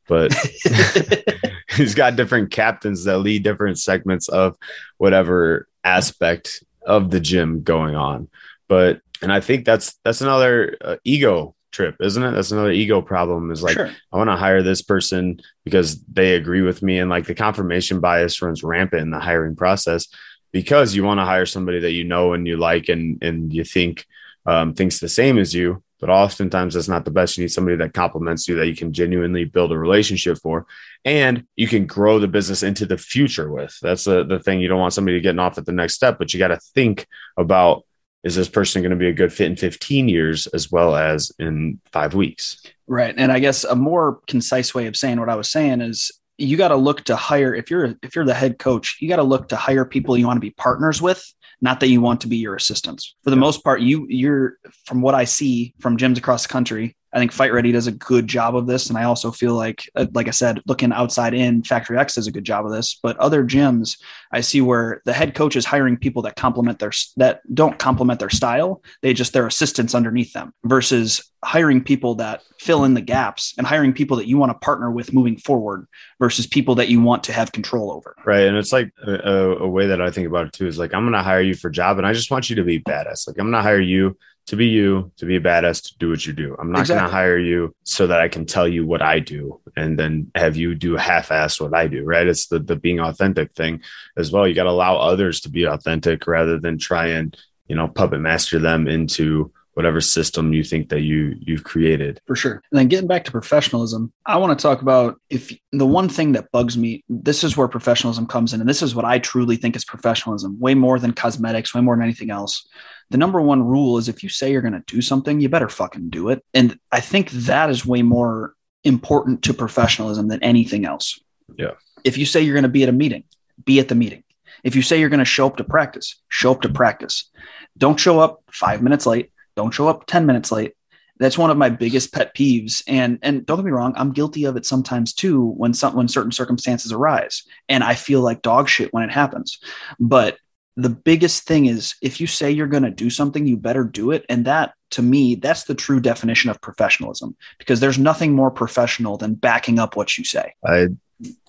but 0.07 0.35
he's 1.77 1.95
got 1.95 2.17
different 2.17 2.51
captains 2.51 3.05
that 3.05 3.19
lead 3.19 3.43
different 3.43 3.79
segments 3.79 4.29
of 4.29 4.57
whatever 4.99 5.69
aspect 5.83 6.63
of 6.87 7.11
the 7.11 7.21
gym 7.21 7.63
going 7.63 7.95
on. 7.95 8.29
But 8.69 9.01
and 9.23 9.33
I 9.33 9.41
think 9.41 9.65
that's 9.65 9.95
that's 10.05 10.21
another 10.21 10.77
uh, 10.81 10.97
ego 11.05 11.55
trip, 11.73 11.97
isn't 12.01 12.23
it? 12.23 12.33
That's 12.33 12.53
another 12.53 12.71
ego 12.71 13.01
problem. 13.01 13.51
Is 13.51 13.63
like 13.63 13.75
sure. 13.75 13.91
I 14.13 14.17
want 14.17 14.31
to 14.31 14.37
hire 14.37 14.63
this 14.63 14.83
person 14.83 15.41
because 15.65 16.03
they 16.05 16.35
agree 16.35 16.63
with 16.63 16.83
me, 16.83 16.99
and 16.99 17.11
like 17.11 17.27
the 17.27 17.35
confirmation 17.35 18.01
bias 18.01 18.41
runs 18.43 18.63
rampant 18.63 19.03
in 19.03 19.11
the 19.11 19.21
hiring 19.21 19.57
process 19.57 20.09
because 20.53 20.95
you 20.95 21.03
want 21.03 21.19
to 21.19 21.25
hire 21.25 21.47
somebody 21.47 21.81
that 21.81 21.93
you 21.93 22.05
know 22.05 22.33
and 22.33 22.47
you 22.47 22.57
like 22.57 22.89
and 22.89 23.23
and 23.23 23.53
you 23.53 23.65
think 23.65 24.07
um, 24.47 24.75
thinks 24.75 25.01
the 25.01 25.09
same 25.09 25.39
as 25.39 25.55
you 25.55 25.83
but 26.01 26.11
oftentimes 26.11 26.75
that's 26.75 26.89
not 26.89 27.05
the 27.05 27.11
best. 27.11 27.37
You 27.37 27.45
need 27.45 27.53
somebody 27.53 27.77
that 27.77 27.95
complements 27.95 28.47
you 28.49 28.57
that 28.57 28.67
you 28.67 28.77
can 28.77 28.93
genuinely 28.93 29.45
build 29.45 29.73
a 29.73 29.79
relationship 29.79 30.39
for 30.39 30.67
and 31.05 31.47
you 31.57 31.69
can 31.69 31.87
grow 31.87 32.19
the 32.19 32.29
business 32.29 32.63
into 32.63 32.87
the 32.87 32.99
future 32.99 33.51
with. 33.51 33.77
That's 33.81 34.05
the, 34.05 34.25
the 34.25 34.39
thing. 34.39 34.61
You 34.61 34.69
don't 34.69 34.81
want 34.81 34.93
somebody 34.93 35.21
getting 35.21 35.39
off 35.39 35.59
at 35.59 35.67
the 35.67 35.73
next 35.73 35.95
step, 35.95 36.19
but 36.19 36.33
you 36.33 36.39
got 36.39 36.49
to 36.49 36.61
think 36.75 37.07
about 37.37 37.85
is 38.23 38.35
this 38.35 38.49
person 38.49 38.81
going 38.81 38.91
to 38.91 38.97
be 38.97 39.09
a 39.09 39.13
good 39.13 39.33
fit 39.33 39.51
in 39.51 39.57
15 39.57 40.09
years 40.09 40.47
as 40.49 40.73
well 40.73 40.97
as 40.97 41.31
in 41.39 41.79
five 41.93 42.15
weeks? 42.15 42.63
Right. 42.87 43.15
And 43.17 43.31
I 43.31 43.39
guess 43.39 43.65
a 43.65 43.77
more 43.77 44.21
concise 44.27 44.75
way 44.75 44.87
of 44.87 44.97
saying 44.97 45.21
what 45.21 45.29
I 45.29 45.37
was 45.37 45.51
saying 45.51 45.83
is 45.83 46.11
you 46.39 46.57
got 46.57 46.69
to 46.69 46.77
look 46.77 47.05
to 47.05 47.17
hire 47.17 47.55
if 47.55 47.71
you're 47.71 47.95
if 48.03 48.17
you're 48.17 48.25
the 48.25 48.35
head 48.35 48.59
coach, 48.59 48.97
you 49.01 49.09
got 49.09 49.17
to 49.17 49.23
look 49.23 49.49
to 49.49 49.57
hire 49.57 49.85
people 49.85 50.17
you 50.17 50.27
want 50.27 50.39
to 50.39 50.41
be 50.41 50.51
partners 50.51 51.01
with 51.01 51.23
not 51.61 51.81
that 51.81 51.89
you 51.89 52.01
want 52.01 52.21
to 52.23 52.29
be 52.29 52.37
your 52.37 52.57
assistants. 52.57 53.15
For 53.25 53.31
the 53.31 53.37
yeah. 53.37 53.41
most 53.41 53.65
part, 53.65 53.81
you 53.81 54.07
you're 54.09 54.59
from 54.85 55.01
what 55.01 55.15
I 55.15 55.25
see 55.25 55.75
from 55.81 55.97
gyms 55.97 56.19
across 56.19 56.43
the 56.43 56.53
country, 56.53 56.97
I 57.15 57.19
think 57.19 57.31
Fight 57.31 57.53
Ready 57.53 57.71
does 57.71 57.87
a 57.87 57.93
good 57.93 58.27
job 58.27 58.57
of 58.57 58.67
this, 58.67 58.89
and 58.89 58.99
I 58.99 59.05
also 59.05 59.31
feel 59.31 59.55
like, 59.55 59.89
uh, 59.95 60.07
like 60.15 60.27
I 60.27 60.33
said, 60.33 60.61
looking 60.67 60.93
outside 60.93 61.33
in, 61.33 61.63
Factory 61.63 61.97
X 61.97 62.17
does 62.17 62.27
a 62.27 62.33
good 62.33 62.45
job 62.45 62.67
of 62.67 62.73
this. 62.73 62.99
But 63.01 63.17
other 63.19 63.45
gyms, 63.45 63.99
I 64.33 64.41
see 64.41 64.61
where 64.61 65.01
the 65.05 65.13
head 65.13 65.37
coach 65.37 65.55
is 65.55 65.65
hiring 65.65 65.97
people 65.97 66.23
that 66.23 66.35
complement 66.35 66.81
their 66.81 66.91
that 67.17 67.43
don't 67.55 67.79
complement 67.79 68.19
their 68.19 68.31
style. 68.31 68.83
They 69.01 69.15
just 69.15 69.33
their 69.33 69.47
assistants 69.47 69.95
underneath 69.95 70.33
them, 70.33 70.53
versus 70.65 71.31
hiring 71.45 71.85
people 71.85 72.17
that 72.17 72.43
fill 72.59 72.85
in 72.85 72.95
the 72.95 73.01
gaps 73.01 73.55
and 73.59 73.67
hiring 73.67 73.93
people 73.93 74.17
that 74.17 74.27
you 74.27 74.39
want 74.39 74.51
to 74.51 74.59
partner 74.59 74.91
with 74.91 75.13
moving 75.13 75.37
forward 75.37 75.87
versus 76.19 76.47
people 76.47 76.75
that 76.75 76.89
you 76.89 77.01
want 77.01 77.23
to 77.23 77.33
have 77.33 77.53
control 77.53 77.93
over. 77.93 78.17
Right, 78.25 78.47
and 78.49 78.57
it's 78.57 78.73
like 78.73 78.91
a, 79.07 79.59
a 79.61 79.69
way 79.69 79.87
that 79.87 80.03
I 80.03 80.11
think 80.11 80.27
about 80.27 80.47
it 80.47 80.53
too 80.53 80.67
is 80.67 80.79
like 80.79 80.93
I'm 80.93 81.05
going 81.05 81.13
to 81.13 81.23
hire 81.23 81.43
you 81.43 81.55
for 81.55 81.71
job, 81.71 81.99
and 81.99 82.07
I 82.07 82.13
just 82.13 82.33
want 82.33 82.51
you 82.51 82.57
to 82.57 82.65
be 82.65 82.81
badass. 82.81 83.29
Like 83.29 83.39
I'm 83.39 83.51
going 83.51 83.53
to 83.53 83.63
hire 83.63 83.81
you 83.81 84.17
to 84.47 84.57
be 84.57 84.67
you, 84.67 85.11
to 85.17 85.25
be 85.25 85.37
a 85.37 85.41
badass, 85.41 85.83
to 85.83 85.99
do 85.99 86.11
what 86.11 86.27
you 86.27 86.33
do. 86.33 86.55
I'm 86.59 86.71
not 86.71 86.81
exactly. 86.81 87.01
going 87.01 87.11
to 87.11 87.17
hire 87.17 87.39
you 87.39 87.75
so 87.83 88.07
that 88.07 88.21
I 88.21 88.29
can 88.29 88.45
tell 88.45 88.69
you 88.69 88.87
what 88.87 89.01
I 89.01 89.19
do 89.19 89.61
and 89.77 89.99
then 89.99 90.31
have 90.35 90.57
you 90.57 90.75
do 90.75 90.97
half-ass 90.97 91.61
what 91.61 91.75
I 91.75 91.89
do. 91.89 92.05
Right? 92.05 92.27
It's 92.27 92.47
the 92.47 92.59
the 92.59 92.77
being 92.77 93.01
authentic 93.01 93.53
thing 93.55 93.81
as 94.17 94.31
well. 94.31 94.47
You 94.47 94.55
got 94.55 94.65
to 94.65 94.71
allow 94.71 94.97
others 94.97 95.41
to 95.43 95.49
be 95.49 95.65
authentic 95.65 96.27
rather 96.27 96.59
than 96.59 96.79
try 96.79 97.09
and 97.09 97.37
you 97.69 97.77
know 97.77 97.89
puppet 97.89 98.21
master 98.21 98.59
them 98.59 98.87
into 98.87 99.53
whatever 99.75 100.01
system 100.01 100.53
you 100.53 100.65
think 100.65 100.89
that 100.89 101.01
you 101.01 101.37
you've 101.41 101.65
created 101.65 102.21
for 102.27 102.37
sure 102.37 102.63
and 102.71 102.79
then 102.79 102.89
getting 102.89 103.09
back 103.09 103.25
to 103.25 103.31
professionalism 103.31 104.13
i 104.27 104.37
want 104.37 104.57
to 104.57 104.63
talk 104.63 104.83
about 104.83 105.21
if 105.31 105.53
the 105.73 105.87
one 105.87 106.09
thing 106.09 106.33
that 106.33 106.51
bugs 106.53 106.77
me 106.77 107.05
this 107.09 107.45
is 107.45 107.57
where 107.57 107.69
professionalism 107.69 108.27
comes 108.27 108.53
in 108.53 108.61
and 108.61 108.69
this 108.69 108.83
is 108.83 108.95
what 108.95 109.05
i 109.05 109.19
truly 109.19 109.57
think 109.57 109.77
is 109.77 109.85
professionalism 109.85 110.59
way 110.61 110.75
more 110.75 110.99
than 110.99 111.13
cosmetics 111.13 111.75
way 111.75 111.81
more 111.81 111.97
than 111.97 112.05
anything 112.05 112.31
else 112.31 112.67
the 113.11 113.19
number 113.19 113.41
one 113.41 113.63
rule 113.63 113.99
is 113.99 114.09
if 114.09 114.23
you 114.23 114.29
say 114.29 114.51
you're 114.51 114.63
going 114.63 114.73
to 114.73 114.83
do 114.87 115.01
something, 115.01 115.41
you 115.41 115.49
better 115.49 115.69
fucking 115.69 116.11
do 116.11 116.31
it. 116.31 116.45
And 116.55 116.79
I 116.91 117.01
think 117.01 117.31
that 117.31 117.71
is 117.71 117.87
way 117.87 118.03
more 118.03 118.55
important 118.83 119.43
to 119.45 119.55
professionalism 119.55 120.29
than 120.29 120.43
anything 120.43 120.85
else. 120.85 121.19
Yeah. 121.57 121.73
If 122.03 122.19
you 122.19 122.27
say 122.27 122.43
you're 122.43 122.55
going 122.55 122.65
to 122.65 122.69
be 122.69 122.83
at 122.83 122.89
a 122.89 122.93
meeting, 122.93 123.25
be 123.65 123.79
at 123.79 123.89
the 123.89 123.95
meeting. 123.95 124.23
If 124.63 124.75
you 124.75 124.83
say 124.83 124.99
you're 124.99 125.11
going 125.11 125.19
to 125.19 125.25
show 125.25 125.47
up 125.47 125.57
to 125.59 125.65
practice, 125.65 126.21
show 126.29 126.53
up 126.53 126.63
to 126.63 126.69
practice. 126.69 127.31
Don't 127.77 128.01
show 128.01 128.21
up 128.21 128.43
five 128.51 128.83
minutes 128.83 129.07
late. 129.07 129.31
Don't 129.57 129.73
show 129.73 129.89
up 129.89 130.07
10 130.07 130.27
minutes 130.27 130.53
late. 130.53 130.75
That's 131.19 131.39
one 131.39 131.51
of 131.51 131.57
my 131.57 131.69
biggest 131.69 132.13
pet 132.13 132.35
peeves. 132.35 132.83
And 132.89 133.19
and 133.23 133.47
don't 133.47 133.59
get 133.59 133.67
me 133.67 133.71
wrong, 133.71 133.95
I'm 133.97 134.13
guilty 134.13 134.45
of 134.45 134.57
it 134.57 134.67
sometimes 134.67 135.13
too 135.13 135.51
when 135.57 135.73
some 135.73 135.95
when 135.95 136.09
certain 136.09 136.33
circumstances 136.33 136.93
arise. 136.93 137.45
And 137.69 137.85
I 137.85 137.95
feel 137.95 138.21
like 138.21 138.43
dog 138.43 138.69
shit 138.69 138.93
when 138.93 139.05
it 139.05 139.13
happens. 139.13 139.61
But 140.01 140.39
the 140.77 140.91
biggest 140.91 141.45
thing 141.47 141.67
is 141.67 141.95
if 142.03 142.21
you 142.21 142.27
say 142.27 142.51
you're 142.51 142.67
going 142.67 142.83
to 142.83 142.91
do 142.91 143.11
something, 143.11 143.47
you 143.47 143.57
better 143.57 143.85
do 143.85 144.11
it. 144.11 144.25
And 144.29 144.45
that, 144.47 144.75
to 144.91 145.03
me, 145.03 145.37
that's 145.37 145.65
the 145.65 145.75
true 145.75 146.01
definition 146.01 146.51
of 146.51 146.61
professionalism 146.61 147.37
because 147.59 147.81
there's 147.81 147.99
nothing 147.99 148.33
more 148.33 148.51
professional 148.51 149.17
than 149.17 149.35
backing 149.35 149.79
up 149.79 149.97
what 149.97 150.19
you 150.19 150.25
say. 150.25 150.55
I 150.67 150.89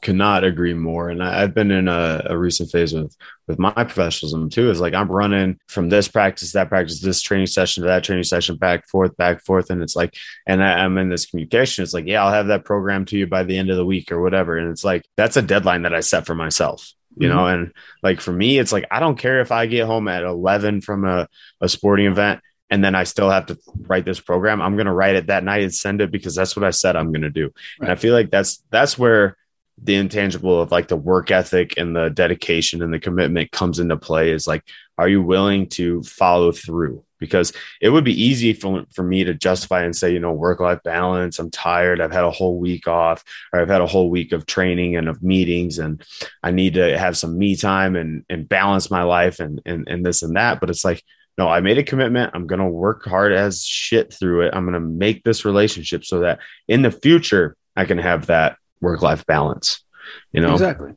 cannot 0.01 0.43
agree 0.43 0.73
more. 0.73 1.09
And 1.09 1.23
I, 1.23 1.41
have 1.41 1.53
been 1.53 1.71
in 1.71 1.87
a, 1.87 2.21
a, 2.25 2.37
recent 2.37 2.71
phase 2.71 2.93
with 2.93 3.15
with 3.47 3.59
my 3.59 3.71
professionalism 3.71 4.49
too. 4.49 4.69
Is 4.69 4.79
like 4.79 4.93
I'm 4.93 5.11
running 5.11 5.59
from 5.67 5.89
this 5.89 6.07
practice, 6.07 6.51
that 6.51 6.69
practice, 6.69 6.99
this 6.99 7.21
training 7.21 7.47
session 7.47 7.81
to 7.81 7.87
that 7.87 8.03
training 8.03 8.23
session, 8.23 8.57
back 8.57 8.87
forth, 8.87 9.15
back 9.17 9.43
forth, 9.43 9.69
and 9.69 9.81
it's 9.81 9.95
like, 9.95 10.15
and 10.47 10.63
I, 10.63 10.83
I'm 10.83 10.97
in 10.97 11.09
this 11.09 11.25
communication. 11.25 11.83
It's 11.83 11.93
like, 11.93 12.05
yeah, 12.05 12.23
I'll 12.23 12.33
have 12.33 12.47
that 12.47 12.65
program 12.65 13.05
to 13.05 13.17
you 13.17 13.27
by 13.27 13.43
the 13.43 13.57
end 13.57 13.69
of 13.69 13.77
the 13.77 13.85
week 13.85 14.11
or 14.11 14.21
whatever. 14.21 14.57
And 14.57 14.69
it's 14.69 14.83
like 14.83 15.05
that's 15.17 15.37
a 15.37 15.41
deadline 15.41 15.83
that 15.83 15.95
I 15.95 15.99
set 16.01 16.25
for 16.25 16.35
myself 16.35 16.93
you 17.17 17.27
mm-hmm. 17.27 17.37
know 17.37 17.47
and 17.47 17.73
like 18.03 18.21
for 18.21 18.31
me 18.31 18.57
it's 18.57 18.71
like 18.71 18.85
i 18.91 18.99
don't 18.99 19.17
care 19.17 19.41
if 19.41 19.51
i 19.51 19.65
get 19.65 19.85
home 19.85 20.07
at 20.07 20.23
11 20.23 20.81
from 20.81 21.05
a, 21.05 21.27
a 21.61 21.69
sporting 21.69 22.05
event 22.05 22.41
and 22.69 22.83
then 22.83 22.95
i 22.95 23.03
still 23.03 23.29
have 23.29 23.47
to 23.47 23.57
write 23.81 24.05
this 24.05 24.19
program 24.19 24.61
i'm 24.61 24.75
going 24.75 24.85
to 24.85 24.91
write 24.91 25.15
it 25.15 25.27
that 25.27 25.43
night 25.43 25.63
and 25.63 25.73
send 25.73 26.01
it 26.01 26.11
because 26.11 26.35
that's 26.35 26.55
what 26.55 26.65
i 26.65 26.71
said 26.71 26.95
i'm 26.95 27.11
going 27.11 27.21
to 27.21 27.29
do 27.29 27.45
right. 27.45 27.53
and 27.81 27.91
i 27.91 27.95
feel 27.95 28.13
like 28.13 28.29
that's 28.29 28.63
that's 28.69 28.97
where 28.97 29.37
the 29.81 29.95
intangible 29.95 30.61
of 30.61 30.71
like 30.71 30.87
the 30.87 30.95
work 30.95 31.31
ethic 31.31 31.73
and 31.77 31.95
the 31.95 32.09
dedication 32.09 32.81
and 32.81 32.93
the 32.93 32.99
commitment 32.99 33.51
comes 33.51 33.79
into 33.79 33.97
play 33.97 34.31
is 34.31 34.47
like 34.47 34.63
are 34.97 35.09
you 35.09 35.21
willing 35.21 35.67
to 35.67 36.01
follow 36.03 36.51
through 36.51 37.03
because 37.19 37.53
it 37.81 37.89
would 37.89 38.03
be 38.03 38.21
easy 38.21 38.53
for, 38.53 38.85
for 38.93 39.03
me 39.03 39.23
to 39.23 39.33
justify 39.33 39.83
and 39.83 39.95
say, 39.95 40.11
you 40.11 40.19
know, 40.19 40.33
work 40.33 40.59
life 40.59 40.79
balance. 40.83 41.39
I'm 41.39 41.51
tired. 41.51 42.01
I've 42.01 42.11
had 42.11 42.23
a 42.23 42.31
whole 42.31 42.59
week 42.59 42.87
off, 42.87 43.23
or 43.53 43.59
I've 43.59 43.69
had 43.69 43.81
a 43.81 43.87
whole 43.87 44.09
week 44.09 44.31
of 44.31 44.45
training 44.45 44.95
and 44.95 45.07
of 45.07 45.23
meetings, 45.23 45.79
and 45.79 46.03
I 46.43 46.51
need 46.51 46.75
to 46.75 46.97
have 46.97 47.17
some 47.17 47.37
me 47.37 47.55
time 47.55 47.95
and 47.95 48.25
and 48.29 48.47
balance 48.47 48.91
my 48.91 49.03
life 49.03 49.39
and 49.39 49.61
and 49.65 49.87
and 49.87 50.05
this 50.05 50.23
and 50.23 50.35
that. 50.35 50.59
But 50.59 50.69
it's 50.69 50.85
like, 50.85 51.03
no, 51.37 51.47
I 51.47 51.61
made 51.61 51.77
a 51.77 51.83
commitment. 51.83 52.31
I'm 52.33 52.47
gonna 52.47 52.69
work 52.69 53.05
hard 53.05 53.31
as 53.31 53.63
shit 53.63 54.13
through 54.13 54.47
it. 54.47 54.53
I'm 54.53 54.65
gonna 54.65 54.79
make 54.79 55.23
this 55.23 55.45
relationship 55.45 56.05
so 56.05 56.19
that 56.21 56.39
in 56.67 56.81
the 56.81 56.91
future 56.91 57.55
I 57.75 57.85
can 57.85 57.97
have 57.97 58.27
that 58.27 58.57
work 58.81 59.01
life 59.01 59.25
balance. 59.25 59.83
You 60.31 60.41
know, 60.41 60.53
exactly. 60.53 60.93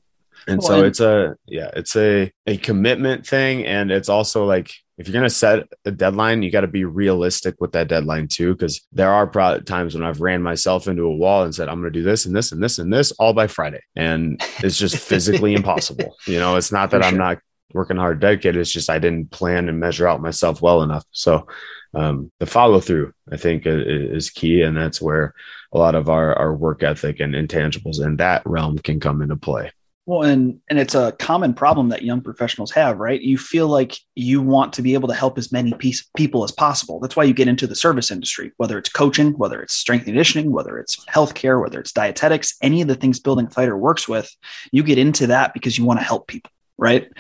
And 0.46 0.58
well, 0.60 0.68
so 0.68 0.76
and- 0.78 0.86
it's 0.86 1.00
a 1.00 1.36
yeah, 1.46 1.70
it's 1.74 1.96
a 1.96 2.32
a 2.46 2.56
commitment 2.56 3.26
thing, 3.26 3.64
and 3.64 3.90
it's 3.90 4.08
also 4.08 4.44
like 4.44 4.72
if 4.98 5.06
you're 5.06 5.12
going 5.12 5.22
to 5.28 5.30
set 5.30 5.68
a 5.84 5.92
deadline, 5.92 6.42
you 6.42 6.50
got 6.50 6.62
to 6.62 6.66
be 6.66 6.84
realistic 6.84 7.54
with 7.60 7.70
that 7.72 7.86
deadline 7.86 8.26
too. 8.26 8.56
Cause 8.56 8.80
there 8.92 9.12
are 9.12 9.28
pro- 9.28 9.60
times 9.60 9.94
when 9.94 10.02
I've 10.02 10.20
ran 10.20 10.42
myself 10.42 10.88
into 10.88 11.04
a 11.04 11.16
wall 11.16 11.44
and 11.44 11.54
said, 11.54 11.68
I'm 11.68 11.80
going 11.80 11.92
to 11.92 11.98
do 11.98 12.04
this 12.04 12.26
and 12.26 12.34
this 12.34 12.50
and 12.50 12.60
this 12.60 12.80
and 12.80 12.92
this 12.92 13.12
all 13.12 13.32
by 13.32 13.46
Friday. 13.46 13.80
And 13.94 14.42
it's 14.58 14.76
just 14.76 14.96
physically 15.08 15.54
impossible. 15.54 16.16
You 16.26 16.40
know, 16.40 16.56
it's 16.56 16.72
not 16.72 16.90
that 16.90 17.04
I'm 17.04 17.16
not 17.16 17.38
working 17.72 17.96
hard, 17.96 18.18
dedicated. 18.18 18.60
It's 18.60 18.72
just 18.72 18.90
I 18.90 18.98
didn't 18.98 19.30
plan 19.30 19.68
and 19.68 19.78
measure 19.78 20.08
out 20.08 20.20
myself 20.20 20.60
well 20.60 20.82
enough. 20.82 21.04
So 21.12 21.46
um, 21.94 22.32
the 22.40 22.46
follow 22.46 22.80
through, 22.80 23.12
I 23.30 23.36
think, 23.36 23.62
is 23.66 24.30
key. 24.30 24.62
And 24.62 24.76
that's 24.76 25.00
where 25.00 25.32
a 25.72 25.78
lot 25.78 25.94
of 25.94 26.08
our, 26.08 26.34
our 26.34 26.54
work 26.54 26.82
ethic 26.82 27.20
and 27.20 27.34
intangibles 27.34 28.04
in 28.04 28.16
that 28.16 28.42
realm 28.44 28.78
can 28.78 29.00
come 29.00 29.22
into 29.22 29.36
play. 29.36 29.70
Well, 30.08 30.22
and 30.22 30.58
and 30.70 30.78
it's 30.78 30.94
a 30.94 31.12
common 31.18 31.52
problem 31.52 31.90
that 31.90 32.00
young 32.00 32.22
professionals 32.22 32.70
have, 32.70 32.98
right? 32.98 33.20
You 33.20 33.36
feel 33.36 33.68
like 33.68 33.94
you 34.14 34.40
want 34.40 34.72
to 34.72 34.82
be 34.82 34.94
able 34.94 35.08
to 35.08 35.14
help 35.14 35.36
as 35.36 35.52
many 35.52 35.74
piece, 35.74 36.08
people 36.16 36.44
as 36.44 36.50
possible. 36.50 36.98
That's 36.98 37.14
why 37.14 37.24
you 37.24 37.34
get 37.34 37.46
into 37.46 37.66
the 37.66 37.74
service 37.74 38.10
industry, 38.10 38.52
whether 38.56 38.78
it's 38.78 38.88
coaching, 38.88 39.32
whether 39.32 39.60
it's 39.60 39.74
strength 39.74 40.06
conditioning, 40.06 40.50
whether 40.50 40.78
it's 40.78 41.04
healthcare, 41.04 41.60
whether 41.60 41.78
it's 41.78 41.92
dietetics, 41.92 42.56
any 42.62 42.80
of 42.80 42.88
the 42.88 42.94
things 42.94 43.20
building 43.20 43.48
fighter 43.48 43.76
works 43.76 44.08
with. 44.08 44.34
You 44.72 44.82
get 44.82 44.96
into 44.96 45.26
that 45.26 45.52
because 45.52 45.76
you 45.76 45.84
want 45.84 46.00
to 46.00 46.06
help 46.06 46.26
people, 46.26 46.52
right? 46.78 47.12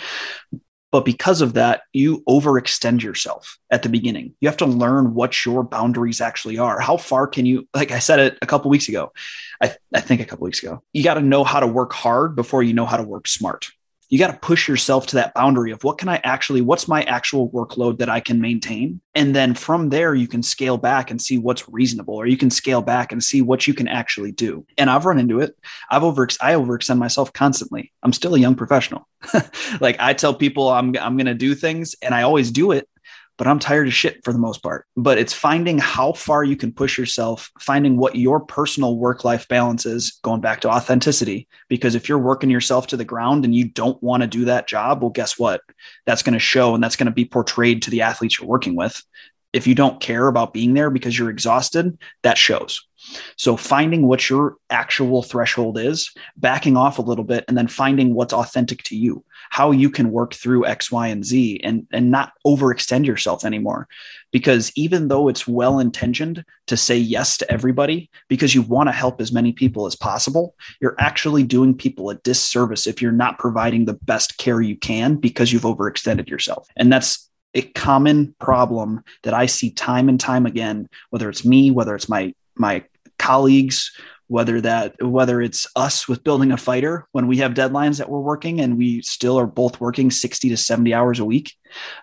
But 0.90 1.04
because 1.04 1.42
of 1.42 1.54
that, 1.54 1.82
you 1.92 2.22
overextend 2.28 3.02
yourself 3.02 3.58
at 3.70 3.82
the 3.82 3.88
beginning. 3.88 4.34
You 4.40 4.48
have 4.48 4.56
to 4.58 4.66
learn 4.66 5.14
what 5.14 5.44
your 5.44 5.62
boundaries 5.62 6.20
actually 6.20 6.58
are. 6.58 6.80
How 6.80 6.96
far 6.96 7.26
can 7.26 7.44
you, 7.44 7.68
like 7.74 7.90
I 7.90 7.98
said 7.98 8.20
it 8.20 8.38
a 8.40 8.46
couple 8.46 8.70
weeks 8.70 8.88
ago, 8.88 9.12
I, 9.62 9.74
I 9.94 10.00
think 10.00 10.20
a 10.20 10.24
couple 10.24 10.44
weeks 10.44 10.62
ago, 10.62 10.82
you 10.92 11.04
got 11.04 11.14
to 11.14 11.20
know 11.20 11.44
how 11.44 11.60
to 11.60 11.66
work 11.66 11.92
hard 11.92 12.36
before 12.36 12.62
you 12.62 12.72
know 12.72 12.86
how 12.86 12.96
to 12.96 13.02
work 13.02 13.28
smart 13.28 13.68
you 14.08 14.18
got 14.18 14.30
to 14.30 14.38
push 14.38 14.68
yourself 14.68 15.06
to 15.08 15.16
that 15.16 15.34
boundary 15.34 15.70
of 15.70 15.84
what 15.84 15.98
can 15.98 16.08
I 16.08 16.20
actually, 16.24 16.62
what's 16.62 16.88
my 16.88 17.02
actual 17.02 17.50
workload 17.50 17.98
that 17.98 18.08
I 18.08 18.20
can 18.20 18.40
maintain? 18.40 19.00
And 19.14 19.34
then 19.34 19.54
from 19.54 19.90
there, 19.90 20.14
you 20.14 20.26
can 20.26 20.42
scale 20.42 20.78
back 20.78 21.10
and 21.10 21.20
see 21.20 21.36
what's 21.36 21.68
reasonable, 21.68 22.14
or 22.14 22.26
you 22.26 22.36
can 22.36 22.50
scale 22.50 22.80
back 22.80 23.12
and 23.12 23.22
see 23.22 23.42
what 23.42 23.66
you 23.66 23.74
can 23.74 23.88
actually 23.88 24.32
do. 24.32 24.64
And 24.78 24.88
I've 24.88 25.04
run 25.04 25.18
into 25.18 25.40
it. 25.40 25.56
I've 25.90 26.04
over, 26.04 26.28
I 26.40 26.54
overextend 26.54 26.98
myself 26.98 27.32
constantly. 27.32 27.92
I'm 28.02 28.12
still 28.12 28.34
a 28.34 28.38
young 28.38 28.54
professional. 28.54 29.06
like 29.80 29.96
I 29.98 30.14
tell 30.14 30.34
people 30.34 30.68
I'm, 30.68 30.96
I'm 30.96 31.16
going 31.16 31.26
to 31.26 31.34
do 31.34 31.54
things 31.54 31.94
and 32.00 32.14
I 32.14 32.22
always 32.22 32.50
do 32.50 32.72
it 32.72 32.88
but 33.38 33.46
I'm 33.46 33.60
tired 33.60 33.86
of 33.86 33.94
shit 33.94 34.22
for 34.24 34.32
the 34.32 34.38
most 34.38 34.62
part. 34.62 34.84
But 34.96 35.16
it's 35.16 35.32
finding 35.32 35.78
how 35.78 36.12
far 36.12 36.42
you 36.42 36.56
can 36.56 36.72
push 36.72 36.98
yourself, 36.98 37.50
finding 37.60 37.96
what 37.96 38.16
your 38.16 38.40
personal 38.40 38.98
work 38.98 39.24
life 39.24 39.46
balance 39.48 39.86
is, 39.86 40.18
going 40.22 40.40
back 40.40 40.60
to 40.62 40.68
authenticity. 40.68 41.48
Because 41.68 41.94
if 41.94 42.08
you're 42.08 42.18
working 42.18 42.50
yourself 42.50 42.88
to 42.88 42.96
the 42.96 43.04
ground 43.04 43.44
and 43.44 43.54
you 43.54 43.68
don't 43.68 44.02
want 44.02 44.22
to 44.22 44.26
do 44.26 44.46
that 44.46 44.66
job, 44.66 45.00
well, 45.00 45.10
guess 45.10 45.38
what? 45.38 45.62
That's 46.04 46.22
going 46.22 46.34
to 46.34 46.40
show 46.40 46.74
and 46.74 46.82
that's 46.82 46.96
going 46.96 47.06
to 47.06 47.12
be 47.12 47.24
portrayed 47.24 47.82
to 47.82 47.90
the 47.90 48.02
athletes 48.02 48.38
you're 48.38 48.48
working 48.48 48.74
with. 48.74 49.00
If 49.52 49.66
you 49.66 49.74
don't 49.74 50.00
care 50.00 50.26
about 50.26 50.52
being 50.52 50.74
there 50.74 50.90
because 50.90 51.16
you're 51.18 51.30
exhausted, 51.30 51.96
that 52.22 52.36
shows. 52.36 52.87
So 53.36 53.56
finding 53.56 54.06
what 54.06 54.28
your 54.28 54.56
actual 54.70 55.22
threshold 55.22 55.78
is, 55.78 56.12
backing 56.36 56.76
off 56.76 56.98
a 56.98 57.02
little 57.02 57.24
bit, 57.24 57.44
and 57.48 57.56
then 57.56 57.68
finding 57.68 58.14
what's 58.14 58.32
authentic 58.32 58.82
to 58.84 58.96
you, 58.96 59.24
how 59.50 59.70
you 59.70 59.90
can 59.90 60.10
work 60.10 60.34
through 60.34 60.66
X, 60.66 60.90
Y, 60.90 61.06
and 61.08 61.24
Z 61.24 61.60
and, 61.62 61.86
and 61.92 62.10
not 62.10 62.32
overextend 62.46 63.06
yourself 63.06 63.44
anymore. 63.44 63.88
Because 64.30 64.72
even 64.74 65.08
though 65.08 65.28
it's 65.28 65.48
well 65.48 65.78
intentioned 65.78 66.44
to 66.66 66.76
say 66.76 66.96
yes 66.96 67.38
to 67.38 67.50
everybody 67.50 68.10
because 68.28 68.54
you 68.54 68.62
want 68.62 68.88
to 68.88 68.92
help 68.92 69.20
as 69.20 69.32
many 69.32 69.52
people 69.52 69.86
as 69.86 69.96
possible, 69.96 70.54
you're 70.80 70.96
actually 70.98 71.44
doing 71.44 71.74
people 71.74 72.10
a 72.10 72.16
disservice 72.16 72.86
if 72.86 73.00
you're 73.00 73.12
not 73.12 73.38
providing 73.38 73.84
the 73.84 73.94
best 73.94 74.36
care 74.36 74.60
you 74.60 74.76
can 74.76 75.16
because 75.16 75.52
you've 75.52 75.62
overextended 75.62 76.28
yourself. 76.28 76.68
And 76.76 76.92
that's 76.92 77.28
a 77.54 77.62
common 77.62 78.34
problem 78.38 79.02
that 79.22 79.34
I 79.34 79.46
see 79.46 79.70
time 79.70 80.08
and 80.08 80.20
time 80.20 80.44
again, 80.46 80.88
whether 81.10 81.28
it's 81.30 81.44
me, 81.44 81.70
whether 81.70 81.94
it's 81.94 82.08
my 82.08 82.34
my 82.54 82.84
colleagues 83.18 83.92
whether 84.28 84.60
that 84.60 84.94
whether 85.02 85.40
it's 85.40 85.66
us 85.74 86.06
with 86.06 86.22
building 86.22 86.52
a 86.52 86.56
fighter 86.56 87.06
when 87.12 87.26
we 87.26 87.38
have 87.38 87.54
deadlines 87.54 87.98
that 87.98 88.10
we're 88.10 88.20
working 88.20 88.60
and 88.60 88.76
we 88.76 89.00
still 89.02 89.38
are 89.38 89.46
both 89.46 89.80
working 89.80 90.10
60 90.10 90.50
to 90.50 90.56
70 90.56 90.92
hours 90.92 91.18
a 91.18 91.24
week 91.24 91.54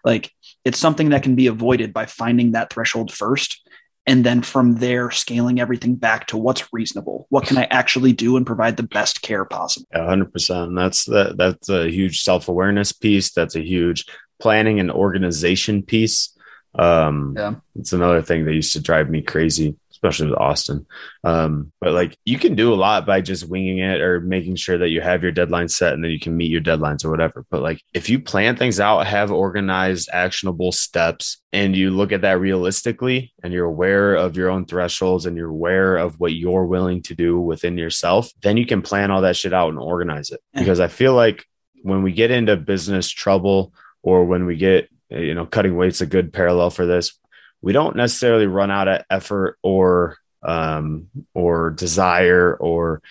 like 0.03 0.31
it's 0.63 0.79
something 0.79 1.09
that 1.09 1.23
can 1.23 1.35
be 1.35 1.47
avoided 1.47 1.93
by 1.93 2.05
finding 2.05 2.53
that 2.53 2.71
threshold 2.71 3.11
first 3.11 3.61
and 4.07 4.23
then 4.23 4.41
from 4.41 4.75
there 4.75 5.09
scaling 5.09 5.59
everything 5.59 5.95
back 5.95 6.27
to 6.27 6.37
what's 6.37 6.71
reasonable. 6.71 7.25
What 7.29 7.45
can 7.45 7.57
i 7.57 7.63
actually 7.65 8.13
do 8.13 8.37
and 8.37 8.45
provide 8.45 8.77
the 8.77 8.83
best 8.83 9.21
care 9.21 9.45
possible? 9.45 9.87
Yeah, 9.91 10.01
100% 10.01 10.75
that's 10.75 11.05
that 11.05 11.37
that's 11.37 11.69
a 11.69 11.89
huge 11.89 12.21
self-awareness 12.21 12.91
piece. 12.93 13.31
That's 13.31 13.55
a 13.55 13.65
huge 13.65 14.05
planning 14.39 14.79
and 14.79 14.91
organization 14.91 15.81
piece. 15.81 16.37
Um 16.77 17.35
yeah. 17.37 17.55
it's 17.75 17.93
another 17.93 18.21
thing 18.21 18.45
that 18.45 18.53
used 18.53 18.73
to 18.73 18.81
drive 18.81 19.09
me 19.09 19.21
crazy 19.21 19.75
especially 19.95 20.29
with 20.29 20.39
Austin. 20.39 20.85
Um, 21.23 21.71
but 21.79 21.93
like 21.93 22.17
you 22.25 22.37
can 22.37 22.55
do 22.55 22.73
a 22.73 22.75
lot 22.75 23.05
by 23.05 23.21
just 23.21 23.47
winging 23.47 23.79
it 23.79 24.01
or 24.01 24.19
making 24.19 24.57
sure 24.57 24.77
that 24.77 24.89
you 24.89 25.01
have 25.01 25.23
your 25.23 25.31
deadline 25.31 25.69
set 25.69 25.93
and 25.93 26.03
then 26.03 26.11
you 26.11 26.19
can 26.19 26.35
meet 26.35 26.51
your 26.51 26.61
deadlines 26.61 27.05
or 27.05 27.09
whatever. 27.09 27.45
But 27.49 27.61
like 27.61 27.81
if 27.93 28.09
you 28.09 28.19
plan 28.19 28.57
things 28.57 28.79
out, 28.79 29.07
have 29.07 29.31
organized, 29.31 30.09
actionable 30.11 30.71
steps, 30.71 31.41
and 31.53 31.75
you 31.75 31.91
look 31.91 32.11
at 32.11 32.21
that 32.21 32.39
realistically 32.39 33.33
and 33.41 33.53
you're 33.53 33.65
aware 33.65 34.15
of 34.15 34.35
your 34.35 34.49
own 34.49 34.65
thresholds 34.65 35.25
and 35.25 35.37
you're 35.37 35.49
aware 35.49 35.95
of 35.95 36.19
what 36.19 36.33
you're 36.33 36.65
willing 36.65 37.01
to 37.03 37.15
do 37.15 37.39
within 37.39 37.77
yourself, 37.77 38.29
then 38.41 38.57
you 38.57 38.65
can 38.65 38.81
plan 38.81 39.09
all 39.09 39.21
that 39.21 39.37
shit 39.37 39.53
out 39.53 39.69
and 39.69 39.79
organize 39.79 40.29
it. 40.31 40.41
Because 40.53 40.81
I 40.81 40.89
feel 40.89 41.13
like 41.13 41.45
when 41.81 42.03
we 42.03 42.11
get 42.11 42.31
into 42.31 42.57
business 42.57 43.09
trouble 43.09 43.73
or 44.03 44.25
when 44.25 44.45
we 44.45 44.57
get 44.57 44.89
you 45.09 45.35
know 45.35 45.45
cutting 45.45 45.77
weight's 45.77 46.01
a 46.01 46.05
good 46.05 46.33
parallel 46.33 46.71
for 46.71 46.85
this 46.85 47.17
we 47.65 47.73
don't 47.73 47.95
necessarily 47.95 48.45
run 48.45 48.69
out 48.69 48.87
of 48.87 49.01
effort 49.09 49.57
or 49.63 50.17
um, 50.43 51.07
or 51.33 51.71
desire 51.71 52.55
or 52.55 53.01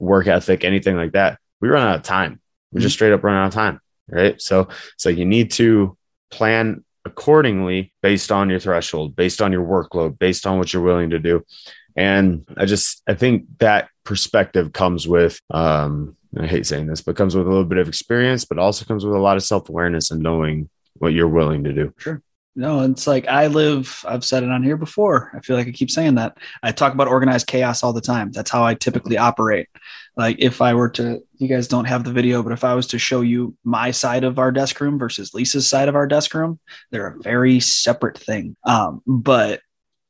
work 0.00 0.26
ethic, 0.26 0.64
anything 0.64 0.96
like 0.96 1.12
that. 1.12 1.38
We 1.60 1.68
run 1.68 1.86
out 1.86 1.94
of 1.94 2.02
time. 2.02 2.40
We 2.72 2.80
just 2.80 2.92
mm-hmm. 2.92 2.96
straight 2.96 3.12
up 3.12 3.22
run 3.22 3.36
out 3.36 3.46
of 3.46 3.54
time, 3.54 3.80
right? 4.08 4.42
So, 4.42 4.68
so 4.96 5.08
you 5.08 5.24
need 5.24 5.52
to 5.52 5.96
plan 6.32 6.84
accordingly 7.04 7.92
based 8.02 8.32
on 8.32 8.50
your 8.50 8.58
threshold, 8.58 9.14
based 9.14 9.40
on 9.40 9.52
your 9.52 9.64
workload, 9.64 10.18
based 10.18 10.48
on 10.48 10.58
what 10.58 10.72
you're 10.72 10.82
willing 10.82 11.10
to 11.10 11.20
do. 11.20 11.44
And 11.94 12.44
I 12.56 12.64
just, 12.64 13.02
I 13.06 13.14
think 13.14 13.44
that 13.58 13.88
perspective 14.02 14.72
comes 14.72 15.06
with, 15.06 15.40
um, 15.50 16.16
I 16.36 16.46
hate 16.46 16.66
saying 16.66 16.86
this, 16.86 17.02
but 17.02 17.14
comes 17.14 17.36
with 17.36 17.46
a 17.46 17.50
little 17.50 17.64
bit 17.64 17.78
of 17.78 17.86
experience, 17.86 18.44
but 18.44 18.58
also 18.58 18.84
comes 18.84 19.04
with 19.04 19.14
a 19.14 19.20
lot 19.20 19.36
of 19.36 19.44
self 19.44 19.68
awareness 19.68 20.10
and 20.10 20.20
knowing 20.20 20.68
what 20.94 21.12
you're 21.12 21.28
willing 21.28 21.62
to 21.64 21.72
do. 21.72 21.94
Sure. 21.98 22.20
No, 22.56 22.82
it's 22.82 23.06
like 23.06 23.28
I 23.28 23.46
live, 23.46 24.04
I've 24.06 24.24
said 24.24 24.42
it 24.42 24.50
on 24.50 24.64
here 24.64 24.76
before. 24.76 25.30
I 25.34 25.40
feel 25.40 25.56
like 25.56 25.68
I 25.68 25.72
keep 25.72 25.90
saying 25.90 26.16
that. 26.16 26.36
I 26.62 26.72
talk 26.72 26.92
about 26.92 27.06
organized 27.06 27.46
chaos 27.46 27.84
all 27.84 27.92
the 27.92 28.00
time. 28.00 28.32
That's 28.32 28.50
how 28.50 28.64
I 28.64 28.74
typically 28.74 29.16
operate. 29.16 29.68
Like 30.16 30.36
if 30.40 30.60
I 30.60 30.74
were 30.74 30.88
to, 30.90 31.22
you 31.38 31.48
guys 31.48 31.68
don't 31.68 31.84
have 31.84 32.02
the 32.02 32.12
video, 32.12 32.42
but 32.42 32.52
if 32.52 32.64
I 32.64 32.74
was 32.74 32.88
to 32.88 32.98
show 32.98 33.20
you 33.20 33.56
my 33.62 33.92
side 33.92 34.24
of 34.24 34.40
our 34.40 34.50
desk 34.50 34.80
room 34.80 34.98
versus 34.98 35.32
Lisa's 35.32 35.68
side 35.68 35.88
of 35.88 35.94
our 35.94 36.08
desk 36.08 36.34
room, 36.34 36.58
they're 36.90 37.06
a 37.06 37.22
very 37.22 37.60
separate 37.60 38.18
thing. 38.18 38.56
Um, 38.64 39.00
but 39.06 39.60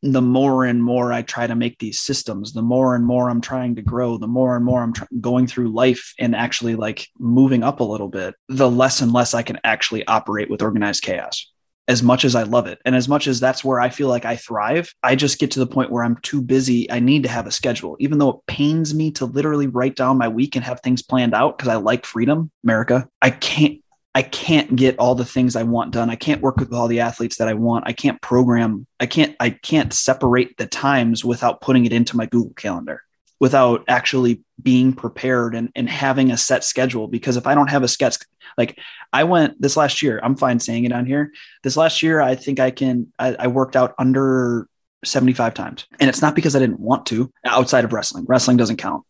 the 0.03 0.23
more 0.23 0.65
and 0.65 0.83
more 0.83 1.13
I 1.13 1.21
try 1.21 1.47
to 1.47 1.55
make 1.55 1.79
these 1.79 2.01
systems, 2.01 2.55
the 2.55 2.63
more 2.63 2.95
and 2.95 3.05
more 3.05 3.29
I'm 3.29 3.43
trying 3.43 3.77
to 3.77 3.83
grow, 3.83 4.17
the 4.17 4.27
more 4.27 4.57
and 4.57 4.65
more 4.65 4.83
I'm 4.83 4.95
tr- 4.95 5.05
going 5.21 5.47
through 5.47 5.75
life 5.75 6.15
and 6.19 6.35
actually 6.35 6.75
like 6.75 7.07
moving 7.19 7.63
up 7.63 7.81
a 7.81 7.85
little 7.85 8.09
bit, 8.09 8.35
the 8.49 8.71
less 8.71 9.03
and 9.03 9.13
less 9.13 9.35
I 9.35 9.43
can 9.43 9.61
actually 9.63 10.07
operate 10.07 10.49
with 10.49 10.63
organized 10.63 11.03
chaos 11.03 11.50
as 11.91 12.05
much 12.05 12.25
as 12.25 12.37
I 12.37 12.45
love 12.45 12.69
it. 12.69 12.81
And 12.85 12.95
as 12.95 13.09
much 13.09 13.27
as 13.27 13.41
that's 13.41 13.65
where 13.65 13.81
I 13.81 13.89
feel 13.89 14.07
like 14.07 14.25
I 14.25 14.37
thrive, 14.37 14.95
I 15.03 15.17
just 15.17 15.41
get 15.41 15.51
to 15.51 15.59
the 15.59 15.67
point 15.67 15.91
where 15.91 16.05
I'm 16.05 16.17
too 16.23 16.41
busy. 16.41 16.89
I 16.89 17.01
need 17.01 17.25
to 17.25 17.29
have 17.29 17.49
a 17.49 17.51
schedule, 17.51 17.97
even 17.99 18.19
though 18.19 18.29
it 18.31 18.47
pains 18.47 18.95
me 18.95 19.11
to 19.13 19.25
literally 19.25 19.67
write 19.67 19.97
down 19.97 20.17
my 20.17 20.29
week 20.29 20.55
and 20.55 20.65
have 20.65 20.81
things 20.81 21.03
planned 21.03 21.35
out 21.35 21.59
because 21.59 21.69
I 21.69 21.75
like 21.75 22.07
freedom, 22.07 22.53
America. 22.63 23.09
I 23.21 23.31
can't. 23.31 23.83
I 24.13 24.23
can't 24.23 24.75
get 24.75 24.99
all 24.99 25.15
the 25.15 25.25
things 25.25 25.55
I 25.55 25.63
want 25.63 25.93
done. 25.93 26.11
I 26.11 26.17
can't 26.17 26.41
work 26.41 26.57
with 26.57 26.73
all 26.73 26.89
the 26.89 26.99
athletes 26.99 27.37
that 27.39 27.47
I 27.47 27.55
want. 27.55 27.85
I 27.87 27.93
can't 27.93 28.21
program. 28.21 28.87
I 28.99 29.07
can't 29.07 29.37
I 29.39 29.51
can't 29.51 29.93
separate 29.93 30.57
the 30.57 30.67
times 30.67 31.25
without 31.25 31.61
putting 31.61 31.87
it 31.87 31.93
into 31.93 32.17
my 32.17 32.27
Google 32.27 32.55
Calendar 32.55 33.03
without 33.41 33.85
actually 33.89 34.43
being 34.63 34.93
prepared 34.93 35.55
and, 35.55 35.71
and 35.75 35.89
having 35.89 36.31
a 36.31 36.37
set 36.37 36.63
schedule. 36.63 37.09
Because 37.09 37.37
if 37.37 37.47
I 37.47 37.55
don't 37.55 37.71
have 37.71 37.83
a 37.83 37.89
sketch, 37.89 38.19
like 38.57 38.79
I 39.13 39.25
went 39.25 39.61
this 39.61 39.77
last 39.77 40.03
year, 40.03 40.21
I'm 40.23 40.37
fine 40.37 40.61
saying 40.61 40.85
it 40.85 40.93
on 40.93 41.07
here. 41.07 41.33
This 41.63 41.77
last 41.77 42.03
year, 42.03 42.21
I 42.21 42.35
think 42.35 42.61
I 42.61 42.71
can, 42.71 43.13
I, 43.19 43.35
I 43.39 43.47
worked 43.49 43.77
out 43.77 43.95
under 43.99 44.69
75 45.05 45.55
times. 45.55 45.87
And 45.99 46.11
it's 46.11 46.21
not 46.21 46.35
because 46.35 46.55
I 46.55 46.59
didn't 46.59 46.81
want 46.81 47.07
to 47.07 47.33
outside 47.45 47.85
of 47.85 47.93
wrestling. 47.95 48.27
Wrestling 48.29 48.59
doesn't 48.59 48.77
count. 48.77 49.05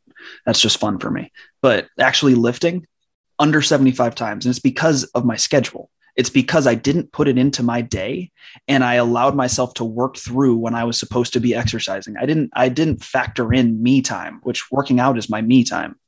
That's 0.47 0.61
just 0.61 0.78
fun 0.78 0.99
for 0.99 1.11
me. 1.11 1.33
But 1.61 1.89
actually 1.99 2.37
lifting 2.37 2.87
under 3.39 3.62
75 3.62 4.14
times. 4.14 4.47
And 4.47 4.51
it's 4.51 4.61
because 4.61 5.05
of 5.05 5.24
my 5.24 5.37
schedule. 5.37 5.91
It's 6.21 6.29
because 6.29 6.66
I 6.66 6.75
didn't 6.75 7.12
put 7.12 7.29
it 7.29 7.39
into 7.39 7.62
my 7.62 7.81
day 7.81 8.31
and 8.68 8.85
I 8.85 8.97
allowed 8.97 9.35
myself 9.35 9.73
to 9.75 9.87
work 9.87 10.18
through 10.18 10.59
when 10.59 10.75
I 10.75 10.85
was 10.85 10.99
supposed 10.99 11.33
to 11.33 11.41
be 11.41 11.55
exercising. 11.55 12.18
I 12.18 12.27
didn't 12.27 12.51
I 12.53 12.68
didn't 12.68 13.03
factor 13.03 13.55
in 13.55 13.83
me 13.83 14.03
time, 14.03 14.41
which 14.43 14.71
working 14.71 15.01
out 15.01 15.16
is 15.16 15.31
my 15.31 15.41
me 15.41 15.64
time. 15.64 15.99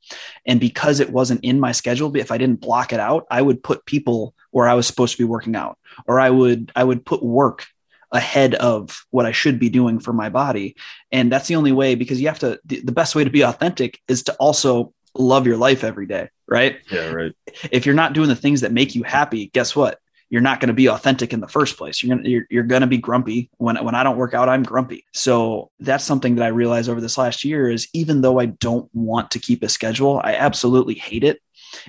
And 0.45 0.59
because 0.59 0.99
it 0.99 1.09
wasn't 1.09 1.43
in 1.43 1.59
my 1.59 1.71
schedule, 1.71 2.15
if 2.15 2.31
I 2.31 2.37
didn't 2.37 2.61
block 2.61 2.93
it 2.93 2.99
out, 2.99 3.25
I 3.31 3.41
would 3.41 3.63
put 3.63 3.87
people 3.87 4.35
where 4.51 4.67
I 4.67 4.75
was 4.75 4.85
supposed 4.85 5.13
to 5.13 5.23
be 5.23 5.27
working 5.27 5.55
out 5.55 5.79
or 6.05 6.19
I 6.19 6.29
would 6.29 6.71
I 6.75 6.83
would 6.83 7.03
put 7.03 7.23
work 7.23 7.65
ahead 8.11 8.53
of 8.53 9.07
what 9.09 9.25
I 9.25 9.31
should 9.31 9.57
be 9.57 9.69
doing 9.69 9.99
for 9.99 10.13
my 10.13 10.29
body. 10.29 10.75
And 11.11 11.31
that's 11.31 11.47
the 11.47 11.55
only 11.55 11.71
way 11.71 11.95
because 11.95 12.21
you 12.21 12.27
have 12.27 12.37
to 12.45 12.59
the 12.63 12.91
best 12.91 13.15
way 13.15 13.23
to 13.23 13.31
be 13.31 13.41
authentic 13.41 13.99
is 14.07 14.21
to 14.25 14.33
also 14.35 14.93
love 15.15 15.47
your 15.47 15.57
life 15.57 15.83
every 15.83 16.05
day, 16.05 16.29
right? 16.47 16.77
Yeah, 16.91 17.09
right. 17.09 17.33
If 17.71 17.87
you're 17.87 17.95
not 17.95 18.13
doing 18.13 18.29
the 18.29 18.35
things 18.35 18.61
that 18.61 18.71
make 18.71 18.93
you 18.93 19.01
happy, 19.01 19.47
guess 19.47 19.75
what? 19.75 19.99
You're 20.33 20.41
not 20.41 20.59
going 20.59 20.69
to 20.69 20.73
be 20.73 20.89
authentic 20.89 21.31
in 21.31 21.41
the 21.41 21.47
first 21.47 21.77
place. 21.77 22.01
You're 22.01 22.17
gonna 22.17 22.27
you're, 22.27 22.47
you're 22.49 22.63
going 22.63 22.81
to 22.81 22.87
be 22.87 22.97
grumpy 22.97 23.51
when 23.57 23.77
when 23.85 23.93
I 23.93 24.01
don't 24.01 24.17
work 24.17 24.33
out. 24.33 24.49
I'm 24.49 24.63
grumpy. 24.63 25.05
So 25.13 25.69
that's 25.79 26.03
something 26.03 26.37
that 26.37 26.43
I 26.43 26.47
realized 26.47 26.89
over 26.89 26.99
this 26.99 27.19
last 27.19 27.43
year 27.43 27.69
is 27.69 27.87
even 27.93 28.21
though 28.21 28.39
I 28.39 28.47
don't 28.47 28.89
want 28.95 29.29
to 29.31 29.39
keep 29.39 29.61
a 29.61 29.69
schedule, 29.69 30.19
I 30.23 30.33
absolutely 30.33 30.95
hate 30.95 31.23
it. 31.23 31.39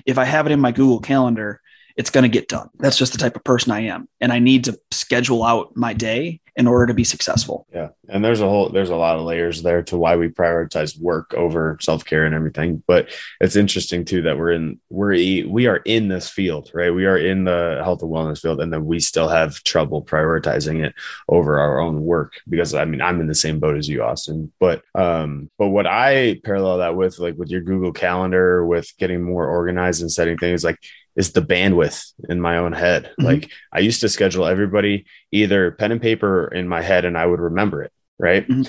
if 0.05 0.17
I 0.17 0.25
have 0.25 0.45
it 0.45 0.51
in 0.51 0.59
my 0.59 0.71
Google 0.71 0.99
Calendar, 0.99 1.59
it's 1.97 2.09
going 2.09 2.23
to 2.23 2.29
get 2.29 2.49
done. 2.49 2.69
That's 2.77 2.97
just 2.97 3.13
the 3.13 3.17
type 3.17 3.35
of 3.35 3.43
person 3.43 3.71
I 3.71 3.81
am. 3.81 4.07
And 4.19 4.31
I 4.33 4.39
need 4.39 4.65
to 4.65 4.79
schedule 4.91 5.43
out 5.43 5.75
my 5.75 5.93
day 5.93 6.41
in 6.57 6.67
order 6.67 6.87
to 6.87 6.93
be 6.93 7.03
successful. 7.03 7.67
Yeah. 7.73 7.89
And 8.07 8.23
there's 8.23 8.39
a 8.39 8.47
whole, 8.47 8.69
there's 8.69 8.89
a 8.89 8.95
lot 8.95 9.17
of 9.17 9.23
layers 9.23 9.61
there 9.61 9.83
to 9.83 9.97
why 9.97 10.15
we 10.15 10.29
prioritize 10.29 10.99
work 10.99 11.33
over 11.33 11.77
self 11.81 12.05
care 12.05 12.25
and 12.25 12.33
everything. 12.33 12.81
But 12.87 13.09
it's 13.41 13.57
interesting 13.57 14.05
too 14.05 14.21
that 14.21 14.37
we're 14.37 14.51
in, 14.51 14.79
we're, 14.89 15.47
we 15.47 15.67
are 15.67 15.77
in 15.77 16.07
this 16.07 16.29
field, 16.29 16.71
right? 16.73 16.91
We 16.93 17.05
are 17.05 17.17
in 17.17 17.43
the 17.43 17.81
health 17.83 18.01
and 18.03 18.11
wellness 18.11 18.41
field. 18.41 18.61
And 18.61 18.71
then 18.71 18.85
we 18.85 18.99
still 19.01 19.27
have 19.27 19.61
trouble 19.63 20.03
prioritizing 20.03 20.85
it 20.85 20.93
over 21.27 21.59
our 21.59 21.79
own 21.79 22.01
work 22.01 22.33
because 22.47 22.73
I 22.73 22.85
mean, 22.85 23.01
I'm 23.01 23.19
in 23.19 23.27
the 23.27 23.35
same 23.35 23.59
boat 23.59 23.77
as 23.77 23.89
you, 23.89 24.03
Austin. 24.03 24.53
But, 24.59 24.83
um, 24.95 25.49
but 25.57 25.69
what 25.69 25.87
I 25.87 26.39
parallel 26.43 26.77
that 26.77 26.95
with, 26.95 27.19
like 27.19 27.35
with 27.35 27.49
your 27.49 27.61
Google 27.61 27.91
Calendar, 27.91 28.65
with 28.65 28.93
getting 28.97 29.21
more 29.21 29.47
organized 29.47 30.01
and 30.01 30.11
setting 30.11 30.37
things 30.37 30.63
like, 30.63 30.79
is 31.15 31.31
the 31.31 31.41
bandwidth 31.41 32.13
in 32.29 32.41
my 32.41 32.57
own 32.57 32.73
head. 32.73 33.05
Mm-hmm. 33.05 33.25
Like 33.25 33.51
I 33.71 33.79
used 33.79 34.01
to 34.01 34.09
schedule 34.09 34.45
everybody 34.45 35.05
either 35.31 35.71
pen 35.71 35.91
and 35.91 36.01
paper 36.01 36.47
in 36.47 36.67
my 36.67 36.81
head 36.81 37.05
and 37.05 37.17
I 37.17 37.25
would 37.25 37.39
remember 37.39 37.83
it. 37.83 37.91
Right. 38.19 38.47
Mm-hmm. 38.47 38.63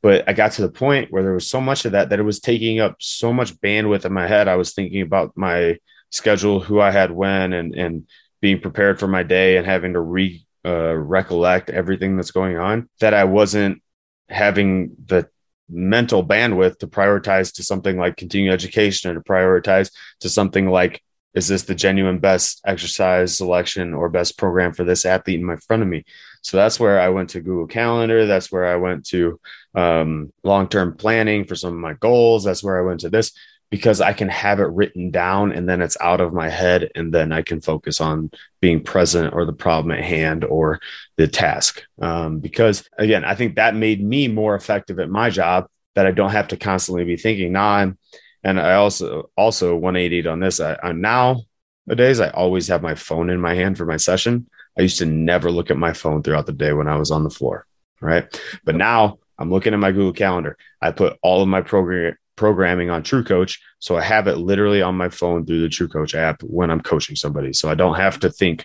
But 0.00 0.28
I 0.28 0.32
got 0.32 0.52
to 0.52 0.62
the 0.62 0.70
point 0.70 1.10
where 1.10 1.22
there 1.22 1.32
was 1.32 1.48
so 1.48 1.60
much 1.60 1.84
of 1.84 1.92
that 1.92 2.10
that 2.10 2.20
it 2.20 2.24
was 2.24 2.40
taking 2.40 2.78
up 2.78 2.96
so 3.00 3.32
much 3.32 3.54
bandwidth 3.60 4.04
in 4.04 4.12
my 4.12 4.28
head. 4.28 4.46
I 4.46 4.56
was 4.56 4.72
thinking 4.72 5.02
about 5.02 5.36
my 5.36 5.78
schedule, 6.10 6.60
who 6.60 6.80
I 6.80 6.90
had 6.90 7.10
when, 7.10 7.52
and, 7.52 7.74
and 7.74 8.06
being 8.40 8.60
prepared 8.60 9.00
for 9.00 9.08
my 9.08 9.24
day 9.24 9.56
and 9.56 9.66
having 9.66 9.94
to 9.94 10.00
re 10.00 10.44
uh, 10.64 10.94
recollect 10.94 11.70
everything 11.70 12.16
that's 12.16 12.30
going 12.30 12.58
on 12.58 12.88
that 13.00 13.14
I 13.14 13.24
wasn't 13.24 13.82
having 14.28 14.94
the 15.06 15.28
mental 15.68 16.26
bandwidth 16.26 16.78
to 16.78 16.86
prioritize 16.86 17.54
to 17.54 17.62
something 17.62 17.96
like 17.96 18.16
continuing 18.16 18.52
education 18.52 19.10
or 19.10 19.14
to 19.14 19.20
prioritize 19.20 19.90
to 20.20 20.28
something 20.28 20.68
like 20.68 21.02
is 21.34 21.48
this 21.48 21.62
the 21.62 21.74
genuine 21.74 22.18
best 22.18 22.60
exercise 22.66 23.36
selection 23.36 23.94
or 23.94 24.08
best 24.08 24.38
program 24.38 24.72
for 24.72 24.84
this 24.84 25.04
athlete 25.04 25.38
in 25.38 25.44
my 25.44 25.56
front 25.56 25.82
of 25.82 25.88
me? 25.88 26.04
So 26.42 26.56
that's 26.56 26.80
where 26.80 27.00
i 27.00 27.08
went 27.08 27.30
to 27.30 27.40
google 27.40 27.66
calendar. 27.66 28.26
That's 28.26 28.50
where 28.50 28.66
i 28.66 28.76
went 28.76 29.06
to 29.06 29.40
um, 29.74 30.32
long-term 30.42 30.96
planning 30.96 31.44
for 31.44 31.54
some 31.54 31.74
of 31.74 31.80
my 31.80 31.94
goals. 31.94 32.44
That's 32.44 32.62
where 32.64 32.78
i 32.78 32.86
went 32.86 33.00
to 33.00 33.10
this 33.10 33.32
because 33.70 34.00
i 34.00 34.12
can 34.12 34.28
have 34.28 34.60
it 34.60 34.70
written 34.70 35.10
down 35.10 35.52
and 35.52 35.68
then 35.68 35.82
it's 35.82 35.96
out 36.00 36.20
of 36.20 36.32
my 36.32 36.48
head 36.48 36.90
and 36.94 37.12
then 37.12 37.32
i 37.32 37.42
can 37.42 37.60
focus 37.60 38.00
on 38.00 38.30
being 38.60 38.82
present 38.82 39.34
or 39.34 39.44
the 39.44 39.52
problem 39.52 39.92
at 39.96 40.02
hand 40.02 40.44
or 40.44 40.80
the 41.16 41.28
task. 41.28 41.82
Um, 42.00 42.40
because 42.40 42.88
again 42.98 43.24
i 43.24 43.34
think 43.34 43.56
that 43.56 43.74
made 43.74 44.02
me 44.02 44.28
more 44.28 44.54
effective 44.54 44.98
at 44.98 45.10
my 45.10 45.30
job 45.30 45.66
that 45.94 46.06
i 46.06 46.10
don't 46.10 46.30
have 46.30 46.48
to 46.48 46.56
constantly 46.56 47.04
be 47.04 47.16
thinking 47.16 47.52
now 47.52 47.68
i'm 47.68 47.98
and 48.44 48.60
I 48.60 48.74
also 48.74 49.30
also 49.36 49.74
180 49.76 50.28
on 50.28 50.40
this. 50.40 50.60
I, 50.60 50.78
I 50.82 50.92
nowadays 50.92 52.20
I 52.20 52.30
always 52.30 52.68
have 52.68 52.82
my 52.82 52.94
phone 52.94 53.30
in 53.30 53.40
my 53.40 53.54
hand 53.54 53.76
for 53.76 53.86
my 53.86 53.96
session. 53.96 54.48
I 54.78 54.82
used 54.82 54.98
to 54.98 55.06
never 55.06 55.50
look 55.50 55.70
at 55.70 55.76
my 55.76 55.92
phone 55.92 56.22
throughout 56.22 56.46
the 56.46 56.52
day 56.52 56.72
when 56.72 56.88
I 56.88 56.96
was 56.96 57.10
on 57.10 57.24
the 57.24 57.30
floor, 57.30 57.66
right? 58.00 58.40
But 58.64 58.76
now 58.76 59.18
I'm 59.38 59.50
looking 59.50 59.74
at 59.74 59.80
my 59.80 59.92
Google 59.92 60.12
Calendar. 60.12 60.56
I 60.80 60.92
put 60.92 61.18
all 61.22 61.42
of 61.42 61.48
my 61.48 61.62
program 61.62 62.16
programming 62.36 62.88
on 62.88 63.02
True 63.02 63.24
Coach, 63.24 63.60
so 63.80 63.96
I 63.96 64.02
have 64.02 64.28
it 64.28 64.36
literally 64.36 64.80
on 64.80 64.94
my 64.94 65.08
phone 65.08 65.44
through 65.44 65.60
the 65.60 65.68
True 65.68 65.88
Coach 65.88 66.14
app 66.14 66.40
when 66.44 66.70
I'm 66.70 66.80
coaching 66.80 67.16
somebody. 67.16 67.52
So 67.52 67.68
I 67.68 67.74
don't 67.74 67.96
have 67.96 68.20
to 68.20 68.30
think, 68.30 68.64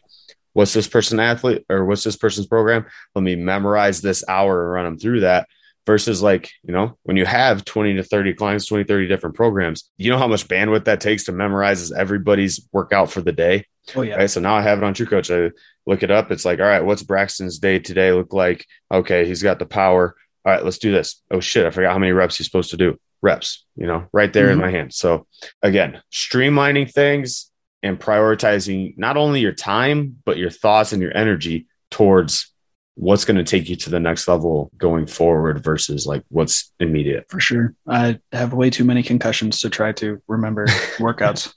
what's 0.54 0.74
this 0.74 0.88
person 0.88 1.20
athlete 1.20 1.66
or 1.70 1.84
what's 1.86 2.04
this 2.04 2.16
person's 2.16 2.46
program? 2.46 2.86
Let 3.16 3.24
me 3.24 3.36
memorize 3.36 4.00
this 4.00 4.24
hour 4.28 4.64
and 4.64 4.72
run 4.72 4.86
them 4.86 5.00
through 5.00 5.22
that 5.22 5.48
versus 5.86 6.22
like 6.22 6.52
you 6.64 6.74
know 6.74 6.98
when 7.04 7.18
you 7.18 7.26
have 7.26 7.66
20 7.66 7.96
to 7.96 8.04
30 8.04 8.34
clients 8.34 8.66
20 8.66 8.86
30 8.86 9.08
different 9.08 9.36
programs 9.36 9.90
you 9.98 10.10
know 10.10 10.18
how 10.18 10.28
much 10.28 10.48
bandwidth 10.48 10.86
that 10.86 11.02
takes 11.02 11.26
to 11.26 11.32
memorize 11.32 11.92
everybody's 11.92 12.68
workout 12.72 13.12
for 13.12 13.22
the 13.22 13.32
day? 13.32 13.66
Oh 13.96 14.02
yeah. 14.02 14.16
Right? 14.16 14.30
So 14.30 14.40
now 14.40 14.56
i 14.56 14.62
have 14.62 14.78
it 14.78 14.84
on 14.84 14.94
true 14.94 15.06
coach 15.06 15.30
i 15.30 15.52
look 15.86 16.04
it 16.04 16.12
up. 16.12 16.32
It's 16.32 16.46
like 16.46 16.60
all 16.60 16.66
right 16.66 16.84
what's 16.84 17.04
braxton's 17.04 17.60
day 17.60 17.80
today 17.80 18.12
look 18.12 18.34
like? 18.34 18.66
Okay 18.92 19.26
he's 19.26 19.44
got 19.44 19.60
the 19.60 19.66
power. 19.66 20.16
All 20.46 20.54
right 20.54 20.64
let's 20.64 20.78
do 20.78 20.92
this. 20.92 21.22
Oh 21.32 21.40
shit 21.40 21.66
i 21.66 21.70
forgot 21.70 21.92
how 21.94 22.00
many 22.00 22.12
reps 22.12 22.38
he's 22.38 22.48
supposed 22.48 22.72
to 22.72 22.78
do. 22.78 22.98
Reps 23.22 23.66
you 23.76 23.88
know 23.88 24.08
right 24.14 24.32
there 24.32 24.46
mm-hmm. 24.46 24.54
in 24.54 24.60
my 24.60 24.72
hand. 24.72 24.94
So 24.94 25.28
again 25.62 26.02
streamlining 26.12 26.92
things 26.92 27.52
and 27.82 28.00
prioritizing 28.00 28.98
not 28.98 29.18
only 29.18 29.42
your 29.42 29.54
time 29.54 30.18
but 30.24 30.38
your 30.38 30.50
thoughts 30.50 30.94
and 30.94 31.02
your 31.02 31.16
energy 31.16 31.68
towards 31.92 32.53
what's 32.96 33.26
going 33.26 33.38
to 33.38 33.44
take 33.44 33.70
you 33.70 33.76
to 33.76 33.90
the 33.90 34.00
next 34.00 34.28
level 34.28 34.72
going 34.78 35.08
forward 35.08 35.64
versus 35.64 36.06
like 36.06 36.24
what's 36.30 36.72
immediate. 36.80 37.26
For 37.30 37.40
sure. 37.40 37.74
I 37.88 38.20
have 38.32 38.54
way 38.54 38.70
too 38.70 38.84
many 38.84 39.04
concussions 39.04 39.60
to 39.62 39.70
try 39.70 39.92
to 39.94 40.22
remember 40.28 40.66
workouts. 40.98 41.54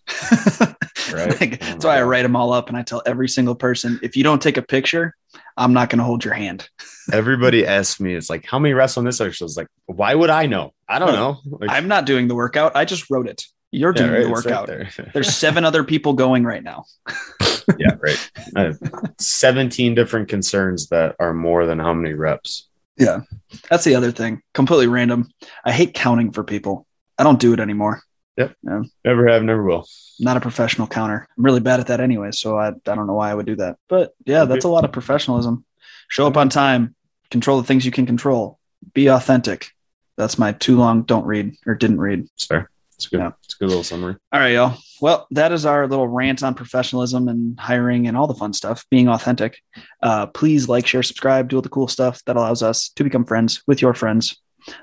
right. 1.13 1.41
like, 1.41 1.63
oh 1.63 1.67
that's 1.67 1.85
why 1.85 1.99
I 1.99 2.03
write 2.03 2.23
them 2.23 2.37
all 2.37 2.53
up 2.53 2.69
and 2.69 2.77
I 2.77 2.83
tell 2.83 3.03
every 3.05 3.29
single 3.29 3.55
person 3.55 4.01
if 4.03 4.17
you 4.17 4.25
don't 4.25 4.41
take 4.41 4.57
a 4.57 4.63
picture, 4.63 5.15
I'm 5.57 5.73
not 5.73 5.91
going 5.91 5.99
to 5.99 6.05
hold 6.05 6.25
your 6.25 6.35
hand. 6.35 6.69
Everybody 7.13 7.67
asks 7.67 8.01
me, 8.01 8.15
it's 8.15 8.31
like, 8.31 8.47
how 8.47 8.59
many 8.59 8.75
reps 8.75 8.97
on 8.97 9.05
this 9.05 9.21
exercise? 9.21 9.57
Like, 9.57 9.69
why 9.87 10.15
would 10.15 10.31
I 10.31 10.47
know? 10.47 10.73
I 10.89 10.99
don't 10.99 11.13
know. 11.13 11.39
Like, 11.45 11.71
I'm 11.71 11.89
not 11.89 12.07
doing 12.07 12.29
the 12.29 12.35
workout. 12.35 12.77
I 12.77 12.85
just 12.85 13.11
wrote 13.11 13.29
it. 13.29 13.45
You're 13.77 13.93
doing 13.93 14.11
yeah, 14.11 14.17
right, 14.17 14.25
the 14.25 14.31
workout. 14.31 14.69
Right 14.69 14.91
there. 14.97 15.11
There's 15.15 15.35
seven 15.35 15.65
other 15.65 15.85
people 15.85 16.15
going 16.15 16.45
right 16.45 16.63
now. 16.63 16.87
yeah, 17.79 17.97
right. 17.99 18.31
I 18.57 18.63
have 18.63 18.79
17 19.19 19.95
different 19.95 20.29
concerns 20.29 20.89
that 20.89 21.15
are 21.21 21.35
more 21.35 21.67
than 21.67 21.79
how 21.79 21.93
many 21.93 22.15
reps. 22.15 22.69
Yeah. 22.97 23.21
That's 23.69 23.85
the 23.85 23.95
other 23.95 24.13
thing. 24.13 24.41
Completely 24.55 24.87
random. 24.87 25.29
I 25.63 25.73
hate 25.73 25.93
counting 25.93 26.33
for 26.33 26.43
people. 26.43 26.87
I 27.19 27.25
don't 27.25 27.39
do 27.39 27.53
it 27.53 27.61
anymore. 27.61 28.01
Yep. 28.39 28.55
Yeah. 28.63 28.83
Never 29.05 29.29
have, 29.29 29.43
never 29.43 29.63
will. 29.63 29.87
Not 30.19 30.39
a 30.39 30.41
professional 30.41 30.87
counter. 30.87 31.29
I'm 31.37 31.45
really 31.45 31.61
bad 31.61 31.79
at 31.79 31.89
that 31.89 32.01
anyway. 32.01 32.33
So 32.33 32.59
I, 32.59 32.69
I 32.69 32.73
don't 32.95 33.07
know 33.07 33.15
why 33.15 33.31
I 33.31 33.35
would 33.35 33.47
do 33.47 33.57
that. 33.57 33.77
But 33.89 34.15
yeah, 34.25 34.47
that's 34.47 34.65
a 34.65 34.69
lot 34.69 34.85
of 34.85 34.93
professionalism. 34.93 35.67
Show 36.09 36.27
up 36.27 36.39
on 36.39 36.49
time, 36.49 36.95
control 37.31 37.61
the 37.61 37.67
things 37.67 37.85
you 37.85 37.93
can 37.93 38.07
control, 38.07 38.59
be 38.95 39.09
authentic. 39.09 39.73
That's 40.17 40.39
my 40.39 40.53
too 40.53 40.79
long 40.79 41.03
don't 41.03 41.27
read 41.27 41.57
or 41.67 41.75
didn't 41.75 42.01
read. 42.01 42.27
Fair. 42.39 42.71
It's 42.97 43.07
good. 43.07 43.21
Yeah. 43.21 43.33
It's 43.45 43.55
a 43.55 43.59
good 43.59 43.69
little 43.69 43.85
summary. 43.85 44.17
All 44.33 44.41
right, 44.41 44.55
y'all. 44.55 44.77
Well, 45.01 45.27
that 45.33 45.53
is 45.53 45.67
our 45.67 45.87
little 45.87 46.09
rant 46.09 46.43
on 46.43 46.55
professionalism 46.55 47.29
and 47.29 47.59
hiring 47.61 48.07
and 48.07 48.17
all 48.17 48.27
the 48.27 48.35
fun 48.35 48.55
stuff, 48.55 48.87
being 48.91 49.09
authentic. 49.09 49.59
Uh, 50.03 50.27
please 50.27 50.69
like, 50.69 50.87
share, 50.87 51.03
subscribe, 51.03 51.49
do 51.49 51.57
all 51.57 51.63
the 51.63 51.69
cool 51.69 51.89
stuff 51.89 52.25
that 52.25 52.37
allows 52.37 52.63
us 52.63 52.89
to 52.91 53.05
become 53.05 53.25
friends 53.25 53.63
with 53.67 53.83
your 53.83 53.93
friends. 53.93 54.41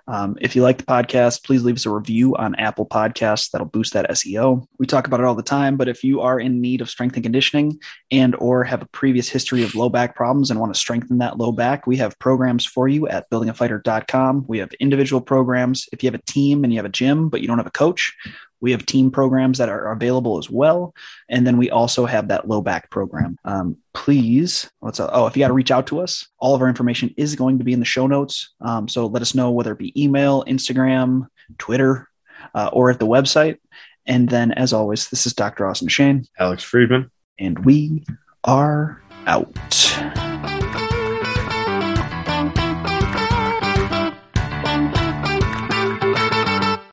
Um, 0.07 0.37
if 0.41 0.55
you 0.55 0.61
like 0.61 0.77
the 0.77 0.83
podcast, 0.83 1.43
please 1.43 1.63
leave 1.63 1.75
us 1.75 1.85
a 1.85 1.89
review 1.89 2.35
on 2.35 2.55
Apple 2.55 2.85
Podcasts. 2.85 3.51
That'll 3.51 3.67
boost 3.67 3.93
that 3.93 4.09
SEO. 4.09 4.65
We 4.79 4.85
talk 4.85 5.07
about 5.07 5.19
it 5.19 5.25
all 5.25 5.35
the 5.35 5.43
time, 5.43 5.77
but 5.77 5.87
if 5.87 6.03
you 6.03 6.21
are 6.21 6.39
in 6.39 6.61
need 6.61 6.81
of 6.81 6.89
strength 6.89 7.15
and 7.15 7.23
conditioning 7.23 7.79
and 8.11 8.35
or 8.35 8.63
have 8.63 8.81
a 8.81 8.87
previous 8.87 9.29
history 9.29 9.63
of 9.63 9.75
low 9.75 9.89
back 9.89 10.15
problems 10.15 10.51
and 10.51 10.59
want 10.59 10.73
to 10.73 10.79
strengthen 10.79 11.17
that 11.19 11.37
low 11.37 11.51
back, 11.51 11.87
we 11.87 11.97
have 11.97 12.17
programs 12.19 12.65
for 12.65 12.87
you 12.87 13.07
at 13.07 13.29
buildingafighter.com. 13.29 14.45
We 14.47 14.59
have 14.59 14.71
individual 14.73 15.21
programs. 15.21 15.87
If 15.91 16.03
you 16.03 16.07
have 16.07 16.19
a 16.19 16.23
team 16.23 16.63
and 16.63 16.73
you 16.73 16.79
have 16.79 16.85
a 16.85 16.89
gym, 16.89 17.29
but 17.29 17.41
you 17.41 17.47
don't 17.47 17.57
have 17.57 17.67
a 17.67 17.71
coach, 17.71 18.13
we 18.63 18.71
have 18.71 18.85
team 18.85 19.11
programs 19.11 19.57
that 19.57 19.67
are 19.67 19.91
available 19.91 20.37
as 20.37 20.49
well. 20.49 20.95
And 21.27 21.45
then 21.45 21.57
we 21.57 21.69
also 21.69 22.05
have 22.05 22.29
that 22.29 22.47
low 22.47 22.61
back 22.61 22.89
program. 22.89 23.37
Um, 23.43 23.75
please, 23.93 24.71
what's 24.79 25.01
up? 25.01 25.09
Oh, 25.11 25.27
if 25.27 25.35
you 25.35 25.41
got 25.41 25.49
to 25.49 25.53
reach 25.53 25.69
out 25.69 25.85
to 25.87 25.99
us, 25.99 26.29
all 26.39 26.55
of 26.55 26.61
our 26.61 26.69
information 26.69 27.13
is 27.17 27.35
going 27.35 27.57
to 27.57 27.65
be 27.65 27.73
in 27.73 27.79
the 27.79 27.85
show 27.85 28.07
notes. 28.07 28.53
Um, 28.61 28.87
so 28.87 29.07
let 29.07 29.21
us 29.21 29.35
know 29.35 29.51
whether 29.51 29.73
it 29.73 29.79
be 29.79 30.01
email, 30.01 30.45
Instagram, 30.45 31.27
Twitter, 31.57 32.07
uh, 32.55 32.69
or 32.71 32.89
at 32.89 32.99
the 32.99 33.05
website. 33.05 33.57
And 34.05 34.29
then, 34.29 34.53
as 34.53 34.71
always, 34.71 35.09
this 35.09 35.25
is 35.25 35.33
Dr. 35.33 35.67
Austin 35.67 35.89
Shane, 35.89 36.25
Alex 36.39 36.63
Friedman, 36.63 37.11
and 37.37 37.65
we 37.65 38.05
are 38.45 39.01
out. 39.27 39.53